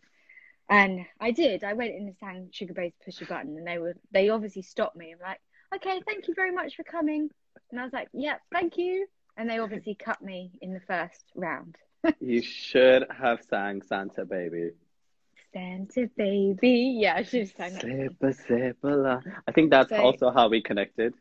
And 0.68 1.04
I 1.20 1.32
did. 1.32 1.64
I 1.64 1.72
went 1.72 1.94
in 1.94 2.06
and 2.06 2.16
sang 2.20 2.50
Sugababes, 2.52 2.92
push 3.04 3.16
the 3.16 3.24
button, 3.26 3.56
and 3.56 3.66
they 3.66 3.78
were 3.78 3.96
they 4.12 4.28
obviously 4.28 4.62
stopped 4.62 4.96
me. 4.96 5.12
I'm 5.12 5.18
like, 5.20 5.40
okay, 5.74 6.00
thank 6.06 6.28
you 6.28 6.34
very 6.34 6.52
much 6.52 6.76
for 6.76 6.84
coming. 6.84 7.30
And 7.70 7.80
I 7.80 7.84
was 7.84 7.92
like, 7.92 8.08
yeah, 8.12 8.36
thank 8.52 8.76
you. 8.78 9.06
And 9.36 9.48
they 9.48 9.58
obviously 9.58 9.94
cut 9.94 10.22
me 10.22 10.52
in 10.60 10.72
the 10.72 10.80
first 10.80 11.24
round. 11.34 11.76
You 12.20 12.42
should 12.42 13.06
have 13.10 13.42
sang 13.48 13.82
Santa 13.82 14.24
Baby. 14.24 14.70
Santa 15.52 16.08
baby, 16.16 16.98
yeah, 17.00 17.14
I 17.16 17.22
should 17.22 17.40
have 17.40 17.50
sang 17.56 17.72
that. 17.74 17.80
Slip 17.82 18.22
a 18.22 18.32
slip 18.32 18.76
a 18.84 18.88
la- 18.88 19.20
I 19.46 19.52
think 19.52 19.70
that's 19.70 19.88
So- 19.90 19.96
also 20.02 20.30
how 20.30 20.48
we 20.48 20.62
connected, 20.62 21.14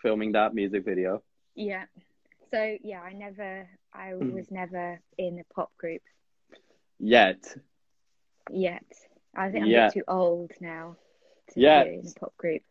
filming 0.00 0.32
that 0.32 0.54
music 0.54 0.84
video. 0.84 1.22
Yeah. 1.54 1.84
So 2.50 2.76
yeah, 2.82 3.00
I 3.02 3.12
never, 3.12 3.68
I 3.92 4.10
Mm. 4.12 4.32
was 4.32 4.50
never 4.50 5.00
in 5.18 5.38
a 5.38 5.44
pop 5.54 5.70
group 5.78 6.02
Yet. 6.98 7.56
yet. 8.50 8.84
I 9.34 9.50
think 9.50 9.64
I'm 9.64 9.70
Yeah. 9.70 9.88
too 9.88 10.02
old 10.08 10.50
now 10.60 10.96
to 11.48 11.54
be 11.54 11.64
in 11.64 12.06
a 12.06 12.20
pop 12.20 12.36
group. 12.36 12.62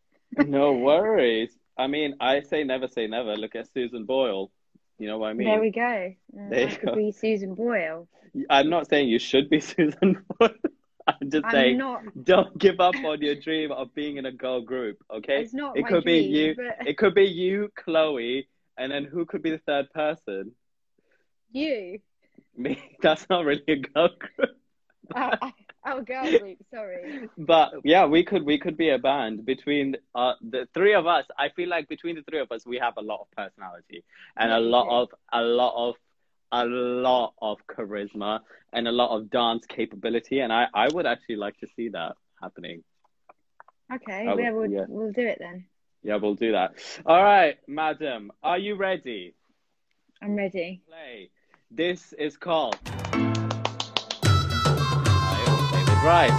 No 0.45 0.73
worries. 0.87 1.57
I 1.77 1.87
mean, 1.87 2.15
I 2.19 2.41
say 2.41 2.63
never 2.63 2.87
say 2.87 3.07
never. 3.07 3.35
Look 3.35 3.55
at 3.55 3.67
Susan 3.73 4.05
Boyle. 4.05 4.51
You 4.99 5.07
know 5.07 5.17
what 5.17 5.29
I 5.29 5.33
mean? 5.33 5.47
there 5.47 5.59
we 5.59 5.71
go. 5.71 6.13
Uh, 6.37 6.49
There 6.49 6.67
I 6.67 6.71
you 6.71 6.77
could 6.77 6.89
go. 6.89 6.95
be 6.95 7.11
Susan 7.11 7.55
Boyle. 7.55 8.07
I'm 8.49 8.69
not 8.69 8.87
saying 8.87 9.09
you 9.09 9.17
should 9.19 9.49
be 9.49 9.59
Susan 9.73 10.23
Boyle. 10.39 10.51
I'm 11.21 11.29
just 11.31 11.45
I'm 11.45 11.51
saying 11.51 11.77
not. 11.77 12.01
don't 12.23 12.57
give 12.57 12.79
up 12.79 12.95
on 13.03 13.21
your 13.21 13.35
dream 13.35 13.71
of 13.71 13.93
being 13.93 14.17
in 14.17 14.25
a 14.25 14.31
girl 14.31 14.61
group, 14.61 14.97
okay? 15.13 15.41
It's 15.41 15.53
not 15.53 15.77
It 15.77 15.87
could 15.87 16.03
be 16.03 16.19
you. 16.19 16.55
but 16.55 16.77
It 16.85 16.97
could 16.97 17.13
be 17.13 17.25
you, 17.25 17.69
Chloe, 17.75 18.47
and 18.77 18.91
then 18.91 19.05
who 19.05 19.25
could 19.25 19.41
be 19.41 19.51
the 19.51 19.59
third 19.65 19.91
person? 19.91 20.51
you. 21.51 21.99
Me. 22.57 22.77
That's 23.01 23.25
not 23.29 23.45
really 23.45 23.63
a 23.67 23.75
girl 23.77 24.09
group. 24.19 24.49
Oh, 25.13 25.31
I- 25.41 25.53
oh, 25.85 26.01
girl 26.01 26.31
group. 26.31 26.59
Sorry. 26.73 27.29
But 27.37 27.73
yeah, 27.83 28.05
we 28.05 28.23
could 28.23 28.43
we 28.45 28.57
could 28.57 28.77
be 28.77 28.89
a 28.89 28.97
band 28.97 29.45
between 29.45 29.95
uh, 30.15 30.33
the 30.41 30.67
three 30.73 30.93
of 30.93 31.05
us. 31.05 31.25
I 31.37 31.49
feel 31.49 31.67
like 31.69 31.87
between 31.89 32.15
the 32.15 32.23
three 32.23 32.39
of 32.39 32.51
us, 32.51 32.65
we 32.65 32.77
have 32.77 32.93
a 32.97 33.01
lot 33.01 33.19
of 33.21 33.31
personality 33.35 34.03
and 34.37 34.51
Yeah, 34.51 34.57
a 34.57 34.59
lot 34.59 34.85
do. 34.85 34.89
of 34.89 35.09
a 35.33 35.41
lot 35.41 35.73
of 35.89 35.95
a 36.51 36.65
lot 36.65 37.33
of 37.41 37.57
charisma 37.67 38.39
and 38.73 38.87
a 38.87 38.91
lot 38.91 39.15
of 39.15 39.29
dance 39.29 39.65
capability. 39.65 40.39
And 40.39 40.51
I 40.51 40.67
I 40.73 40.87
would 40.89 41.05
actually 41.05 41.37
like 41.37 41.57
to 41.59 41.67
see 41.75 41.89
that 41.89 42.15
happening. 42.41 42.83
Okay. 43.93 44.25
Oh, 44.27 44.37
yeah, 44.37 44.51
we'll 44.51 44.71
yeah. 44.71 44.85
we'll 44.87 45.11
do 45.11 45.27
it 45.27 45.37
then. 45.39 45.65
Yeah, 46.03 46.15
we'll 46.15 46.35
do 46.35 46.53
that. 46.53 46.75
All 47.05 47.23
right, 47.23 47.57
madam, 47.67 48.31
are 48.41 48.57
you 48.57 48.75
ready? 48.75 49.35
I'm 50.21 50.35
ready. 50.35 50.81
Play. 50.87 51.29
This 51.69 52.13
is 52.13 52.37
called. 52.37 52.77
David 55.71 56.03
Rice. 56.03 56.31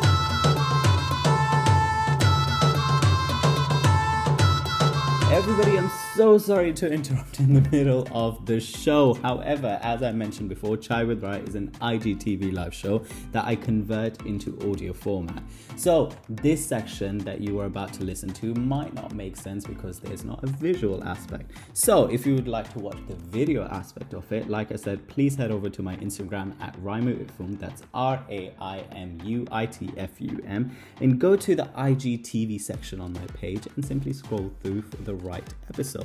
Everybody, 5.32 5.78
I'm 5.78 5.88
so 6.14 6.36
sorry 6.36 6.74
to 6.74 6.92
interrupt 6.92 7.40
in 7.40 7.54
the 7.54 7.70
middle 7.70 8.06
of 8.12 8.44
the 8.44 8.60
show. 8.60 9.14
However, 9.14 9.80
as 9.82 10.02
I 10.02 10.12
mentioned 10.12 10.50
before, 10.50 10.76
Chai 10.76 11.04
with 11.04 11.22
Rai 11.22 11.40
is 11.40 11.54
an 11.54 11.70
IGTV 11.80 12.52
live 12.52 12.74
show 12.74 13.02
that 13.32 13.46
I 13.46 13.56
convert 13.56 14.20
into 14.26 14.58
audio 14.70 14.92
format. 14.92 15.42
So, 15.76 16.10
this 16.28 16.64
section 16.64 17.16
that 17.18 17.40
you 17.40 17.58
are 17.60 17.64
about 17.64 17.94
to 17.94 18.04
listen 18.04 18.28
to 18.34 18.52
might 18.54 18.92
not 18.92 19.14
make 19.14 19.36
sense 19.38 19.64
because 19.64 20.00
there's 20.00 20.22
not 20.22 20.44
a 20.44 20.48
visual 20.48 21.02
aspect. 21.02 21.52
So, 21.72 22.06
if 22.06 22.26
you 22.26 22.34
would 22.34 22.48
like 22.48 22.70
to 22.74 22.78
watch 22.78 22.98
the 23.08 23.14
video 23.14 23.64
aspect 23.68 24.12
of 24.12 24.30
it, 24.32 24.50
like 24.50 24.70
I 24.70 24.76
said, 24.76 25.08
please 25.08 25.34
head 25.34 25.50
over 25.50 25.70
to 25.70 25.82
my 25.82 25.96
Instagram 25.96 26.52
at 26.60 26.76
Raimuitfum, 26.82 27.58
that's 27.58 27.82
R 27.94 28.22
A 28.28 28.52
I 28.60 28.80
M 28.92 29.18
U 29.24 29.46
I 29.50 29.64
T 29.64 29.90
F 29.96 30.20
U 30.20 30.42
M, 30.46 30.76
and 31.00 31.18
go 31.18 31.36
to 31.36 31.56
the 31.56 31.64
IGTV 31.76 32.60
section 32.60 33.00
on 33.00 33.14
my 33.14 33.26
page 33.28 33.66
and 33.76 33.84
simply 33.84 34.12
scroll 34.12 34.52
through 34.62 34.82
for 34.82 34.96
the 34.98 35.14
right 35.14 35.54
episode. 35.70 36.01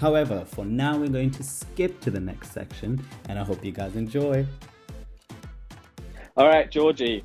However, 0.00 0.44
for 0.44 0.64
now, 0.64 0.96
we're 0.98 1.08
going 1.08 1.30
to 1.32 1.42
skip 1.42 2.00
to 2.00 2.10
the 2.10 2.20
next 2.20 2.52
section, 2.52 3.04
and 3.28 3.38
I 3.38 3.44
hope 3.44 3.64
you 3.64 3.72
guys 3.72 3.96
enjoy. 3.96 4.46
All 6.36 6.48
right, 6.48 6.70
Georgie, 6.70 7.24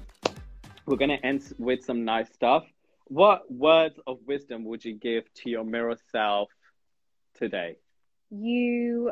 we're 0.86 0.98
gonna 0.98 1.20
end 1.24 1.54
with 1.58 1.84
some 1.84 2.06
nice 2.06 2.32
stuff. 2.34 2.64
what 3.06 3.52
words 3.52 4.00
of 4.06 4.20
wisdom 4.28 4.64
would 4.66 4.86
you 4.86 4.94
give 4.94 5.24
to 5.34 5.50
your 5.50 5.64
mirror 5.64 5.98
self 6.12 6.50
today? 7.36 7.76
You 8.30 9.12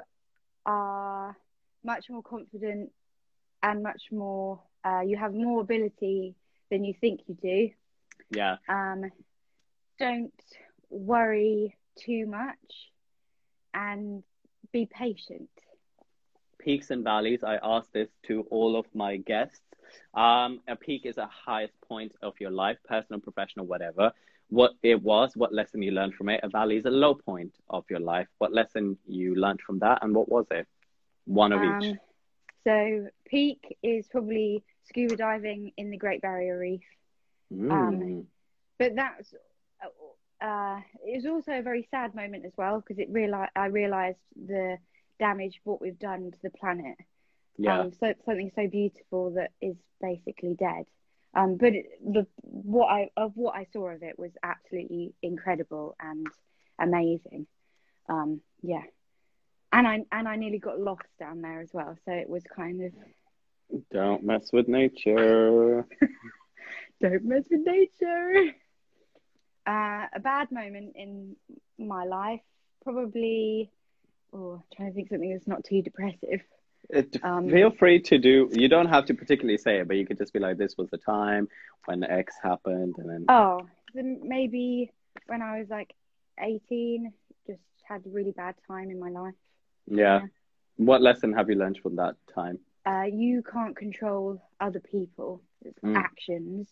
are 0.66 1.36
much 1.84 2.10
more 2.10 2.22
confident 2.22 2.92
and 3.64 3.82
much 3.82 4.04
more. 4.12 4.62
Uh, 4.86 5.02
you 5.02 5.18
have 5.18 5.34
more 5.34 5.62
ability 5.62 6.36
than 6.70 6.84
you 6.84 6.94
think 6.94 7.22
you 7.28 7.36
do. 7.42 7.70
Yeah. 8.30 8.58
Um, 8.70 9.10
don't 9.98 10.34
worry 10.90 11.76
too 11.98 12.28
much, 12.28 12.92
and 13.78 14.24
be 14.74 14.88
patient. 14.88 15.50
Peaks 16.60 16.90
and 16.92 17.04
valleys. 17.04 17.44
I 17.44 17.58
ask 17.64 17.92
this 17.94 18.10
to 18.28 18.46
all 18.50 18.76
of 18.78 18.86
my 18.94 19.18
guests. 19.18 19.62
Um, 20.14 20.60
a 20.68 20.76
peak 20.76 21.06
is 21.06 21.18
a 21.18 21.30
highest 21.46 21.74
point 21.88 22.12
of 22.22 22.34
your 22.40 22.52
life, 22.52 22.78
personal, 22.88 23.22
professional, 23.22 23.66
whatever. 23.68 24.12
What 24.50 24.72
it 24.82 25.02
was, 25.02 25.32
what 25.36 25.54
lesson 25.54 25.82
you 25.82 25.92
learned 25.92 26.16
from 26.16 26.30
it. 26.30 26.42
A 26.44 26.50
valley 26.50 26.78
is 26.78 26.86
a 26.86 26.90
low 26.90 27.16
point 27.16 27.54
of 27.70 27.86
your 27.90 28.00
life. 28.00 28.28
What 28.40 28.52
lesson 28.54 28.98
you 29.06 29.36
learned 29.36 29.62
from 29.62 29.80
that, 29.80 30.00
and 30.02 30.16
what 30.16 30.30
was 30.30 30.48
it? 30.52 30.68
One 31.26 31.52
of 31.54 31.62
each. 31.62 31.92
Um, 31.92 32.00
so 32.64 33.08
peak 33.26 33.78
is 33.84 34.08
probably 34.08 34.64
scuba 34.84 35.16
diving 35.16 35.72
in 35.78 35.92
the 35.92 35.98
Great 35.98 36.22
Barrier 36.22 36.58
Reef, 36.58 36.82
Mm. 37.54 37.72
um, 37.72 38.28
but 38.80 38.96
that's 38.96 39.34
uh, 40.42 40.80
it 41.06 41.16
was 41.16 41.26
also 41.26 41.52
a 41.54 41.62
very 41.62 41.88
sad 41.90 42.16
moment 42.16 42.46
as 42.46 42.54
well 42.58 42.80
because 42.80 43.00
it 43.00 43.12
reali- 43.12 43.50
I 43.56 43.66
realised 43.68 44.20
the 44.36 44.78
damage 45.20 45.60
what 45.64 45.82
we've 45.82 46.00
done 46.00 46.32
to 46.32 46.38
the 46.44 46.52
planet. 46.52 46.98
yeah. 47.58 47.80
Um, 47.80 47.92
so 47.94 48.14
something 48.26 48.52
so 48.56 48.68
beautiful 48.68 49.32
that 49.32 49.52
is 49.62 49.76
basically 50.02 50.56
dead. 50.56 50.86
Um, 51.34 51.58
but 51.58 51.74
it, 51.74 51.86
the 52.04 52.28
what 52.42 52.88
I 52.88 53.10
of 53.18 53.34
what 53.36 53.56
I 53.56 53.68
saw 53.74 53.90
of 53.90 54.04
it 54.04 54.18
was 54.18 54.32
absolutely 54.44 55.14
incredible 55.22 55.96
and 56.00 56.28
amazing. 56.80 57.48
Um, 58.10 58.42
yeah, 58.62 58.84
and 59.72 59.88
I 59.88 60.06
and 60.12 60.28
I 60.28 60.36
nearly 60.36 60.60
got 60.60 60.80
lost 60.80 61.08
down 61.20 61.42
there 61.42 61.62
as 61.62 61.70
well. 61.74 61.98
So 62.06 62.12
it 62.12 62.30
was 62.30 62.44
kind 62.56 62.84
of 62.84 62.94
Don't 63.92 64.24
mess 64.24 64.52
with 64.54 64.68
nature. 64.68 65.86
don't 67.02 67.26
mess 67.26 67.44
with 67.52 67.62
nature. 67.66 68.56
Uh, 69.68 70.08
a 70.16 70.20
bad 70.22 70.52
moment 70.52 70.94
in 70.96 71.36
my 71.78 72.06
life, 72.06 72.42
probably. 72.84 73.70
Oh, 74.34 74.62
trying 74.76 74.90
to 74.90 74.94
think 74.96 75.10
something 75.10 75.32
that's 75.32 75.48
not 75.48 75.64
too 75.64 75.82
depressive. 75.82 76.42
It, 76.90 77.18
Um, 77.24 77.50
feel 77.50 77.72
free 77.72 78.00
to 78.04 78.18
do. 78.18 78.50
You 78.54 78.70
don't 78.70 78.88
have 78.88 79.06
to 79.08 79.14
particularly 79.14 79.58
say 79.58 79.80
it, 79.80 79.88
but 79.88 79.98
you 79.98 80.06
could 80.06 80.18
just 80.18 80.32
be 80.34 80.40
like, 80.40 80.58
"This 80.58 80.78
was 80.78 80.90
the 80.90 80.98
time 80.98 81.50
when 81.86 82.04
X 82.04 82.36
happened," 82.42 82.96
and 82.98 83.10
then 83.10 83.26
Oh, 83.28 83.68
then 83.94 84.22
maybe 84.24 84.92
when 85.26 85.42
I 85.42 85.60
was 85.60 85.70
like 85.70 85.94
18, 86.40 87.12
just 87.46 87.62
had 87.84 88.06
a 88.06 88.10
really 88.10 88.32
bad 88.32 88.56
time 88.68 88.90
in 88.90 89.00
my 89.00 89.10
life. 89.10 89.36
yeah. 89.88 90.22
yeah. 90.22 90.28
What 90.78 91.02
lesson 91.02 91.34
have 91.34 91.50
you 91.50 91.56
learned 91.56 91.80
from 91.80 91.96
that 91.96 92.16
time? 92.34 92.60
Uh, 92.86 93.04
you 93.12 93.42
can't 93.44 93.76
control 93.76 94.42
other 94.62 94.80
people's 94.80 95.42
Mm. 95.84 95.96
actions. 95.98 96.72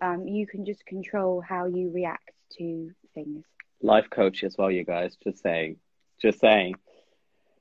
Um, 0.00 0.26
you 0.26 0.46
can 0.46 0.64
just 0.64 0.84
control 0.86 1.40
how 1.40 1.66
you 1.66 1.90
react 1.92 2.30
to 2.58 2.90
things. 3.14 3.44
Life 3.82 4.10
coach 4.10 4.42
as 4.44 4.56
well, 4.58 4.70
you 4.70 4.84
guys. 4.84 5.16
Just 5.22 5.42
saying. 5.42 5.76
Just 6.20 6.40
saying. 6.40 6.74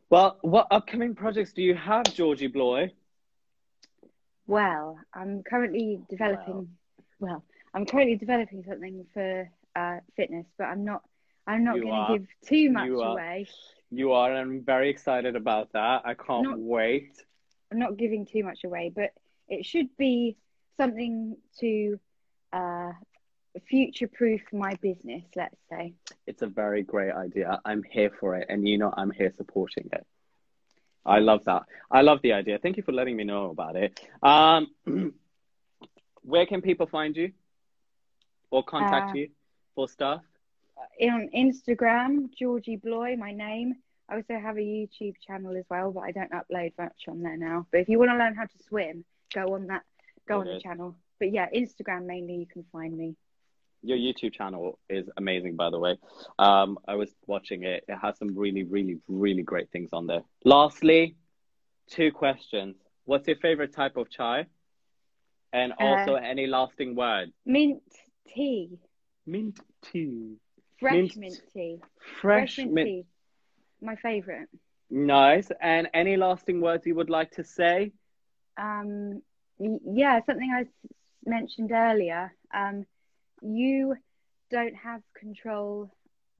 Well, 0.10 0.38
what 0.42 0.68
upcoming 0.72 1.16
projects 1.16 1.54
do 1.54 1.62
you 1.62 1.76
have, 1.76 2.04
Georgie 2.14 2.48
Bloy? 2.48 2.92
Well, 4.48 5.00
I'm 5.14 5.44
currently 5.44 6.02
developing. 6.10 6.70
Well, 7.20 7.44
I'm 7.74 7.86
currently 7.86 8.16
developing 8.16 8.64
something 8.68 9.06
for 9.14 9.50
uh, 9.76 9.98
fitness, 10.16 10.46
but 10.58 10.66
I'm 10.66 10.84
not. 10.84 11.02
I'm 11.46 11.64
not 11.64 11.76
going 11.82 11.88
to 11.88 12.20
give 12.20 12.28
too 12.48 12.70
much 12.72 12.86
You 12.86 13.02
are. 13.02 13.12
away. 13.14 13.48
You 13.92 14.12
are, 14.14 14.32
and 14.32 14.40
I'm 14.40 14.62
very 14.64 14.90
excited 14.90 15.36
about 15.36 15.74
that. 15.74 16.04
I 16.06 16.14
can't 16.14 16.44
Not- 16.44 16.60
wait. 16.60 17.18
I'm 17.72 17.80
not 17.80 17.98
giving 17.98 18.26
too 18.26 18.44
much 18.44 18.64
away, 18.64 18.92
but 18.96 19.12
it 19.50 19.66
should 19.66 19.88
be 19.98 20.38
something 20.78 21.36
to 21.60 22.00
uh, 22.54 22.92
future-proof 23.68 24.42
my 24.52 24.76
business. 24.82 25.24
Let's 25.36 25.58
say. 25.70 25.94
It's 26.28 26.42
a 26.42 26.48
very 26.48 26.84
great 26.84 27.12
idea. 27.12 27.60
I'm 27.66 27.84
here 27.84 28.12
for 28.20 28.36
it, 28.36 28.48
and 28.50 28.68
you 28.68 28.78
know 28.78 28.94
I'm 28.96 29.12
here 29.12 29.34
supporting 29.38 29.90
it. 29.92 30.06
I 31.06 31.20
love 31.20 31.44
that. 31.46 31.64
I 31.92 32.02
love 32.02 32.22
the 32.22 32.34
idea. 32.34 32.60
Thank 32.60 32.78
you 32.78 32.84
for 32.84 32.94
letting 32.94 33.18
me 33.18 33.24
know 33.26 33.50
about 33.50 33.76
it. 33.76 34.00
Um, 34.22 34.68
where 36.24 36.46
can 36.46 36.62
people 36.62 36.88
find 36.88 37.16
you 37.16 37.34
or 38.52 38.64
contact 38.64 39.12
Uh, 39.12 39.16
you 39.16 39.30
for 39.76 39.88
stuff? 39.90 40.22
on 41.02 41.30
Instagram, 41.36 42.30
Georgie 42.38 42.78
Bloy, 42.78 43.16
my 43.18 43.32
name. 43.32 43.76
I 44.10 44.16
also 44.16 44.38
have 44.40 44.58
a 44.58 44.62
YouTube 44.62 45.16
channel 45.26 45.56
as 45.58 45.66
well, 45.70 45.92
but 45.92 46.02
I 46.02 46.12
don't 46.12 46.32
upload 46.32 46.74
much 46.78 47.08
on 47.08 47.22
there 47.22 47.38
now. 47.38 47.68
But 47.72 47.82
if 47.82 47.90
you 47.90 48.00
want 48.00 48.12
to 48.12 48.18
learn 48.18 48.36
how 48.36 48.44
to 48.44 48.64
swim, 48.68 49.06
go 49.34 49.56
on 49.56 49.68
that, 49.68 49.84
go 50.28 50.42
on 50.42 50.46
the 50.48 50.60
channel. 50.60 50.96
But 51.24 51.32
yeah, 51.32 51.48
Instagram 51.56 52.06
mainly, 52.06 52.34
you 52.36 52.46
can 52.46 52.66
find 52.74 52.98
me. 52.98 53.16
Your 53.82 53.98
YouTube 53.98 54.34
channel 54.34 54.78
is 54.90 55.10
amazing, 55.16 55.56
by 55.56 55.70
the 55.70 55.80
way. 55.80 55.98
Um, 56.38 56.78
I 56.86 56.96
was 56.96 57.16
watching 57.28 57.64
it. 57.64 57.86
It 57.88 57.96
has 57.96 58.18
some 58.18 58.36
really, 58.38 58.64
really, 58.64 58.98
really 59.08 59.42
great 59.42 59.72
things 59.72 59.88
on 59.94 60.06
there. 60.06 60.24
Lastly, 60.44 61.16
two 61.90 62.12
questions. 62.12 62.76
What's 63.06 63.26
your 63.26 63.38
favorite 63.38 63.74
type 63.74 63.96
of 63.96 64.10
chai? 64.10 64.48
And 65.54 65.72
also, 65.80 66.16
any 66.16 66.46
lasting 66.46 66.94
words? 66.94 67.32
Mint 67.46 67.82
tea, 68.28 68.78
Mint 69.26 69.58
tea. 69.82 70.36
fresh 70.82 70.94
Mint- 70.94 71.18
mint, 71.18 71.42
tea, 71.54 71.80
Fresh 72.22 72.58
mint, 72.58 72.74
mint. 72.74 72.88
tea, 72.88 73.06
my 73.82 73.96
favorite. 73.96 74.50
Nice. 74.90 75.50
And 75.62 75.88
any 75.94 76.18
lasting 76.18 76.60
words 76.60 76.86
you 76.86 76.96
would 76.96 77.10
like 77.10 77.32
to 77.38 77.46
say? 77.46 77.94
Um, 78.58 79.22
yeah, 79.60 80.20
something 80.26 80.52
I 80.52 80.62
s- 80.62 80.92
mentioned 81.26 81.72
earlier. 81.72 82.34
Um, 82.54 82.86
you 83.42 83.96
don't 84.52 84.76
have 84.76 85.02
control 85.18 85.92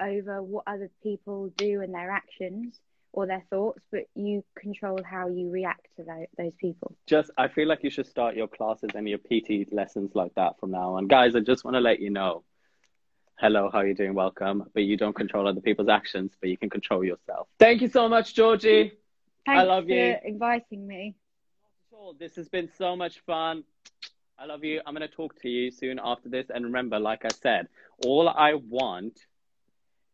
over 0.02 0.42
what 0.42 0.64
other 0.68 0.90
people 1.02 1.50
do 1.58 1.82
and 1.82 1.94
their 1.94 2.12
actions 2.12 2.80
or 3.12 3.28
their 3.28 3.44
thoughts, 3.50 3.82
but 3.92 4.04
you 4.16 4.44
control 4.58 5.00
how 5.04 5.28
you 5.28 5.50
react 5.50 5.88
to 5.96 6.04
tho- 6.04 6.26
those 6.38 6.54
people. 6.60 6.96
Just, 7.06 7.30
I 7.38 7.48
feel 7.48 7.68
like 7.68 7.84
you 7.84 7.92
should 7.92 8.08
start 8.08 8.36
your 8.36 8.48
classes 8.48 8.90
and 8.96 9.08
your 9.08 9.20
PT 9.20 9.72
lessons 9.72 10.12
like 10.16 10.34
that 10.36 10.60
from 10.60 10.72
now 10.72 10.96
on. 10.96 11.08
Guys, 11.08 11.36
I 11.36 11.40
just 11.40 11.64
want 11.64 11.76
to 11.76 11.82
let 11.82 12.00
you 12.00 12.10
know. 12.10 12.44
Hello, 13.40 13.70
how 13.72 13.80
are 13.80 13.88
you 13.88 13.94
doing? 13.94 14.14
Welcome. 14.14 14.64
But 14.74 14.84
you 14.84 14.98
don't 14.98 15.16
control 15.16 15.48
other 15.48 15.62
people's 15.62 15.90
actions, 15.90 16.34
but 16.40 16.50
you 16.50 16.58
can 16.58 16.70
control 16.70 17.04
yourself. 17.04 17.48
Thank 17.60 17.82
you 17.82 17.88
so 17.88 18.10
much, 18.10 18.34
Georgie. 18.34 18.94
Thanks 19.46 19.68
love 19.68 19.90
you 19.90 19.96
for 19.96 20.28
you. 20.28 20.34
inviting 20.34 20.88
me. 20.88 21.16
This 22.20 22.36
has 22.36 22.50
been 22.50 22.70
so 22.78 22.96
much 22.96 23.20
fun. 23.22 23.64
I 24.38 24.46
love 24.46 24.64
you. 24.64 24.82
I'm 24.86 24.96
going 24.96 25.08
to 25.08 25.16
talk 25.16 25.40
to 25.42 25.50
you 25.50 25.72
soon 25.72 26.00
after 26.04 26.28
this. 26.28 26.48
And 26.54 26.66
remember, 26.66 27.00
like 27.00 27.24
I 27.24 27.30
said, 27.42 27.68
all 28.06 28.28
I 28.28 28.56
want 28.56 29.20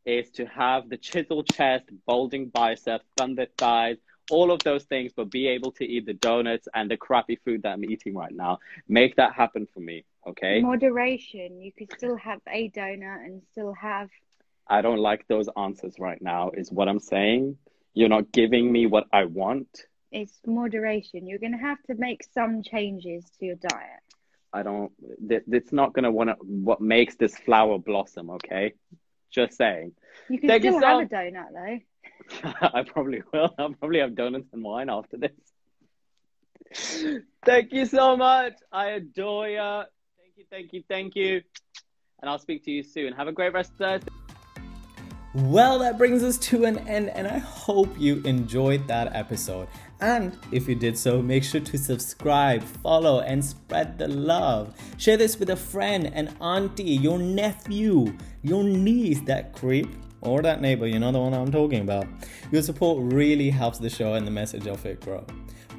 is 0.05 0.29
to 0.31 0.45
have 0.45 0.89
the 0.89 0.97
chiseled 0.97 1.47
chest, 1.53 1.85
bulging 2.05 2.49
biceps, 2.49 3.05
thunder 3.17 3.47
thighs, 3.57 3.97
all 4.29 4.51
of 4.51 4.59
those 4.63 4.83
things, 4.83 5.11
but 5.15 5.31
be 5.31 5.47
able 5.47 5.71
to 5.73 5.85
eat 5.85 6.05
the 6.05 6.13
donuts 6.13 6.67
and 6.73 6.91
the 6.91 6.97
crappy 6.97 7.37
food 7.43 7.63
that 7.63 7.69
I'm 7.69 7.85
eating 7.85 8.13
right 8.13 8.31
now. 8.31 8.59
Make 8.87 9.15
that 9.15 9.33
happen 9.33 9.67
for 9.73 9.79
me, 9.79 10.05
okay? 10.27 10.61
Moderation. 10.61 11.61
You 11.61 11.71
could 11.71 11.91
still 11.93 12.17
have 12.17 12.41
a 12.47 12.69
donut 12.69 13.25
and 13.25 13.41
still 13.51 13.73
have. 13.73 14.09
I 14.67 14.81
don't 14.81 14.99
like 14.99 15.27
those 15.27 15.47
answers 15.57 15.95
right 15.97 16.21
now, 16.21 16.51
is 16.53 16.71
what 16.71 16.87
I'm 16.87 16.99
saying. 16.99 17.57
You're 17.93 18.09
not 18.09 18.31
giving 18.31 18.71
me 18.71 18.85
what 18.85 19.05
I 19.11 19.25
want. 19.25 19.85
It's 20.11 20.39
moderation. 20.45 21.27
You're 21.27 21.39
going 21.39 21.51
to 21.51 21.57
have 21.59 21.81
to 21.83 21.95
make 21.95 22.23
some 22.33 22.63
changes 22.63 23.25
to 23.39 23.45
your 23.45 23.55
diet. 23.55 24.01
I 24.51 24.63
don't. 24.63 24.91
th- 25.27 25.43
It's 25.47 25.71
not 25.71 25.93
gonna 25.93 26.09
want 26.11 26.31
to. 26.31 26.35
What 26.41 26.81
makes 26.81 27.15
this 27.15 27.37
flower 27.37 27.77
blossom? 27.77 28.31
Okay, 28.31 28.73
just 29.29 29.55
saying. 29.55 29.91
You 30.27 30.39
can 30.39 30.49
you 30.49 30.59
still 30.59 30.79
so- 30.79 30.87
have 30.87 31.01
a 31.01 31.05
donut 31.05 31.53
though. 31.53 31.79
I 32.73 32.81
probably 32.83 33.21
will. 33.31 33.53
I'll 33.59 33.73
probably 33.73 33.99
have 33.99 34.15
donuts 34.15 34.51
and 34.51 34.63
wine 34.63 34.89
after 34.89 35.17
this. 35.17 35.31
thank 37.45 37.71
you 37.73 37.85
so 37.85 38.17
much. 38.17 38.53
I 38.71 38.87
adore 38.89 39.47
you. 39.49 39.57
Thank 39.59 40.33
you, 40.37 40.45
thank 40.49 40.73
you, 40.73 40.83
thank 40.89 41.15
you. 41.15 41.41
And 42.21 42.29
I'll 42.29 42.39
speak 42.39 42.65
to 42.65 42.71
you 42.71 42.81
soon. 42.83 43.13
Have 43.13 43.27
a 43.27 43.31
great 43.31 43.53
rest 43.53 43.71
of 43.73 43.77
Thursday. 43.77 44.11
Well, 45.35 45.77
that 45.79 45.99
brings 45.99 46.23
us 46.23 46.39
to 46.39 46.65
an 46.65 46.79
end, 46.87 47.09
and 47.09 47.27
I 47.27 47.37
hope 47.37 47.93
you 47.99 48.19
enjoyed 48.23 48.87
that 48.87 49.15
episode. 49.15 49.67
And 50.01 50.35
if 50.51 50.67
you 50.67 50.73
did 50.73 50.97
so, 50.97 51.21
make 51.21 51.43
sure 51.43 51.61
to 51.61 51.77
subscribe, 51.77 52.63
follow, 52.63 53.19
and 53.19 53.45
spread 53.45 53.99
the 53.99 54.07
love. 54.07 54.73
Share 54.97 55.17
this 55.17 55.37
with 55.37 55.51
a 55.51 55.55
friend, 55.55 56.11
an 56.15 56.35
auntie, 56.41 56.95
your 56.95 57.19
nephew, 57.19 58.17
your 58.41 58.63
niece, 58.63 59.21
that 59.21 59.53
creep, 59.53 59.87
or 60.21 60.41
that 60.41 60.61
neighbor, 60.61 60.87
you 60.87 60.97
know 60.97 61.11
the 61.11 61.19
one 61.19 61.35
I'm 61.35 61.51
talking 61.51 61.81
about. 61.81 62.07
Your 62.51 62.63
support 62.63 63.13
really 63.13 63.51
helps 63.51 63.77
the 63.77 63.89
show 63.89 64.15
and 64.15 64.25
the 64.25 64.31
message 64.31 64.65
of 64.65 64.83
it 64.87 64.99
grow. 65.01 65.25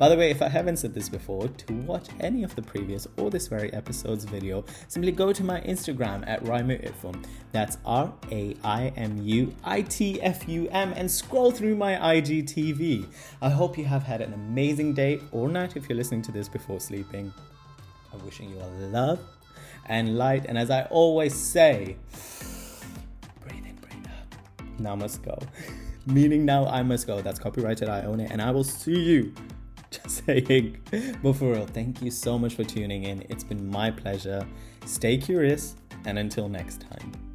By 0.00 0.08
the 0.08 0.16
way, 0.16 0.30
if 0.30 0.40
I 0.40 0.48
haven't 0.48 0.78
said 0.78 0.94
this 0.94 1.10
before, 1.10 1.46
to 1.46 1.74
watch 1.74 2.08
any 2.20 2.42
of 2.42 2.56
the 2.56 2.62
previous 2.62 3.06
or 3.18 3.28
this 3.28 3.48
very 3.48 3.70
episode's 3.74 4.24
video, 4.24 4.64
simply 4.88 5.12
go 5.12 5.30
to 5.30 5.44
my 5.44 5.60
Instagram 5.60 6.26
at 6.26 6.42
Raimu 6.42 7.14
That's 7.52 7.76
R 7.84 8.10
A 8.32 8.56
I 8.64 8.94
M 8.96 9.18
U 9.22 9.54
I 9.62 9.82
T 9.82 10.18
F 10.22 10.48
U 10.48 10.68
M 10.70 10.94
and 10.96 11.10
scroll 11.10 11.50
through 11.50 11.76
my 11.76 11.96
IGTV. 11.96 13.08
I 13.42 13.50
hope 13.50 13.76
you 13.76 13.84
have 13.84 14.02
had 14.02 14.22
an 14.22 14.32
amazing 14.32 14.94
day 14.94 15.20
or 15.32 15.50
night 15.50 15.76
if 15.76 15.86
you're 15.86 15.98
listening 15.98 16.22
to 16.22 16.32
this 16.32 16.48
before 16.48 16.80
sleeping. 16.80 17.30
I'm 18.10 18.24
wishing 18.24 18.48
you 18.48 18.56
a 18.56 18.68
love 18.86 19.20
and 19.84 20.16
light, 20.16 20.46
and 20.46 20.56
as 20.56 20.70
I 20.70 20.84
always 20.84 21.34
say, 21.34 21.98
breathe 23.42 23.66
in, 23.66 23.76
breathe 23.76 24.06
out. 24.06 24.80
Now 24.80 24.96
must 24.96 25.22
go. 25.22 25.38
Meaning 26.06 26.46
now 26.46 26.64
I 26.64 26.82
must 26.82 27.06
go. 27.06 27.20
That's 27.20 27.38
copyrighted, 27.38 27.90
I 27.90 28.04
own 28.04 28.20
it, 28.20 28.30
and 28.30 28.40
I 28.40 28.50
will 28.50 28.64
see 28.64 28.98
you 28.98 29.34
just 30.02 30.24
saying. 30.24 30.78
But 31.22 31.32
for 31.34 31.52
real, 31.52 31.66
thank 31.66 32.02
you 32.02 32.10
so 32.10 32.38
much 32.38 32.54
for 32.54 32.64
tuning 32.64 33.04
in. 33.04 33.24
It's 33.28 33.44
been 33.44 33.68
my 33.68 33.90
pleasure. 33.90 34.46
Stay 34.86 35.18
curious, 35.18 35.76
and 36.04 36.18
until 36.18 36.48
next 36.48 36.80
time. 36.80 37.29